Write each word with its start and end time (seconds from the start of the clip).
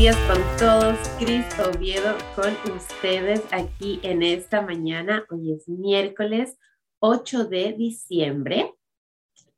días 0.00 0.16
con 0.26 0.40
todos. 0.56 0.96
Cris 1.18 1.44
Oviedo 1.58 2.16
con 2.34 2.54
ustedes 2.74 3.42
aquí 3.50 4.00
en 4.02 4.22
esta 4.22 4.62
mañana. 4.62 5.26
Hoy 5.28 5.52
es 5.52 5.68
miércoles 5.68 6.56
8 7.00 7.44
de 7.44 7.74
diciembre 7.74 8.72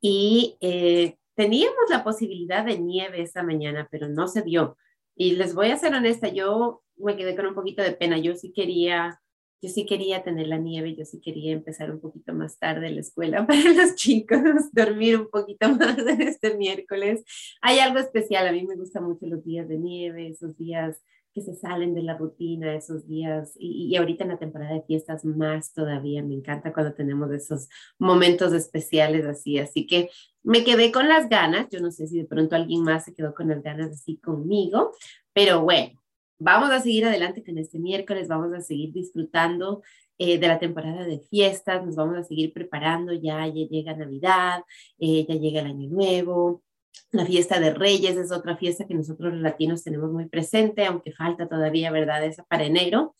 y 0.01 0.57
eh, 0.59 1.15
teníamos 1.35 1.89
la 1.89 2.03
posibilidad 2.03 2.65
de 2.65 2.77
nieve 2.77 3.21
esta 3.21 3.41
mañana, 3.41 3.87
pero 3.89 4.09
no 4.09 4.27
se 4.27 4.41
dio. 4.41 4.75
Y 5.15 5.37
les 5.37 5.55
voy 5.55 5.71
a 5.71 5.77
ser 5.77 5.93
honesta, 5.93 6.27
yo 6.27 6.83
me 6.97 7.15
quedé 7.15 7.37
con 7.37 7.45
un 7.45 7.55
poquito 7.55 7.81
de 7.81 7.93
pena. 7.93 8.17
Yo 8.17 8.35
sí 8.35 8.51
quería 8.51 9.21
yo 9.63 9.69
sí 9.69 9.85
quería 9.85 10.23
tener 10.23 10.47
la 10.47 10.57
nieve, 10.57 10.93
yo 10.93 11.05
sí 11.05 11.21
quería 11.21 11.53
empezar 11.53 11.89
un 11.89 12.01
poquito 12.01 12.33
más 12.33 12.59
tarde 12.59 12.91
la 12.91 12.99
escuela 12.99 13.47
para 13.47 13.63
los 13.73 13.95
chicos, 13.95 14.41
dormir 14.73 15.17
un 15.17 15.29
poquito 15.29 15.69
más 15.75 15.97
en 15.99 16.21
este 16.21 16.57
miércoles. 16.57 17.23
Hay 17.61 17.79
algo 17.79 17.99
especial, 17.99 18.45
a 18.45 18.51
mí 18.51 18.65
me 18.67 18.75
gustan 18.75 19.05
mucho 19.05 19.25
los 19.25 19.43
días 19.45 19.69
de 19.69 19.77
nieve, 19.77 20.27
esos 20.27 20.57
días 20.57 21.01
que 21.33 21.41
se 21.41 21.55
salen 21.55 21.95
de 21.95 22.03
la 22.03 22.17
rutina, 22.17 22.75
esos 22.75 23.07
días, 23.07 23.53
y, 23.57 23.87
y, 23.87 23.95
ahorita 23.95 24.23
en 24.25 24.31
la 24.31 24.37
temporada 24.37 24.73
de 24.73 24.83
fiestas 24.83 25.25
más 25.25 25.73
todavía, 25.73 26.21
me 26.21 26.35
encanta 26.35 26.73
cuando 26.73 26.93
tenemos 26.93 27.31
esos 27.31 27.69
momentos 27.97 28.53
especiales 28.53 29.25
así, 29.25 29.57
así 29.57 29.87
que 29.87 30.09
me 30.43 30.63
quedé 30.63 30.91
con 30.91 31.07
las 31.07 31.29
ganas, 31.29 31.69
yo 31.71 31.79
no 31.79 31.89
sé 31.89 32.05
si 32.05 32.19
de 32.19 32.25
pronto 32.25 32.55
alguien 32.55 32.83
más 32.83 33.05
se 33.05 33.15
quedó 33.15 33.33
con 33.33 33.47
las 33.47 33.63
ganas 33.63 33.91
así 33.91 34.17
conmigo, 34.17 34.91
pero 35.33 35.61
bueno, 35.63 36.02
vamos 36.39 36.71
a 36.71 36.79
seguir 36.79 37.05
adelante 37.05 37.43
con 37.43 37.57
este 37.57 37.79
miércoles, 37.79 38.27
vamos 38.27 38.53
a 38.53 38.61
seguir 38.61 38.91
disfrutando 38.91 39.81
eh, 40.17 40.37
de 40.37 40.47
la 40.47 40.59
temporada 40.59 41.05
de 41.05 41.19
fiestas, 41.19 41.85
nos 41.85 41.95
vamos 41.95 42.17
a 42.17 42.23
seguir 42.23 42.53
preparando, 42.53 43.13
ya, 43.13 43.47
ya 43.47 43.67
llega 43.67 43.95
Navidad, 43.95 44.63
eh, 44.99 45.25
ya 45.27 45.35
llega 45.35 45.61
el 45.61 45.67
Año 45.67 45.89
Nuevo, 45.89 46.63
la 47.11 47.25
fiesta 47.25 47.59
de 47.59 47.73
Reyes 47.73 48.17
es 48.17 48.31
otra 48.31 48.57
fiesta 48.57 48.85
que 48.85 48.95
nosotros 48.95 49.33
los 49.33 49.41
latinos 49.41 49.83
tenemos 49.83 50.11
muy 50.11 50.27
presente, 50.27 50.85
aunque 50.85 51.11
falta 51.11 51.47
todavía, 51.47 51.91
¿verdad? 51.91 52.23
Esa 52.23 52.43
para 52.43 52.65
enero. 52.65 53.15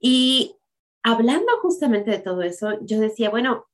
Y 0.00 0.56
hablando 1.02 1.52
justamente 1.62 2.10
de 2.10 2.18
todo 2.18 2.42
eso, 2.42 2.78
yo 2.82 3.00
decía, 3.00 3.30
bueno, 3.30 3.66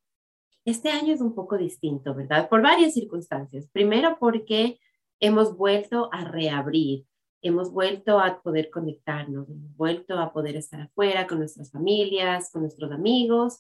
este 0.65 0.91
año 0.91 1.13
es 1.13 1.21
un 1.21 1.35
poco 1.35 1.59
distinto, 1.59 2.15
¿verdad? 2.15 2.49
Por 2.49 2.63
varias 2.63 2.95
circunstancias. 2.95 3.69
Primero 3.73 4.17
porque 4.21 4.79
hemos 5.21 5.57
vuelto 5.57 6.09
a 6.13 6.25
reabrir 6.25 7.07
hemos 7.43 7.73
vuelto 7.73 8.21
a 8.21 8.41
poder 8.41 8.71
conectarnos, 8.71 9.49
hemos 9.51 9.77
vuelto 9.77 10.19
a 10.19 10.33
poder 10.33 10.57
estar 10.57 10.81
afuera 10.81 11.27
con 11.27 11.39
nuestras 11.39 11.71
familias, 11.71 12.51
con 12.53 12.63
nuestros 12.63 12.91
amigos 12.93 13.59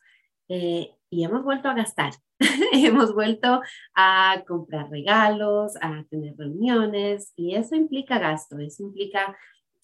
eh, 0.48 0.94
y 1.10 1.24
hemos 1.24 1.42
vuelto 1.42 1.68
a 1.68 1.74
gastar. 1.74 2.14
hemos 2.72 3.14
vuelto 3.14 3.60
a 3.94 4.42
comprar 4.46 4.88
regalos, 4.90 5.74
a 5.80 6.04
tener 6.08 6.36
reuniones 6.36 7.32
y 7.36 7.54
eso 7.54 7.74
implica 7.74 8.18
gasto, 8.18 8.58
eso 8.58 8.84
implica 8.84 9.36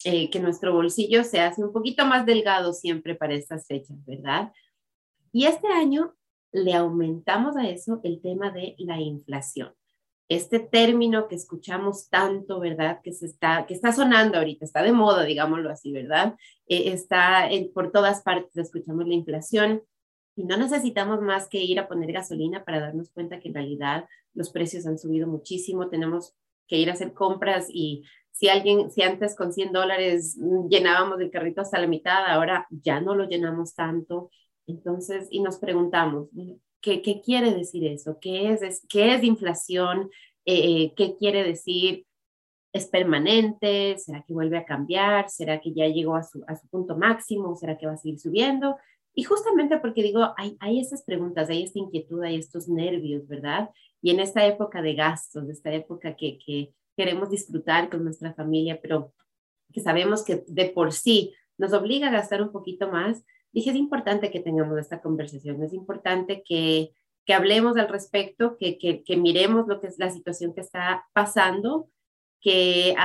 eh, 0.05 0.29
que 0.29 0.39
nuestro 0.39 0.73
bolsillo 0.73 1.23
se 1.23 1.41
hace 1.41 1.63
un 1.63 1.73
poquito 1.73 2.05
más 2.05 2.25
delgado 2.25 2.73
siempre 2.73 3.15
para 3.15 3.33
estas 3.33 3.67
fechas, 3.67 3.97
¿verdad? 4.05 4.51
Y 5.31 5.45
este 5.45 5.67
año 5.67 6.15
le 6.51 6.73
aumentamos 6.73 7.55
a 7.57 7.69
eso 7.69 7.99
el 8.03 8.21
tema 8.21 8.49
de 8.49 8.75
la 8.79 8.99
inflación 8.99 9.73
este 10.29 10.59
término 10.59 11.27
que 11.27 11.35
escuchamos 11.35 12.07
tanto, 12.09 12.59
¿verdad? 12.59 13.01
Que, 13.03 13.11
se 13.11 13.25
está, 13.25 13.65
que 13.65 13.73
está 13.73 13.91
sonando 13.91 14.37
ahorita, 14.37 14.63
está 14.63 14.83
de 14.83 14.91
moda, 14.91 15.23
digámoslo 15.23 15.71
así, 15.71 15.91
¿verdad? 15.91 16.35
Eh, 16.67 16.93
está 16.93 17.49
por 17.73 17.91
todas 17.91 18.21
partes, 18.21 18.55
escuchamos 18.55 19.07
la 19.07 19.15
inflación 19.15 19.81
y 20.35 20.45
no 20.45 20.55
necesitamos 20.55 21.21
más 21.21 21.49
que 21.49 21.63
ir 21.63 21.79
a 21.79 21.87
poner 21.87 22.13
gasolina 22.13 22.63
para 22.63 22.79
darnos 22.79 23.09
cuenta 23.09 23.39
que 23.39 23.49
en 23.49 23.55
realidad 23.55 24.07
los 24.33 24.51
precios 24.51 24.85
han 24.85 24.99
subido 24.99 25.27
muchísimo, 25.27 25.89
tenemos 25.89 26.35
que 26.67 26.77
ir 26.77 26.91
a 26.91 26.93
hacer 26.93 27.13
compras 27.13 27.67
y 27.67 28.03
si 28.31 28.47
alguien, 28.47 28.91
si 28.91 29.01
antes 29.01 29.35
con 29.35 29.51
100 29.51 29.73
dólares 29.73 30.37
llenábamos 30.69 31.19
el 31.19 31.31
carrito 31.31 31.61
hasta 31.61 31.79
la 31.79 31.87
mitad, 31.87 32.25
ahora 32.27 32.67
ya 32.69 33.01
no 33.01 33.15
lo 33.15 33.27
llenamos 33.27 33.73
tanto. 33.73 34.29
Entonces, 34.65 35.27
y 35.31 35.41
nos 35.41 35.57
preguntamos, 35.57 36.29
¿Qué, 36.81 37.01
¿Qué, 37.01 37.21
quiere 37.21 37.53
decir 37.53 37.85
eso? 37.85 38.17
¿Qué 38.19 38.51
es, 38.53 38.85
qué 38.87 39.13
es 39.13 39.23
inflación? 39.23 40.09
Eh, 40.45 40.93
¿Qué 40.95 41.15
quiere 41.17 41.43
decir? 41.43 42.05
¿Es 42.71 42.87
permanente? 42.87 43.97
¿Será 43.97 44.23
que 44.23 44.33
vuelve 44.33 44.57
a 44.57 44.65
cambiar? 44.65 45.29
¿Será 45.29 45.59
que 45.59 45.73
ya 45.73 45.87
llegó 45.87 46.15
a 46.15 46.23
su, 46.23 46.43
a 46.47 46.55
su 46.55 46.67
punto 46.67 46.97
máximo? 46.97 47.55
¿Será 47.55 47.77
que 47.77 47.87
va 47.87 47.93
a 47.93 47.97
seguir 47.97 48.19
subiendo? 48.19 48.77
Y 49.13 49.23
justamente 49.23 49.79
porque 49.79 50.03
digo, 50.03 50.33
hay, 50.37 50.55
hay 50.59 50.79
estas 50.79 51.03
preguntas, 51.03 51.49
hay 51.49 51.63
esta 51.63 51.79
inquietud, 51.79 52.23
hay 52.23 52.37
estos 52.37 52.69
nervios, 52.69 53.27
¿verdad? 53.27 53.69
Y 54.01 54.11
en 54.11 54.19
esta 54.19 54.45
época 54.45 54.81
de 54.81 54.93
gastos, 54.93 55.49
esta 55.49 55.73
época 55.73 56.15
que, 56.15 56.37
que 56.45 56.73
queremos 56.95 57.29
disfrutar 57.29 57.89
con 57.89 58.03
nuestra 58.03 58.33
familia, 58.33 58.79
pero 58.81 59.13
que 59.73 59.81
sabemos 59.81 60.23
que 60.23 60.43
de 60.47 60.65
por 60.69 60.93
sí 60.93 61.33
nos 61.57 61.73
obliga 61.73 62.07
a 62.07 62.11
gastar 62.11 62.41
un 62.41 62.51
poquito 62.51 62.89
más, 62.89 63.23
dije, 63.51 63.71
es 63.71 63.75
importante 63.75 64.31
que 64.31 64.39
tengamos 64.39 64.77
esta 64.79 65.01
conversación, 65.01 65.63
es 65.63 65.73
importante 65.73 66.43
que, 66.43 66.91
que 67.25 67.33
hablemos 67.33 67.77
al 67.77 67.89
respecto, 67.89 68.57
que, 68.57 68.77
que, 68.77 69.03
que, 69.03 69.17
miremos 69.17 69.67
lo 69.67 69.79
que 69.79 69.87
es 69.87 69.99
la 69.99 70.09
situación 70.09 70.53
que 70.53 70.61
está 70.61 71.05
pasando, 71.13 71.89
que, 72.41 72.95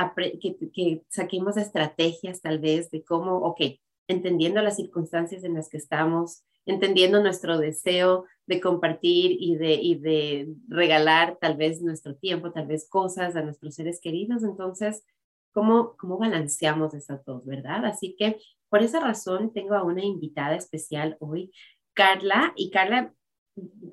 que, 0.73 1.03
saquemos 1.09 1.57
estrategias 1.57 2.41
tal 2.41 2.59
vez 2.59 2.89
de 2.91 3.03
cómo, 3.03 3.37
ok, 3.37 3.61
entendiendo 4.07 4.61
las 4.61 4.77
circunstancias 4.77 5.43
en 5.43 5.55
las 5.55 5.69
que 5.69 5.77
estamos, 5.77 6.43
entendiendo 6.65 7.21
nuestro 7.21 7.57
deseo 7.57 8.25
de 8.47 8.61
compartir 8.61 9.37
y 9.39 9.55
de, 9.55 9.73
y 9.73 9.95
de 9.95 10.55
regalar 10.67 11.37
tal 11.39 11.57
vez 11.57 11.81
nuestro 11.81 12.15
tiempo, 12.15 12.51
tal 12.51 12.67
vez 12.67 12.87
cosas 12.89 13.35
a 13.35 13.41
nuestros 13.41 13.75
seres 13.75 13.99
queridos, 14.01 14.43
entonces, 14.43 15.03
¿cómo, 15.51 15.95
cómo 15.97 16.17
balanceamos 16.17 16.93
esas 16.93 17.23
dos, 17.25 17.45
verdad? 17.45 17.85
Así 17.85 18.15
que 18.17 18.37
por 18.75 18.83
esa 18.83 18.99
razón 18.99 19.53
tengo 19.53 19.73
a 19.75 19.83
una 19.83 20.03
invitada 20.03 20.53
especial 20.53 21.15
hoy, 21.21 21.49
Carla, 21.93 22.51
y 22.57 22.71
Carla, 22.71 23.13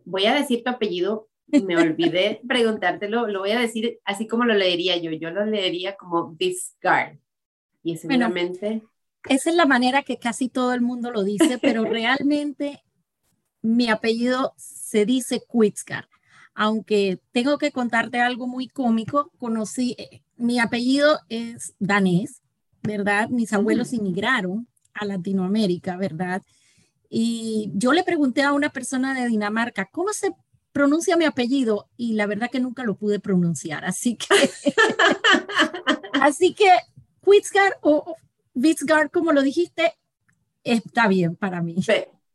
voy 0.04 0.26
a 0.26 0.34
decir 0.34 0.65
tu 0.65 0.70
apellido, 0.70 1.28
me 1.47 1.76
olvidé 1.76 2.41
preguntártelo, 2.48 3.28
lo 3.28 3.38
voy 3.38 3.53
a 3.53 3.60
decir 3.60 4.00
así 4.04 4.26
como 4.26 4.44
lo 4.44 4.54
leería 4.54 4.97
yo, 4.97 5.12
yo 5.12 5.31
lo 5.31 5.47
leería 5.47 5.94
como 5.94 6.32
Visgard. 6.32 7.16
Y 7.84 7.97
seguramente... 7.97 8.82
esa 9.28 9.50
es 9.50 9.54
la 9.54 9.66
manera 9.66 10.03
que 10.03 10.19
casi 10.19 10.48
todo 10.48 10.75
el 10.75 10.81
mundo 10.81 11.12
lo 11.12 11.22
dice, 11.22 11.60
pero 11.62 11.84
realmente 11.84 12.82
mi 13.60 13.88
apellido 13.88 14.53
se 14.56 15.06
dice 15.06 15.42
Quitzgar. 15.48 16.09
Aunque 16.54 17.21
tengo 17.31 17.56
que 17.56 17.71
contarte 17.71 18.21
algo 18.21 18.48
muy 18.48 18.66
cómico, 18.66 19.31
conocí, 19.38 19.94
eh, 19.97 20.25
mi 20.34 20.59
apellido 20.59 21.21
es 21.28 21.76
danés, 21.78 22.42
¿verdad? 22.82 23.28
Mis 23.28 23.53
abuelos 23.53 23.92
inmigraron 23.92 24.66
a 24.94 25.04
Latinoamérica, 25.04 25.97
¿verdad? 25.97 26.42
Y 27.08 27.70
yo 27.75 27.92
le 27.92 28.04
pregunté 28.04 28.42
a 28.42 28.53
una 28.53 28.70
persona 28.70 29.14
de 29.14 29.28
Dinamarca, 29.28 29.88
¿cómo 29.92 30.12
se 30.12 30.32
pronuncia 30.72 31.16
mi 31.16 31.26
apellido? 31.26 31.88
Y 31.97 32.14
la 32.14 32.26
verdad 32.26 32.50
que 32.50 32.60
nunca 32.60 32.84
lo 32.84 32.94
pude 32.97 33.20
pronunciar. 33.20 33.84
Así 33.84 34.16
que, 34.16 34.26
así 36.20 36.54
que 36.54 36.70
Quitzgar 37.25 37.78
o 37.82 38.16
Vitzgar, 38.54 39.10
como 39.10 39.32
lo 39.32 39.42
dijiste, 39.42 39.94
está 40.64 41.09
bien 41.09 41.36
para 41.36 41.62
mí. 41.62 41.76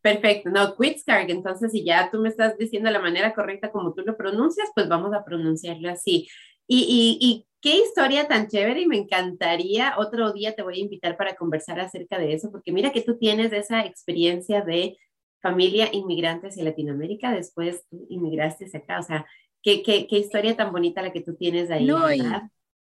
Perfecto, 0.01 0.49
no, 0.49 0.75
Quitzgar, 0.75 1.29
entonces 1.29 1.71
si 1.71 1.83
ya 1.83 2.09
tú 2.11 2.19
me 2.19 2.29
estás 2.29 2.57
diciendo 2.57 2.89
la 2.91 3.01
manera 3.01 3.33
correcta 3.33 3.71
como 3.71 3.93
tú 3.93 4.03
lo 4.05 4.15
pronuncias, 4.15 4.69
pues 4.73 4.87
vamos 4.87 5.13
a 5.13 5.25
pronunciarlo 5.25 5.89
así. 5.89 6.27
Y, 6.67 7.17
y, 7.21 7.43
qué 7.59 7.79
historia 7.79 8.27
tan 8.27 8.47
chévere 8.47 8.81
y 8.81 8.85
me 8.85 8.97
encantaría, 8.97 9.95
otro 9.97 10.31
día 10.31 10.53
te 10.55 10.61
voy 10.61 10.77
a 10.77 10.83
invitar 10.83 11.17
para 11.17 11.35
conversar 11.35 11.79
acerca 11.79 12.19
de 12.19 12.33
eso, 12.33 12.51
porque 12.51 12.71
mira 12.71 12.91
que 12.91 13.01
tú 13.01 13.17
tienes 13.17 13.51
esa 13.51 13.83
experiencia 13.83 14.61
de 14.61 14.95
familia 15.41 15.89
inmigrante 15.91 16.47
hacia 16.47 16.63
Latinoamérica, 16.63 17.31
después 17.31 17.83
tú 17.89 18.05
inmigraste 18.09 18.69
acá, 18.77 18.99
o 18.99 19.03
sea, 19.03 19.25
qué, 19.63 19.81
qué, 19.81 20.07
qué 20.07 20.19
historia 20.19 20.55
tan 20.55 20.71
bonita 20.71 21.01
la 21.01 21.11
que 21.11 21.21
tú 21.21 21.35
tienes 21.35 21.71
ahí. 21.71 21.85
No, 21.85 22.11
y, 22.13 22.23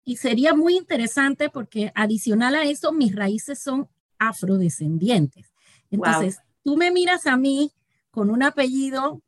y, 0.05 0.17
sería 0.17 0.55
muy 0.55 0.77
interesante 0.77 1.51
porque 1.51 1.91
adicional 1.95 2.55
a 2.55 2.65
eso, 2.65 2.93
mis 2.93 3.15
raíces 3.15 3.61
son 3.61 3.89
afrodescendientes. 4.19 5.53
Entonces, 5.91 6.39
tú 6.63 6.77
me 6.77 6.91
miras 6.91 7.27
a 7.27 7.37
mí 7.37 7.73
con 8.11 8.31
un 8.31 8.43
apellido 8.43 9.21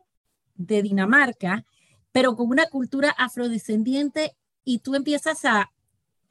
de 0.55 0.82
Dinamarca, 0.82 1.65
pero 2.12 2.37
con 2.37 2.49
una 2.49 2.67
cultura 2.67 3.11
afrodescendiente 3.11 4.37
y 4.64 4.79
tú 4.81 4.94
empiezas 4.94 5.44
a, 5.44 5.70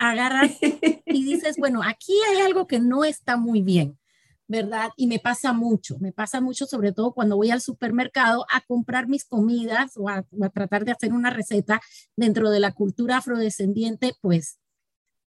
agarrar 0.02 0.50
y 1.06 1.24
dices, 1.24 1.58
bueno, 1.58 1.82
aquí 1.84 2.14
hay 2.30 2.42
algo 2.42 2.66
que 2.66 2.80
no 2.80 3.04
está 3.06 3.38
muy 3.38 3.62
bien, 3.62 4.00
¿verdad? 4.48 4.90
Y 4.98 5.06
me 5.06 5.20
pasa 5.20 5.54
mucho, 5.54 5.98
me 6.00 6.12
pasa 6.12 6.42
mucho 6.42 6.66
sobre 6.66 6.92
todo 6.92 7.14
cuando 7.14 7.38
voy 7.38 7.52
al 7.52 7.62
supermercado 7.62 8.46
a 8.52 8.62
comprar 8.62 9.08
mis 9.08 9.26
comidas 9.26 9.92
o 9.96 10.10
a, 10.10 10.26
a 10.42 10.50
tratar 10.50 10.86
de 10.86 10.92
hacer 10.92 11.14
una 11.14 11.30
receta 11.30 11.82
dentro 12.16 12.50
de 12.50 12.60
la 12.60 12.72
cultura 12.72 13.18
afrodescendiente, 13.18 14.16
pues 14.22 14.58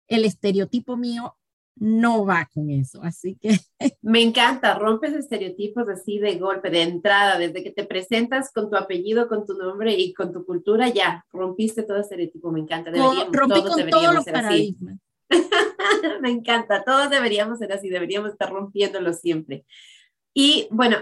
el 0.09 0.25
estereotipo 0.25 0.97
mío 0.97 1.37
no 1.77 2.25
va 2.25 2.49
con 2.53 2.71
eso. 2.71 3.03
Así 3.03 3.37
que... 3.37 3.59
Me 4.03 4.23
encanta, 4.23 4.79
rompes 4.79 5.15
estereotipos 5.15 5.89
así 5.89 6.19
de 6.19 6.39
golpe, 6.39 6.71
de 6.71 6.83
entrada, 6.83 7.39
desde 7.39 7.63
que 7.63 7.71
te 7.71 7.85
presentas 7.85 8.53
con 8.53 8.71
tu 8.71 8.77
apellido, 8.77 9.29
con 9.29 9.47
tu 9.47 9.55
nombre 9.55 9.93
y 9.93 10.13
con 10.13 10.33
tu 10.33 10.45
cultura, 10.45 10.89
ya 10.89 11.25
rompiste 11.33 11.83
todo 11.83 11.99
estereotipo, 11.99 12.51
me 12.51 12.61
encanta. 12.61 12.91
Deberíamos, 12.91 13.29
rompí 13.33 13.63
con 13.63 13.91
todos 13.91 14.15
los 14.15 14.25
paradigmas. 14.25 14.99
Me 16.21 16.31
encanta, 16.31 16.85
todos 16.85 17.09
deberíamos 17.09 17.59
ser 17.59 17.73
así, 17.73 17.89
deberíamos 17.89 18.33
estar 18.33 18.51
rompiéndolo 18.51 19.15
siempre. 19.15 19.65
Y 20.35 20.69
bueno, 20.71 20.99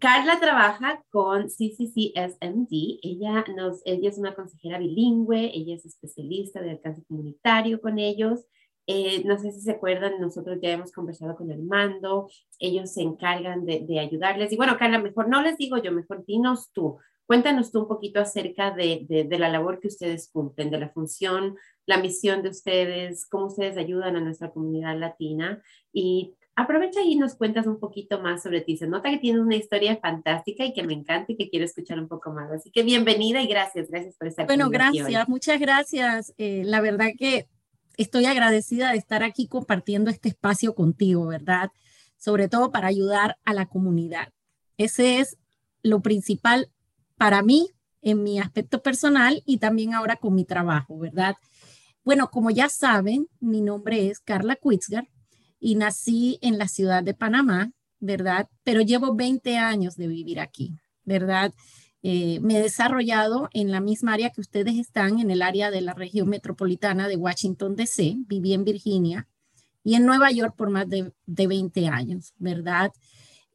Carla 0.00 0.40
trabaja 0.40 1.04
con 1.10 1.48
CCCSMD. 1.48 2.98
Ella, 3.02 3.44
nos, 3.56 3.80
ella 3.84 4.08
es 4.08 4.18
una 4.18 4.34
consejera 4.34 4.78
bilingüe, 4.78 5.50
ella 5.54 5.74
es 5.74 5.84
especialista 5.84 6.60
de 6.60 6.72
alcance 6.72 7.04
comunitario 7.04 7.80
con 7.80 7.98
ellos. 7.98 8.44
Eh, 8.86 9.22
no 9.24 9.38
sé 9.38 9.52
si 9.52 9.60
se 9.60 9.72
acuerdan, 9.72 10.20
nosotros 10.20 10.58
ya 10.60 10.72
hemos 10.72 10.92
conversado 10.92 11.34
con 11.36 11.50
Armando, 11.50 12.28
ellos 12.58 12.92
se 12.92 13.02
encargan 13.02 13.64
de, 13.64 13.80
de, 13.80 13.98
ayudarles. 13.98 14.52
Y 14.52 14.56
bueno, 14.56 14.76
Carla, 14.78 14.98
mejor 14.98 15.28
no 15.28 15.40
les 15.42 15.56
digo 15.56 15.78
yo, 15.78 15.90
mejor 15.92 16.24
dinos 16.26 16.70
tú. 16.72 16.98
Cuéntanos 17.26 17.72
tú 17.72 17.80
un 17.80 17.88
poquito 17.88 18.20
acerca 18.20 18.70
de, 18.70 19.06
de, 19.08 19.24
de 19.24 19.38
la 19.38 19.48
labor 19.48 19.80
que 19.80 19.88
ustedes 19.88 20.28
cumplen, 20.30 20.70
de 20.70 20.78
la 20.78 20.90
función, 20.90 21.56
la 21.86 21.96
misión 21.96 22.42
de 22.42 22.50
ustedes, 22.50 23.26
cómo 23.26 23.46
ustedes 23.46 23.78
ayudan 23.78 24.16
a 24.16 24.20
nuestra 24.20 24.50
comunidad 24.50 24.98
latina 24.98 25.62
y 25.90 26.34
aprovecha 26.56 27.00
y 27.02 27.16
nos 27.16 27.34
cuentas 27.34 27.66
un 27.66 27.80
poquito 27.80 28.20
más 28.20 28.42
sobre 28.42 28.60
ti. 28.60 28.76
Se 28.76 28.86
nota 28.86 29.10
que 29.10 29.18
tienes 29.18 29.40
una 29.40 29.56
historia 29.56 29.96
fantástica 29.96 30.64
y 30.64 30.72
que 30.72 30.82
me 30.82 30.92
encanta 30.92 31.32
y 31.32 31.36
que 31.36 31.48
quiero 31.48 31.64
escuchar 31.64 31.98
un 31.98 32.08
poco 32.08 32.30
más. 32.32 32.50
Así 32.50 32.70
que 32.70 32.82
bienvenida 32.82 33.42
y 33.42 33.46
gracias, 33.46 33.90
gracias 33.90 34.16
por 34.16 34.28
estar 34.28 34.46
Bueno, 34.46 34.68
gracias, 34.70 35.28
muchas 35.28 35.58
gracias. 35.58 36.34
Eh, 36.36 36.62
la 36.64 36.80
verdad 36.80 37.08
que 37.18 37.48
estoy 37.96 38.26
agradecida 38.26 38.92
de 38.92 38.98
estar 38.98 39.22
aquí 39.22 39.46
compartiendo 39.48 40.10
este 40.10 40.28
espacio 40.28 40.74
contigo, 40.74 41.26
¿verdad? 41.26 41.70
Sobre 42.16 42.48
todo 42.48 42.70
para 42.70 42.88
ayudar 42.88 43.38
a 43.44 43.54
la 43.54 43.66
comunidad. 43.66 44.32
Ese 44.76 45.20
es 45.20 45.36
lo 45.82 46.00
principal 46.00 46.70
para 47.16 47.42
mí 47.42 47.68
en 48.02 48.22
mi 48.22 48.38
aspecto 48.38 48.82
personal 48.82 49.42
y 49.46 49.58
también 49.58 49.94
ahora 49.94 50.16
con 50.16 50.34
mi 50.34 50.44
trabajo, 50.44 50.98
¿verdad? 50.98 51.36
Bueno, 52.04 52.30
como 52.30 52.50
ya 52.50 52.68
saben, 52.68 53.28
mi 53.40 53.62
nombre 53.62 54.10
es 54.10 54.20
Carla 54.20 54.56
Quitzgar 54.56 55.08
y 55.58 55.76
nací 55.76 56.38
en 56.42 56.58
la 56.58 56.68
ciudad 56.68 57.02
de 57.02 57.14
Panamá, 57.14 57.72
¿verdad? 57.98 58.48
Pero 58.62 58.82
llevo 58.82 59.14
20 59.14 59.56
años 59.56 59.96
de 59.96 60.08
vivir 60.08 60.38
aquí, 60.38 60.76
¿verdad? 61.04 61.54
Eh, 62.06 62.38
me 62.40 62.58
he 62.58 62.62
desarrollado 62.62 63.48
en 63.54 63.70
la 63.70 63.80
misma 63.80 64.12
área 64.12 64.28
que 64.28 64.42
ustedes 64.42 64.74
están, 64.74 65.20
en 65.20 65.30
el 65.30 65.40
área 65.40 65.70
de 65.70 65.80
la 65.80 65.94
región 65.94 66.28
metropolitana 66.28 67.08
de 67.08 67.16
Washington, 67.16 67.76
D.C., 67.76 68.16
viví 68.26 68.52
en 68.52 68.62
Virginia 68.62 69.26
y 69.82 69.94
en 69.94 70.04
Nueva 70.04 70.30
York 70.30 70.54
por 70.54 70.68
más 70.68 70.86
de, 70.86 71.14
de 71.24 71.46
20 71.46 71.88
años, 71.88 72.34
¿verdad? 72.36 72.92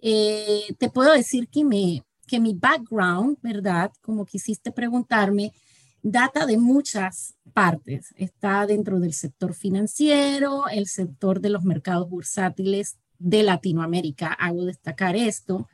Eh, 0.02 0.64
te 0.80 0.90
puedo 0.90 1.14
decir 1.14 1.48
que, 1.48 1.64
me, 1.64 2.04
que 2.26 2.40
mi 2.40 2.56
background, 2.56 3.38
¿verdad? 3.44 3.92
Como 4.02 4.26
quisiste 4.26 4.72
preguntarme, 4.72 5.54
data 6.02 6.48
de 6.48 6.58
muchas 6.58 7.36
partes. 7.54 8.16
Está 8.16 8.66
dentro 8.66 9.00
del 9.00 9.14
sector 9.14 9.54
financiero, 9.54 10.68
el 10.70 10.88
sector 10.88 11.40
de 11.40 11.52
los 11.52 11.66
mercados 11.66 12.10
bursátiles 12.10 12.98
de 13.20 13.44
Latinoamérica. 13.44 14.34
Hago 14.34 14.66
destacar 14.66 15.16
esto, 15.16 15.68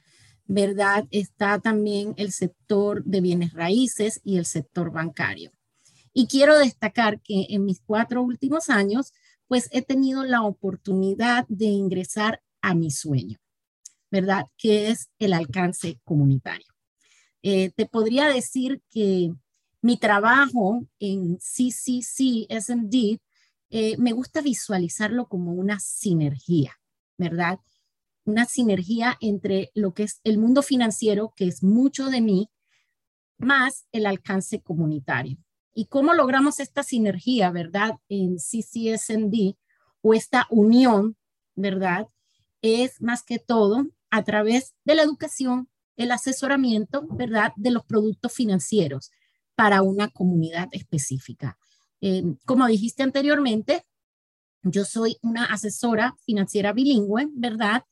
¿verdad? 0.47 1.05
Está 1.11 1.59
también 1.59 2.13
el 2.17 2.31
sector 2.31 3.03
de 3.03 3.21
bienes 3.21 3.53
raíces 3.53 4.21
y 4.23 4.37
el 4.37 4.45
sector 4.45 4.91
bancario. 4.91 5.51
Y 6.13 6.27
quiero 6.27 6.57
destacar 6.57 7.19
que 7.21 7.47
en 7.49 7.65
mis 7.65 7.81
cuatro 7.81 8.21
últimos 8.21 8.69
años, 8.69 9.11
pues 9.47 9.69
he 9.71 9.81
tenido 9.81 10.23
la 10.23 10.43
oportunidad 10.43 11.45
de 11.49 11.65
ingresar 11.65 12.41
a 12.61 12.73
mi 12.73 12.89
sueño, 12.89 13.37
¿verdad? 14.09 14.45
Que 14.57 14.89
es 14.89 15.09
el 15.19 15.33
alcance 15.33 15.99
comunitario. 16.03 16.67
Eh, 17.43 17.71
te 17.75 17.85
podría 17.85 18.27
decir 18.27 18.81
que 18.89 19.31
mi 19.81 19.97
trabajo 19.97 20.87
en 20.99 21.37
CCC 21.37 22.47
SMD, 22.49 23.19
eh, 23.69 23.97
me 23.97 24.13
gusta 24.13 24.41
visualizarlo 24.41 25.27
como 25.27 25.53
una 25.53 25.79
sinergia, 25.79 26.79
¿verdad? 27.17 27.59
Una 28.25 28.45
sinergia 28.45 29.17
entre 29.21 29.71
lo 29.73 29.93
que 29.93 30.03
es 30.03 30.19
el 30.23 30.37
mundo 30.37 30.61
financiero, 30.61 31.33
que 31.35 31.47
es 31.47 31.63
mucho 31.63 32.09
de 32.09 32.21
mí, 32.21 32.49
más 33.37 33.85
el 33.91 34.05
alcance 34.05 34.61
comunitario. 34.61 35.37
¿Y 35.73 35.85
cómo 35.85 36.13
logramos 36.13 36.59
esta 36.59 36.83
sinergia, 36.83 37.51
verdad, 37.51 37.99
en 38.09 38.37
CCSMD 38.37 39.55
o 40.01 40.13
esta 40.13 40.47
unión, 40.49 41.17
verdad? 41.55 42.07
Es 42.61 43.01
más 43.01 43.23
que 43.23 43.39
todo 43.39 43.87
a 44.09 44.23
través 44.23 44.73
de 44.85 44.95
la 44.95 45.03
educación, 45.03 45.69
el 45.97 46.11
asesoramiento, 46.11 47.05
verdad, 47.09 47.51
de 47.57 47.71
los 47.71 47.85
productos 47.85 48.33
financieros 48.33 49.11
para 49.55 49.81
una 49.81 50.09
comunidad 50.09 50.67
específica. 50.71 51.57
Eh, 52.01 52.23
como 52.45 52.67
dijiste 52.67 53.03
anteriormente, 53.03 53.85
yo 54.63 54.83
soy 54.85 55.17
una 55.21 55.45
asesora 55.45 56.15
financiera 56.25 56.73
bilingüe, 56.73 57.27
¿verdad? 57.33 57.83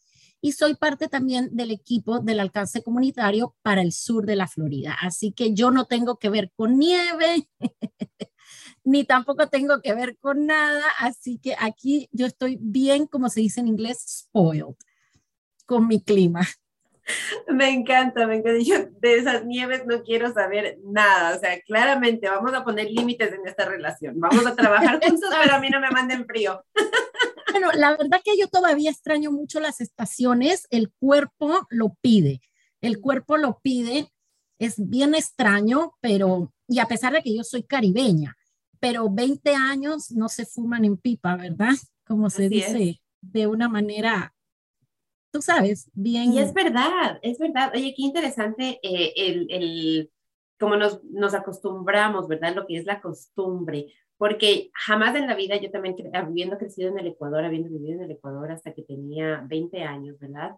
Y 0.46 0.52
soy 0.52 0.76
parte 0.76 1.08
también 1.08 1.48
del 1.54 1.72
equipo 1.72 2.20
del 2.20 2.42
alcance 2.42 2.84
comunitario 2.84 3.56
para 3.62 3.82
el 3.82 3.94
sur 3.94 4.26
de 4.26 4.36
la 4.36 4.50
Florida. 4.50 4.94
Así 5.00 5.32
que 5.32 5.54
yo 5.54 5.72
no 5.72 5.86
tengo 5.86 6.20
que 6.20 6.30
ver 6.30 6.52
con 6.58 6.78
nieve, 6.78 7.48
ni 8.84 9.06
tampoco 9.06 9.48
tengo 9.48 9.82
que 9.82 9.94
ver 9.94 10.18
con 10.18 10.46
nada. 10.46 10.84
Así 11.00 11.38
que 11.38 11.56
aquí 11.58 12.10
yo 12.12 12.26
estoy 12.26 12.58
bien, 12.60 13.08
como 13.08 13.30
se 13.30 13.40
dice 13.40 13.62
en 13.62 13.70
inglés, 13.70 14.04
spoiled 14.06 14.76
con 15.66 15.88
mi 15.88 16.04
clima. 16.04 16.42
Me 17.48 17.70
encanta, 17.70 18.28
me 18.28 18.36
encanta. 18.36 18.62
Yo 18.62 18.76
de 19.00 19.16
esas 19.16 19.46
nieves 19.46 19.86
no 19.86 20.04
quiero 20.04 20.34
saber 20.34 20.78
nada. 20.84 21.36
O 21.36 21.40
sea, 21.40 21.60
claramente 21.62 22.30
vamos 22.30 22.54
a 22.54 22.64
poner 22.64 22.90
límites 22.90 23.34
en 23.34 23.48
esta 23.48 23.66
relación. 23.66 24.20
Vamos 24.20 24.46
a 24.46 24.56
trabajar 24.56 25.00
juntos, 25.06 25.30
pero 25.42 25.56
a 25.56 25.60
mí 25.60 25.70
no 25.70 25.80
me 25.80 25.90
manden 25.90 26.26
frío. 26.26 26.64
Bueno, 27.52 27.72
la 27.74 27.96
verdad 27.98 28.22
que 28.24 28.38
yo 28.38 28.48
todavía 28.48 28.92
extraño 28.92 29.32
mucho 29.32 29.60
las 29.60 29.82
estaciones. 29.82 30.68
El 30.70 30.92
cuerpo 30.92 31.68
lo 31.70 31.96
pide. 32.02 32.42
El 32.82 33.00
cuerpo 33.00 33.38
lo 33.38 33.60
pide. 33.62 34.10
Es 34.60 34.76
bien 34.78 35.16
extraño, 35.16 35.94
pero, 36.00 36.54
y 36.68 36.80
a 36.80 36.86
pesar 36.88 37.14
de 37.14 37.22
que 37.22 37.36
yo 37.36 37.44
soy 37.44 37.64
caribeña, 37.64 38.38
pero 38.80 39.10
20 39.10 39.56
años 39.56 40.12
no 40.12 40.30
se 40.30 40.46
fuman 40.46 40.86
en 40.86 40.98
pipa, 40.98 41.36
¿verdad? 41.36 41.74
Como 42.06 42.30
se 42.30 42.50
dice 42.50 43.02
de 43.22 43.48
una 43.48 43.70
manera 43.70 44.34
tú 45.34 45.42
sabes, 45.42 45.90
bien. 45.94 46.32
Y 46.32 46.40
es 46.40 46.54
verdad, 46.54 47.20
es 47.24 47.40
verdad. 47.40 47.72
Oye, 47.74 47.94
qué 47.98 48.04
interesante 48.04 48.80
eh, 48.84 49.14
el, 49.18 49.48
el, 49.50 50.12
cómo 50.60 50.78
nos, 50.78 51.04
nos 51.06 51.34
acostumbramos, 51.34 52.28
¿verdad? 52.28 52.56
Lo 52.56 52.68
que 52.68 52.78
es 52.78 52.86
la 52.86 53.02
costumbre. 53.02 53.88
Porque 54.18 54.70
jamás 54.74 55.16
en 55.16 55.28
la 55.28 55.36
vida, 55.36 55.58
yo 55.58 55.72
también, 55.72 55.96
habiendo 56.14 56.58
crecido 56.58 56.90
en 56.90 57.00
el 57.00 57.08
Ecuador, 57.08 57.44
habiendo 57.44 57.70
vivido 57.70 57.94
en 57.94 58.04
el 58.04 58.12
Ecuador 58.12 58.52
hasta 58.52 58.74
que 58.74 58.84
tenía 58.84 59.44
20 59.48 59.84
años, 59.84 60.20
¿verdad? 60.20 60.56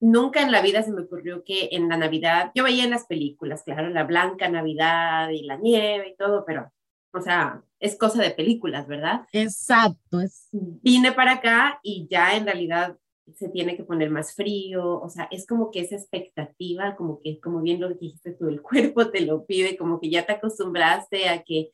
Nunca 0.00 0.42
en 0.42 0.52
la 0.52 0.60
vida 0.60 0.82
se 0.82 0.92
me 0.92 1.02
ocurrió 1.02 1.42
que 1.42 1.70
en 1.72 1.88
la 1.88 1.96
Navidad, 1.96 2.52
yo 2.54 2.64
veía 2.64 2.84
en 2.84 2.90
las 2.90 3.06
películas, 3.06 3.62
claro, 3.62 3.88
la 3.88 4.04
blanca 4.04 4.48
Navidad 4.48 5.30
y 5.30 5.42
la 5.42 5.56
nieve 5.56 6.10
y 6.10 6.16
todo, 6.16 6.44
pero, 6.44 6.70
o 7.12 7.20
sea, 7.20 7.62
es 7.80 7.96
cosa 7.96 8.20
de 8.22 8.30
películas, 8.30 8.86
¿verdad? 8.86 9.22
Exacto. 9.32 10.20
Es... 10.20 10.48
Vine 10.52 11.12
para 11.12 11.34
acá 11.34 11.80
y 11.82 12.06
ya 12.10 12.36
en 12.36 12.44
realidad 12.44 12.98
se 13.34 13.48
tiene 13.48 13.76
que 13.76 13.84
poner 13.84 14.10
más 14.10 14.34
frío, 14.34 15.00
o 15.00 15.08
sea, 15.08 15.26
es 15.30 15.46
como 15.46 15.70
que 15.70 15.80
esa 15.80 15.96
expectativa, 15.96 16.94
como 16.94 17.20
que, 17.20 17.40
como 17.40 17.60
bien 17.60 17.80
lo 17.80 17.88
dijiste 17.88 18.32
tú, 18.32 18.48
el 18.48 18.62
cuerpo 18.62 19.10
te 19.10 19.20
lo 19.20 19.46
pide, 19.46 19.76
como 19.76 19.98
que 19.98 20.10
ya 20.10 20.24
te 20.26 20.34
acostumbraste 20.34 21.28
a 21.28 21.42
que, 21.42 21.70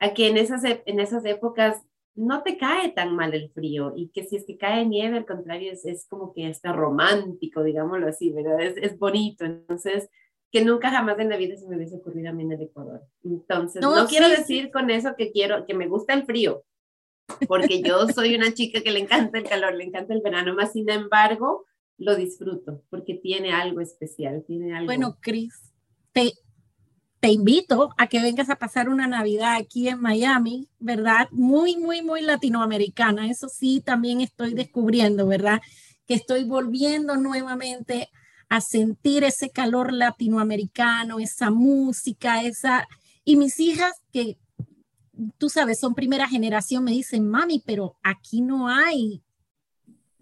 a 0.00 0.14
que 0.14 0.28
en, 0.28 0.38
esas, 0.38 0.62
en 0.64 0.98
esas 0.98 1.24
épocas 1.24 1.82
no 2.14 2.42
te 2.42 2.56
cae 2.56 2.90
tan 2.90 3.14
mal 3.14 3.34
el 3.34 3.50
frío 3.50 3.92
y 3.94 4.08
que 4.08 4.24
si 4.24 4.36
es 4.36 4.44
que 4.44 4.58
cae 4.58 4.84
nieve, 4.86 5.18
al 5.18 5.26
contrario, 5.26 5.72
es, 5.72 5.84
es 5.84 6.06
como 6.08 6.32
que 6.32 6.48
está 6.48 6.72
romántico, 6.72 7.62
digámoslo 7.62 8.08
así, 8.08 8.30
¿verdad? 8.30 8.60
Es, 8.60 8.76
es, 8.78 8.98
bonito, 8.98 9.44
entonces, 9.44 10.08
que 10.50 10.64
nunca 10.64 10.90
jamás 10.90 11.18
en 11.18 11.28
la 11.28 11.36
vida 11.36 11.56
se 11.56 11.68
me 11.68 11.76
hubiese 11.76 11.96
ocurrido 11.96 12.30
a 12.30 12.32
mí 12.32 12.42
en 12.42 12.52
el 12.52 12.62
Ecuador. 12.62 13.02
Entonces, 13.22 13.80
no, 13.80 14.06
quiero 14.08 14.28
decir 14.28 14.70
con 14.72 14.90
eso 14.90 15.14
que 15.16 15.30
quiero, 15.30 15.66
que 15.66 15.74
me 15.74 15.86
gusta 15.86 16.14
el 16.14 16.24
frío, 16.24 16.64
porque 17.46 17.82
yo 17.82 18.08
soy 18.14 18.34
una 18.34 18.52
chica 18.52 18.80
que 18.80 18.90
le 18.90 19.00
encanta 19.00 19.38
el 19.38 19.44
calor, 19.44 19.74
le 19.74 19.84
encanta 19.84 20.14
el 20.14 20.22
verano, 20.22 20.54
más 20.54 20.72
sin 20.72 20.90
embargo, 20.90 21.66
lo 21.98 22.16
disfruto 22.16 22.82
porque 22.88 23.14
tiene 23.14 23.52
algo 23.52 23.80
especial, 23.80 24.42
tiene 24.46 24.74
algo. 24.74 24.86
Bueno, 24.86 25.18
Cris, 25.20 25.72
te, 26.12 26.32
te 27.20 27.28
invito 27.28 27.90
a 27.98 28.06
que 28.06 28.20
vengas 28.20 28.48
a 28.48 28.56
pasar 28.56 28.88
una 28.88 29.06
Navidad 29.06 29.56
aquí 29.56 29.88
en 29.88 30.00
Miami, 30.00 30.68
¿verdad? 30.78 31.28
Muy, 31.30 31.76
muy, 31.76 32.02
muy 32.02 32.22
latinoamericana. 32.22 33.30
Eso 33.30 33.48
sí, 33.48 33.82
también 33.84 34.22
estoy 34.22 34.54
descubriendo, 34.54 35.26
¿verdad? 35.26 35.60
Que 36.06 36.14
estoy 36.14 36.44
volviendo 36.44 37.16
nuevamente 37.16 38.08
a 38.48 38.62
sentir 38.62 39.22
ese 39.22 39.50
calor 39.50 39.92
latinoamericano, 39.92 41.20
esa 41.20 41.50
música, 41.50 42.42
esa... 42.42 42.88
Y 43.22 43.36
mis 43.36 43.60
hijas 43.60 43.92
que 44.12 44.38
tú 45.38 45.50
sabes, 45.50 45.78
son 45.78 45.94
primera 45.94 46.26
generación, 46.26 46.84
me 46.84 46.92
dicen, 46.92 47.28
mami, 47.28 47.62
pero 47.64 47.96
aquí 48.02 48.40
no 48.40 48.68
hay, 48.68 49.22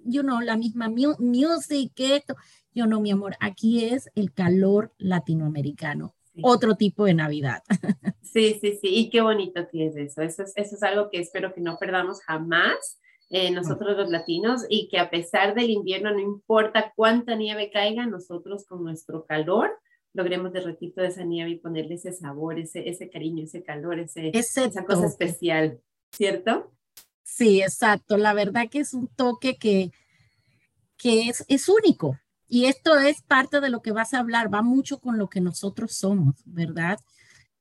you 0.05 0.23
know, 0.23 0.41
la 0.41 0.57
misma 0.57 0.89
music 0.89 1.93
que 1.95 2.17
esto. 2.17 2.35
Yo 2.75 2.87
no, 2.87 3.01
mi 3.01 3.13
amor, 3.13 3.37
aquí 3.41 3.85
es 3.85 4.11
el 4.17 4.33
calor 4.33 4.93
latinoamericano. 4.99 6.15
Otro 6.43 6.77
tipo 6.77 7.05
de 7.05 7.15
Navidad. 7.15 7.63
Sí, 8.31 8.59
sí, 8.61 8.79
sí, 8.79 8.89
y 8.95 9.11
qué 9.11 9.23
bonito 9.23 9.67
que 9.73 9.87
es 9.87 9.97
eso. 9.97 10.21
Eso 10.21 10.43
es, 10.43 10.53
eso 10.55 10.77
es 10.77 10.83
algo 10.83 11.09
que 11.09 11.19
espero 11.19 11.55
que 11.55 11.63
no 11.63 11.79
perdamos 11.79 12.21
jamás 12.21 12.99
eh, 13.31 13.51
nosotros 13.51 13.97
los 13.97 14.11
latinos 14.11 14.65
y 14.71 14.89
que 14.89 14.99
a 14.99 15.11
pesar 15.11 15.55
del 15.55 15.69
invierno, 15.69 16.13
no 16.13 16.21
importa 16.21 16.93
cuánta 16.97 17.35
nieve 17.37 17.71
caiga, 17.71 18.07
nosotros 18.07 18.65
con 18.67 18.83
nuestro 18.83 19.27
calor 19.27 19.79
logremos 20.15 20.53
derretir 20.53 20.95
toda 20.95 21.09
esa 21.09 21.25
nieve 21.25 21.51
y 21.51 21.59
ponerle 21.59 21.97
ese 21.97 22.13
sabor, 22.13 22.59
ese, 22.59 22.89
ese 22.89 23.11
cariño, 23.11 23.45
ese 23.45 23.63
calor, 23.63 23.99
ese, 23.99 24.31
esa 24.33 24.85
cosa 24.85 25.07
especial, 25.07 25.81
¿cierto? 26.11 26.73
Sí, 27.23 27.61
exacto. 27.61 28.17
La 28.17 28.33
verdad 28.33 28.69
que 28.71 28.81
es 28.81 28.95
un 28.95 29.09
toque 29.09 29.57
que, 29.59 29.93
que 30.97 31.29
es, 31.29 31.45
es 31.49 31.69
único. 31.69 32.19
Y 32.49 32.65
esto 32.65 32.99
es 32.99 33.23
parte 33.23 33.61
de 33.61 33.69
lo 33.69 33.83
que 33.83 33.93
vas 33.93 34.15
a 34.15 34.21
hablar, 34.21 34.53
va 34.53 34.63
mucho 34.63 35.01
con 35.01 35.19
lo 35.19 35.29
que 35.29 35.41
nosotros 35.41 35.93
somos, 35.95 36.43
¿verdad? 36.47 36.99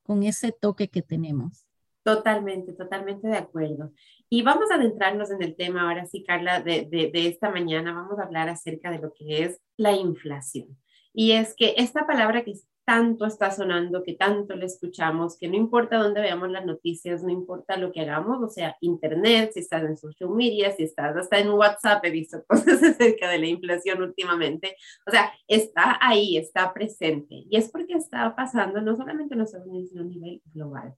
Con 0.01 0.24
ese 0.24 0.51
toque 0.51 0.88
que 0.88 1.01
tenemos. 1.01 1.65
Totalmente, 2.03 2.72
totalmente 2.72 3.27
de 3.27 3.36
acuerdo. 3.36 3.91
Y 4.29 4.41
vamos 4.41 4.72
a 4.72 4.75
adentrarnos 4.75 5.29
en 5.29 5.44
el 5.44 5.56
tema 5.58 5.82
ahora 5.82 6.06
sí, 6.06 6.24
Carla, 6.24 6.62
de, 6.62 6.88
de, 6.89 7.12
de, 7.12 7.27
esta 7.27 7.50
mañana. 7.50 7.94
Vamos 7.94 8.17
a 8.17 8.24
hablar 8.24 8.48
acerca 8.48 8.91
de 8.91 9.00
lo 9.00 9.13
que 9.13 9.44
es 9.44 9.60
la 9.75 9.91
inflación. 9.91 10.77
Y 11.13 11.34
es 11.34 11.53
que 11.53 11.74
esta 11.77 12.08
palabra 12.08 12.44
que 12.46 12.53
tanto 12.88 13.25
está 13.25 13.51
sonando, 13.51 14.01
que 14.01 14.13
tanto 14.13 14.56
le 14.56 14.65
escuchamos, 14.65 15.38
que 15.38 15.50
no 15.50 15.58
importa 15.58 15.98
dónde 15.98 16.22
veamos 16.22 16.50
las 16.50 16.65
noticias, 16.65 17.22
no 17.22 17.29
importa 17.29 17.75
lo 17.75 17.91
que 17.91 18.00
hagamos, 18.00 18.41
o 18.41 18.48
sea, 18.48 18.77
internet, 18.79 19.51
si 19.53 19.60
estás 19.60 19.84
en 19.84 19.98
social 19.98 20.29
media, 20.29 20.72
si 20.72 20.84
estás 20.84 21.13
hasta 21.17 21.38
en 21.38 21.50
WhatsApp, 21.50 22.06
he 22.06 22.12
visto 22.12 22.41
cosas 22.48 22.82
acerca 22.82 23.29
de 23.29 23.39
la 23.39 23.48
inflación 23.48 24.01
últimamente, 24.01 24.77
o 25.06 25.12
sea, 25.12 25.34
está 25.50 26.00
ahí, 26.00 26.38
está 26.38 26.74
presente. 26.74 27.44
Y 27.50 27.58
es 27.58 27.70
porque 27.70 27.96
está 27.96 28.34
pasando 28.38 28.79
no 28.79 28.96
solamente 28.96 29.36
en 29.36 29.41
Estados 29.41 29.67
Unidos, 29.67 29.89
sino 29.89 30.03
a 30.03 30.06
nivel 30.06 30.41
global. 30.53 30.96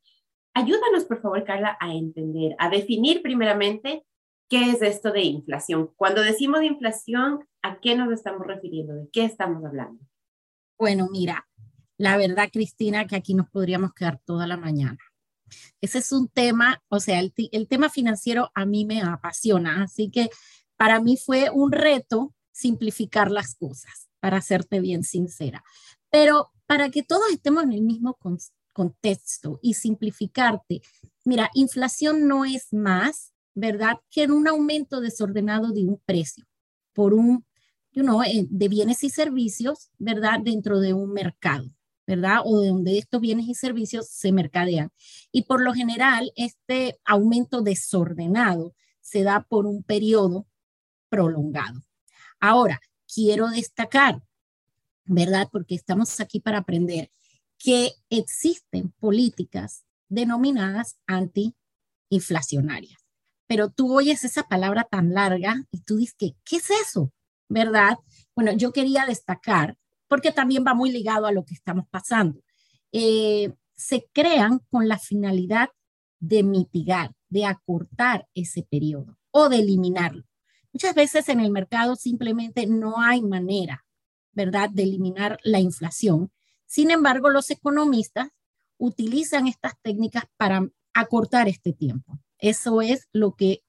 Ayúdanos, 0.53 1.05
por 1.05 1.22
favor, 1.24 1.43
Carla, 1.43 1.75
a 1.79 1.91
entender, 1.91 2.55
a 2.60 2.69
definir 2.69 3.24
primeramente 3.24 4.05
qué 4.48 4.69
es 4.69 4.84
esto 4.84 5.12
de 5.12 5.24
inflación. 5.24 5.89
Cuando 5.96 6.22
decimos 6.22 6.60
de 6.60 6.67
inflación, 6.67 7.48
¿a 7.63 7.79
qué 7.79 7.96
nos 7.96 8.13
estamos 8.13 8.46
refiriendo? 8.46 8.93
¿De 8.93 9.10
qué 9.12 9.25
estamos 9.25 9.65
hablando? 9.65 10.00
Bueno, 10.77 11.10
mira, 11.12 11.49
la 12.00 12.15
verdad, 12.15 12.50
Cristina, 12.51 13.06
que 13.08 13.18
aquí 13.18 13.34
nos 13.34 13.50
podríamos 13.50 13.94
quedar 13.94 14.22
toda 14.25 14.48
la 14.48 14.56
mañana. 14.56 14.98
Ese 15.82 15.98
es 15.98 16.13
un 16.13 16.29
tema, 16.29 16.82
o 16.88 17.01
sea, 17.01 17.20
el, 17.20 17.68
tema 17.68 17.89
financiero 17.89 18.51
a 18.56 18.65
mí 18.65 18.86
me 18.86 19.01
apasiona, 19.01 19.84
así 19.84 20.10
que 20.10 20.29
para 20.77 21.01
mí 21.01 21.18
fue 21.18 21.50
un 21.50 21.74
reto 21.74 22.34
simplificar 22.53 23.29
las 23.29 23.53
cosas, 23.53 24.08
para 24.22 24.41
serte 24.41 24.79
bien 24.79 25.03
sincera. 25.03 25.62
Pero 26.10 26.51
para 26.65 26.89
que 26.89 27.03
todos 27.03 27.29
estemos 27.34 27.63
en 27.63 27.74
el 27.74 27.82
mismo 27.82 28.18
contexto 28.72 29.60
y 29.62 29.74
simplificarte. 29.74 30.82
Mira, 31.25 31.50
inflación 31.53 32.29
no 32.29 32.46
es 32.46 32.72
más, 32.72 33.34
¿verdad?, 33.56 33.98
que 34.10 34.24
en 34.24 34.32
un 34.32 34.48
aumento 34.48 35.01
desordenado 35.01 35.74
de 35.74 35.84
un 35.84 36.01
precio 36.06 36.46
por 36.94 37.13
un, 37.13 37.46
you 37.91 38.03
know, 38.03 38.24
eh, 38.24 38.48
de 38.50 38.68
bienes 38.70 39.03
y 39.03 39.10
servicios, 39.10 39.91
¿verdad?, 39.98 40.39
dentro 40.41 40.79
de 40.79 40.94
un 40.94 41.12
mercado. 41.12 41.70
¿Verdad? 42.10 42.39
O 42.44 42.60
de 42.60 42.70
donde 42.70 42.98
estos 42.98 43.22
bienes 43.22 43.48
y 43.48 43.54
servicios 43.54 44.10
se 44.10 44.32
mercadean. 44.32 44.92
Y 45.32 45.44
por 45.44 45.62
lo 45.62 45.75
general, 45.75 46.32
este 46.36 47.00
aumento 47.06 47.62
desordenado 47.62 48.74
se 49.00 49.22
da 49.22 49.46
por 49.48 49.68
un 49.68 49.84
periodo 49.84 50.48
prolongado. 51.10 51.84
Ahora, 52.39 52.82
quiero 53.13 53.50
destacar, 53.50 54.24
¿verdad? 55.06 55.50
Porque 55.51 55.75
estamos 55.75 56.20
aquí 56.20 56.39
para 56.39 56.58
aprender 56.58 57.12
que 57.60 57.92
existen 58.10 58.92
políticas 59.00 59.86
denominadas 60.08 60.98
antiinflacionarias. 61.06 63.06
Pero 63.46 63.70
tú 63.70 63.96
oyes 63.96 64.24
esa 64.24 64.48
palabra 64.48 64.84
tan 64.84 65.13
larga 65.13 65.63
y 65.70 65.82
tú 65.82 65.98
dices, 65.98 66.16
que, 66.18 66.32
¿qué 66.44 66.56
es 66.56 66.72
eso? 66.72 67.13
¿Verdad? 67.50 68.00
Bueno, 68.36 68.51
yo 68.54 68.72
quería 68.72 69.06
destacar, 69.06 69.78
porque 70.10 70.34
también 70.34 70.66
va 70.68 70.74
muy 70.74 70.92
ligado 70.92 71.25
a 71.25 71.32
lo 71.32 71.46
que 71.46 71.54
estamos 71.54 71.86
pasando. 71.89 72.42
Eh, 72.92 73.54
se 73.75 74.10
crean 74.12 74.60
con 74.70 74.89
la 74.89 75.00
finalidad 75.00 75.70
de 76.20 76.44
mitigar, 76.44 77.13
de 77.30 77.46
acortar 77.46 78.28
ese 78.34 78.63
periodo 78.63 79.18
o 79.32 79.48
de 79.48 79.60
eliminarlo. 79.60 80.25
Muchas 80.74 80.94
veces 80.94 81.30
en 81.30 81.39
el 81.39 81.51
mercado 81.51 81.96
simplemente 81.96 82.68
no 82.68 83.00
hay 83.00 83.22
manera, 83.22 83.86
¿verdad?, 84.34 84.70
de 84.70 84.84
eliminar 84.84 85.39
la 85.44 85.60
inflación 85.60 86.32
sin 86.70 86.92
embargo, 86.92 87.32
los 87.32 87.50
economistas 87.50 88.30
utilizan 88.78 89.48
estas 89.48 89.74
técnicas 89.82 90.25
para 90.38 90.70
acortar 90.94 91.48
este 91.48 91.74
tiempo. 91.74 92.20
Eso 92.38 92.84
es 92.84 93.08
lo 93.12 93.36
que 93.36 93.63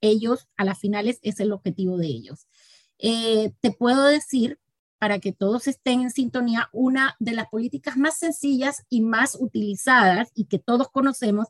ellos, 0.00 0.48
a 0.56 0.64
las 0.64 0.78
finales, 0.78 1.18
es 1.20 1.38
el 1.40 1.52
objetivo 1.52 1.98
de 1.98 2.06
ellos. 2.06 2.48
Eh, 2.96 3.52
te 3.60 3.72
puedo 3.72 4.04
decir, 4.04 4.58
para 5.00 5.18
que 5.18 5.32
todos 5.32 5.66
estén 5.66 6.02
en 6.02 6.10
sintonía, 6.10 6.68
una 6.72 7.16
de 7.18 7.32
las 7.32 7.48
políticas 7.48 7.96
más 7.96 8.18
sencillas 8.18 8.84
y 8.88 9.00
más 9.00 9.36
utilizadas 9.40 10.30
y 10.34 10.44
que 10.44 10.60
todos 10.60 10.88
conocemos 10.90 11.48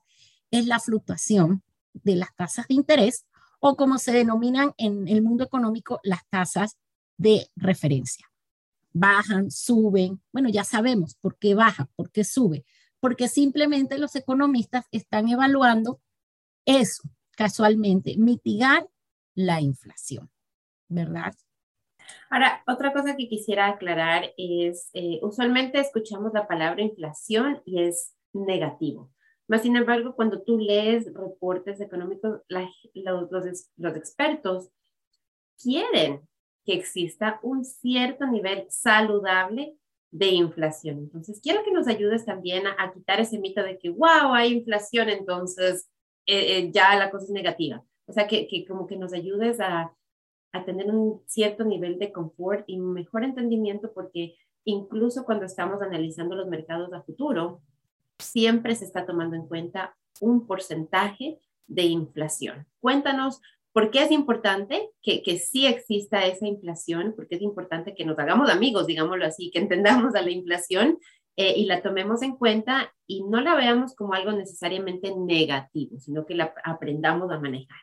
es 0.51 0.67
la 0.67 0.81
fluctuación 0.81 1.63
de 1.93 2.17
las 2.17 2.35
tasas 2.35 2.67
de 2.69 2.75
interés 2.75 3.27
o 3.59 3.77
como 3.77 3.99
se 3.99 4.13
denominan 4.13 4.73
en 4.79 5.07
el 5.09 5.21
mundo 5.21 5.45
económico, 5.45 6.01
las 6.03 6.27
tasas 6.31 6.79
de 7.19 7.51
referencia 7.57 8.31
bajan, 8.93 9.51
suben. 9.51 10.21
Bueno, 10.33 10.49
ya 10.49 10.65
sabemos 10.65 11.15
por 11.15 11.37
qué 11.39 11.55
baja, 11.55 11.89
por 11.97 12.11
qué 12.11 12.25
sube, 12.25 12.65
porque 12.99 13.29
simplemente 13.29 13.99
los 13.99 14.17
economistas 14.17 14.87
están 14.91 15.29
evaluando 15.29 16.01
eso, 16.65 17.03
casualmente, 17.33 18.17
mitigar 18.19 18.89
la 19.35 19.61
inflación, 19.61 20.31
¿verdad? 20.89 21.35
Ahora, 22.31 22.63
otra 22.67 22.93
cosa 22.93 23.17
que 23.17 23.29
quisiera 23.29 23.69
aclarar 23.69 24.33
es, 24.37 24.91
eh, 24.95 25.21
usualmente 25.23 25.81
escuchamos 25.81 26.33
la 26.33 26.47
palabra 26.47 26.83
inflación 26.83 27.63
y 27.65 27.83
es 27.83 28.15
negativo. 28.33 29.11
Mas, 29.49 29.63
sin 29.63 29.77
embargo, 29.77 30.15
cuando 30.15 30.43
tú 30.43 30.59
lees 30.59 31.13
reportes 31.13 31.81
económicos, 31.81 32.41
los, 32.95 33.31
los 33.77 33.97
expertos 33.97 34.71
quieren 35.61 36.29
que 36.65 36.75
exista 36.75 37.41
un 37.43 37.65
cierto 37.65 38.27
nivel 38.27 38.67
saludable 38.69 39.77
de 40.11 40.29
inflación. 40.29 40.99
Entonces, 40.99 41.41
quiero 41.43 41.65
que 41.65 41.73
nos 41.73 41.89
ayudes 41.89 42.25
también 42.25 42.65
a, 42.67 42.93
quitar 42.93 43.21
ese 43.21 43.39
mito 43.39 43.63
de 43.63 43.79
que, 43.79 43.91
wow, 43.91 44.33
hay 44.33 44.53
inflación, 44.53 45.09
entonces 45.09 45.89
eh, 46.27 46.59
eh, 46.59 46.71
ya 46.73 46.97
la 46.97 47.11
cosa 47.11 47.25
es 47.25 47.31
negativa. 47.31 47.85
O 48.07 48.13
sea, 48.13 48.27
que, 48.27 48.47
que 48.49 48.65
como 48.67 48.87
que 48.87 48.97
nos 48.97 49.13
ayudes 49.13 49.61
a, 49.61 49.93
a 50.53 50.65
tener 50.65 50.91
un 50.91 51.23
cierto 51.27 51.65
nivel 51.65 51.99
de 51.99 52.13
confort 52.13 52.65
y 52.67 52.79
mejor 52.79 53.25
entendimiento, 53.25 53.93
porque 53.93 54.37
incluso 54.65 55.25
cuando 55.25 55.47
estamos 55.47 55.83
analizando 55.83 56.35
los 56.37 56.49
mercados 56.49 56.93
a 56.93 57.03
futuro, 57.03 57.61
siempre 58.19 58.75
se 58.75 58.85
está 58.85 59.07
tomando 59.07 59.37
en 59.37 59.47
cuenta 59.47 59.97
un 60.21 60.47
porcentaje 60.47 61.39
de 61.67 61.85
inflación. 61.85 62.67
Cuéntanos 62.81 63.41
¿Por 63.73 63.91
qué 63.91 64.03
es 64.03 64.11
importante 64.11 64.91
que, 65.01 65.23
que 65.23 65.39
sí 65.39 65.67
exista 65.67 66.27
esa 66.27 66.47
inflación? 66.47 67.13
Porque 67.15 67.37
es 67.37 67.43
importante 67.43 67.95
que 67.95 68.05
nos 68.05 68.19
hagamos 68.19 68.51
amigos, 68.51 68.87
digámoslo 68.87 69.25
así, 69.25 69.51
que 69.53 69.61
entendamos 69.61 70.15
a 70.17 70.23
la 70.23 70.31
inflación 70.31 70.99
eh, 71.37 71.55
y 71.57 71.67
la 71.67 71.81
tomemos 71.81 72.23
en 72.23 72.35
cuenta 72.37 72.93
y 73.07 73.23
no 73.23 73.41
la 73.41 73.55
veamos 73.55 73.95
como 73.95 74.15
algo 74.15 74.33
necesariamente 74.33 75.15
negativo, 75.17 76.01
sino 76.01 76.27
que 76.27 76.35
la 76.35 76.53
aprendamos 76.65 77.31
a 77.31 77.39
manejar. 77.39 77.79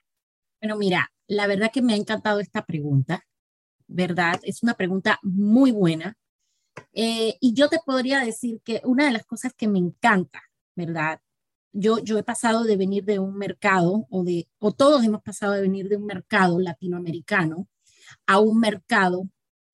Bueno, 0.62 0.76
mira, 0.78 1.10
la 1.28 1.48
verdad 1.48 1.72
que 1.72 1.82
me 1.82 1.94
ha 1.94 1.98
encantado 1.98 2.40
esta 2.40 2.66
pregunta, 2.66 3.26
¿verdad? 3.88 4.40
Es 4.44 4.64
una 4.64 4.76
pregunta 4.76 5.20
muy 5.24 5.72
buena. 5.72 6.18
Eh, 6.94 7.38
y 7.42 7.54
yo 7.54 7.70
te 7.70 7.80
podría 7.86 8.20
decir 8.20 8.62
que 8.64 8.82
una 8.84 9.06
de 9.06 9.12
las 9.12 9.26
cosas 9.26 9.54
que 9.54 9.68
me 9.68 9.80
encanta, 9.80 10.42
¿verdad? 10.76 11.20
yo, 11.78 12.00
yo 12.00 12.18
he 12.18 12.24
pasado 12.24 12.64
de 12.64 12.76
venir 12.76 13.06
de 13.06 13.20
un 13.20 13.38
mercado, 13.38 14.08
o, 14.10 14.24
de, 14.24 14.48
o 14.60 14.72
todos 14.72 15.04
hemos 15.04 15.22
pasado 15.22 15.54
de 15.54 15.62
venir 15.62 15.88
de 15.90 15.98
un 15.98 16.06
mercado 16.06 16.60
latinoamericano 16.60 17.68
a 18.26 18.40
un 18.40 18.60
mercado 18.60 19.30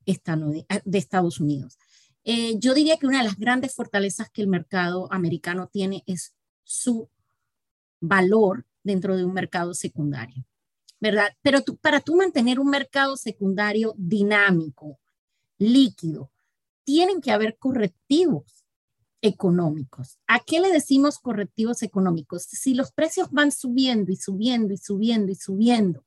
de 0.05 0.97
Estados 0.97 1.39
Unidos. 1.39 1.77
Eh, 2.25 2.57
yo 2.59 2.73
diría 2.73 2.97
que 2.97 3.07
una 3.07 3.19
de 3.19 3.25
las 3.25 3.37
grandes 3.37 3.73
fortalezas 3.73 4.29
que 4.29 4.41
el 4.41 4.47
mercado 4.47 5.11
americano 5.11 5.69
tiene 5.71 6.03
es 6.05 6.33
su 6.63 7.09
valor 8.01 8.65
dentro 8.83 9.15
de 9.15 9.23
un 9.23 9.33
mercado 9.33 9.73
secundario, 9.73 10.45
¿verdad? 11.03 11.35
Pero 11.41 11.61
tú, 11.63 11.75
para 11.75 11.99
tú 11.99 12.15
mantener 12.15 12.61
un 12.61 12.69
mercado 12.69 13.17
secundario 13.17 13.93
dinámico, 13.97 15.01
líquido, 15.57 16.31
tienen 16.85 17.19
que 17.19 17.31
haber 17.31 17.57
correctivos 17.57 18.63
económicos. 19.21 20.17
¿A 20.27 20.39
qué 20.39 20.61
le 20.61 20.71
decimos 20.71 21.19
correctivos 21.19 21.83
económicos? 21.83 22.43
Si 22.43 22.73
los 22.73 22.93
precios 22.93 23.29
van 23.31 23.51
subiendo 23.51 24.13
y 24.13 24.15
subiendo 24.15 24.73
y 24.73 24.77
subiendo 24.77 25.29
y 25.29 25.35
subiendo, 25.35 26.05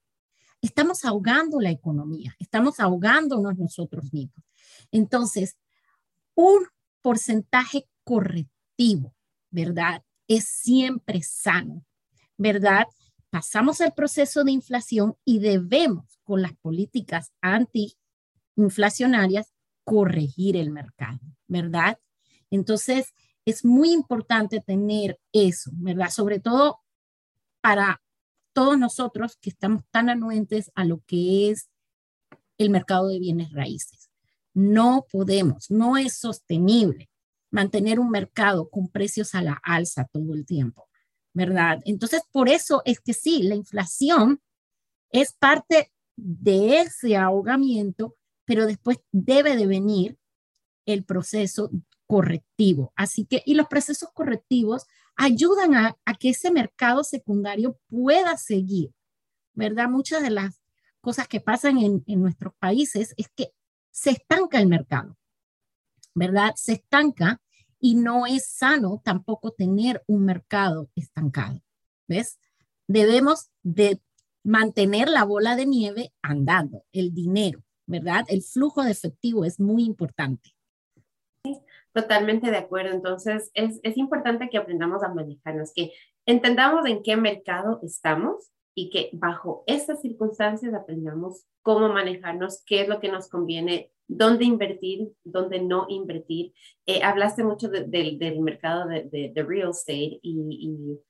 estamos 0.62 1.04
ahogando 1.04 1.60
la 1.60 1.70
economía, 1.70 2.34
estamos 2.38 2.80
ahogándonos 2.80 3.58
nosotros 3.58 4.14
mismos. 4.14 4.46
Entonces, 4.92 5.58
un 6.34 6.68
porcentaje 7.02 7.86
correctivo, 8.02 9.14
¿verdad? 9.50 10.02
Es 10.26 10.46
siempre 10.46 11.22
sano, 11.22 11.84
¿verdad? 12.38 12.86
Pasamos 13.36 13.82
el 13.82 13.92
proceso 13.92 14.44
de 14.44 14.52
inflación 14.52 15.18
y 15.22 15.40
debemos, 15.40 16.18
con 16.24 16.40
las 16.40 16.54
políticas 16.54 17.34
antiinflacionarias, 17.42 19.52
corregir 19.84 20.56
el 20.56 20.70
mercado, 20.70 21.20
¿verdad? 21.46 21.98
Entonces, 22.48 23.12
es 23.44 23.62
muy 23.62 23.92
importante 23.92 24.62
tener 24.62 25.20
eso, 25.34 25.70
¿verdad? 25.74 26.08
Sobre 26.08 26.40
todo 26.40 26.78
para 27.60 28.00
todos 28.54 28.78
nosotros 28.78 29.36
que 29.38 29.50
estamos 29.50 29.82
tan 29.90 30.08
anuentes 30.08 30.72
a 30.74 30.86
lo 30.86 31.02
que 31.04 31.50
es 31.50 31.68
el 32.56 32.70
mercado 32.70 33.08
de 33.08 33.18
bienes 33.18 33.52
raíces. 33.52 34.08
No 34.54 35.04
podemos, 35.12 35.70
no 35.70 35.98
es 35.98 36.16
sostenible 36.16 37.10
mantener 37.50 38.00
un 38.00 38.08
mercado 38.08 38.70
con 38.70 38.88
precios 38.88 39.34
a 39.34 39.42
la 39.42 39.60
alza 39.62 40.08
todo 40.10 40.32
el 40.32 40.46
tiempo, 40.46 40.85
¿verdad? 41.36 41.82
Entonces, 41.84 42.22
por 42.32 42.48
eso 42.48 42.80
es 42.86 42.98
que 42.98 43.12
sí, 43.12 43.42
la 43.42 43.54
inflación 43.54 44.40
es 45.10 45.34
parte 45.34 45.92
de 46.16 46.80
ese 46.80 47.18
ahogamiento, 47.18 48.16
pero 48.46 48.64
después 48.64 49.00
debe 49.12 49.54
de 49.54 49.66
venir 49.66 50.18
el 50.86 51.04
proceso 51.04 51.70
correctivo. 52.06 52.94
Así 52.96 53.26
que, 53.26 53.42
y 53.44 53.52
los 53.52 53.66
procesos 53.66 54.08
correctivos 54.14 54.86
ayudan 55.14 55.74
a, 55.74 55.98
que 56.18 56.30
ese 56.30 56.50
mercado 56.50 57.04
secundario 57.04 57.78
pueda 57.90 58.38
seguir, 58.38 58.94
¿verdad? 59.52 59.90
Muchas 59.90 60.22
de 60.22 60.30
las 60.30 60.62
cosas 61.02 61.28
que 61.28 61.42
pasan 61.42 61.76
en, 61.76 62.02
nuestros 62.06 62.54
países 62.54 63.12
es 63.18 63.28
que 63.28 63.52
se 63.90 64.12
estanca 64.12 64.58
el 64.58 64.68
mercado, 64.68 65.18
¿verdad? 66.14 66.54
Se 66.56 66.72
estanca 66.72 67.42
y 67.86 67.94
no 67.94 68.26
es 68.26 68.48
sano 68.48 69.00
tampoco 69.04 69.52
tener 69.52 70.02
un 70.08 70.24
mercado 70.24 70.90
estancado, 70.96 71.60
¿ves? 72.08 72.40
Debemos 72.88 73.52
de 73.62 74.00
mantener 74.42 75.08
la 75.08 75.22
bola 75.22 75.54
de 75.54 75.66
nieve 75.66 76.12
andando, 76.20 76.82
el 76.90 77.14
dinero, 77.14 77.62
¿verdad? 77.86 78.24
El 78.26 78.42
flujo 78.42 78.82
de 78.82 78.90
efectivo 78.90 79.44
es 79.44 79.60
muy 79.60 79.84
importante. 79.84 80.50
Totalmente 81.92 82.50
de 82.50 82.56
acuerdo. 82.56 82.92
Entonces, 82.92 83.52
es, 83.54 83.78
es 83.84 83.96
importante 83.96 84.48
que 84.48 84.58
aprendamos 84.58 85.04
a 85.04 85.14
manejarnos, 85.14 85.72
que 85.72 85.92
entendamos 86.26 86.86
en 86.86 87.04
qué 87.04 87.16
mercado 87.16 87.78
estamos 87.84 88.50
y 88.78 88.90
que 88.90 89.08
bajo 89.14 89.64
estas 89.66 90.02
circunstancias 90.02 90.74
aprendamos 90.74 91.46
cómo 91.62 91.88
manejarnos, 91.88 92.62
qué 92.66 92.82
es 92.82 92.88
lo 92.88 93.00
que 93.00 93.10
nos 93.10 93.28
conviene, 93.28 93.90
dónde 94.06 94.44
invertir, 94.44 95.12
dónde 95.24 95.60
no 95.62 95.86
invertir. 95.88 96.52
Eh, 96.84 97.02
hablaste 97.02 97.42
mucho 97.42 97.70
del 97.70 98.40
mercado 98.40 98.86
de, 98.86 99.32
de, 99.34 99.42
real 99.42 99.70
estate 99.70 100.20
y, 100.22 101.00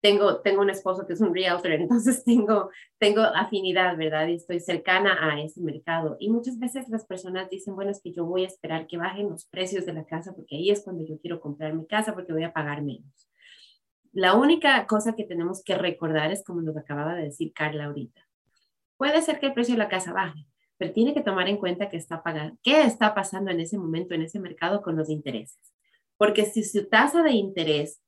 tengo, 0.00 0.40
tengo 0.40 0.60
un 0.60 0.70
esposo 0.70 1.04
que 1.04 1.14
es 1.14 1.20
un 1.20 1.34
realtor, 1.34 1.72
entonces 1.72 2.22
tengo, 2.22 2.70
tengo 2.98 3.22
afinidad, 3.22 3.96
¿verdad? 3.96 4.28
Y 4.28 4.34
estoy 4.34 4.60
cercana 4.60 5.18
a 5.20 5.42
ese 5.42 5.60
mercado. 5.60 6.16
Y 6.20 6.30
muchas 6.30 6.60
veces 6.60 6.88
las 6.88 7.06
personas 7.06 7.50
dicen, 7.50 7.74
bueno, 7.74 7.90
es 7.90 8.00
que 8.00 8.12
yo 8.12 8.24
voy 8.24 8.44
a 8.44 8.46
esperar 8.46 8.86
que 8.86 8.98
bajen 8.98 9.30
los 9.30 9.46
precios 9.46 9.84
de 9.84 9.94
la 9.94 10.04
casa 10.04 10.32
porque 10.32 10.54
ahí 10.54 10.70
es 10.70 10.84
cuando 10.84 11.04
yo 11.04 11.18
quiero 11.18 11.40
comprar 11.40 11.74
mi 11.74 11.86
casa 11.88 12.14
porque 12.14 12.32
voy 12.32 12.44
a 12.44 12.52
pagar 12.52 12.82
menos. 12.82 13.28
La 14.16 14.34
única 14.34 14.86
cosa 14.86 15.14
que 15.14 15.24
tenemos 15.24 15.62
que 15.62 15.76
recordar 15.76 16.32
es 16.32 16.42
como 16.42 16.62
nos 16.62 16.74
acababa 16.78 17.14
de 17.14 17.24
decir 17.24 17.52
Carla 17.52 17.84
ahorita. 17.84 18.26
Puede 18.96 19.20
ser 19.20 19.38
que 19.38 19.44
el 19.44 19.52
precio 19.52 19.74
de 19.74 19.78
la 19.78 19.90
casa 19.90 20.14
baje, 20.14 20.46
pero 20.78 20.90
tiene 20.94 21.12
que 21.12 21.20
tomar 21.20 21.50
en 21.50 21.58
cuenta 21.58 21.90
que 21.90 21.98
está 21.98 22.22
pagando, 22.22 22.56
qué 22.62 22.84
está 22.84 23.14
pasando 23.14 23.50
en 23.50 23.60
ese 23.60 23.76
momento 23.76 24.14
en 24.14 24.22
ese 24.22 24.40
mercado 24.40 24.80
con 24.80 24.96
los 24.96 25.10
intereses. 25.10 25.60
Porque 26.16 26.46
si 26.46 26.64
su 26.64 26.88
tasa 26.88 27.22
de 27.22 27.32
interés 27.32 28.00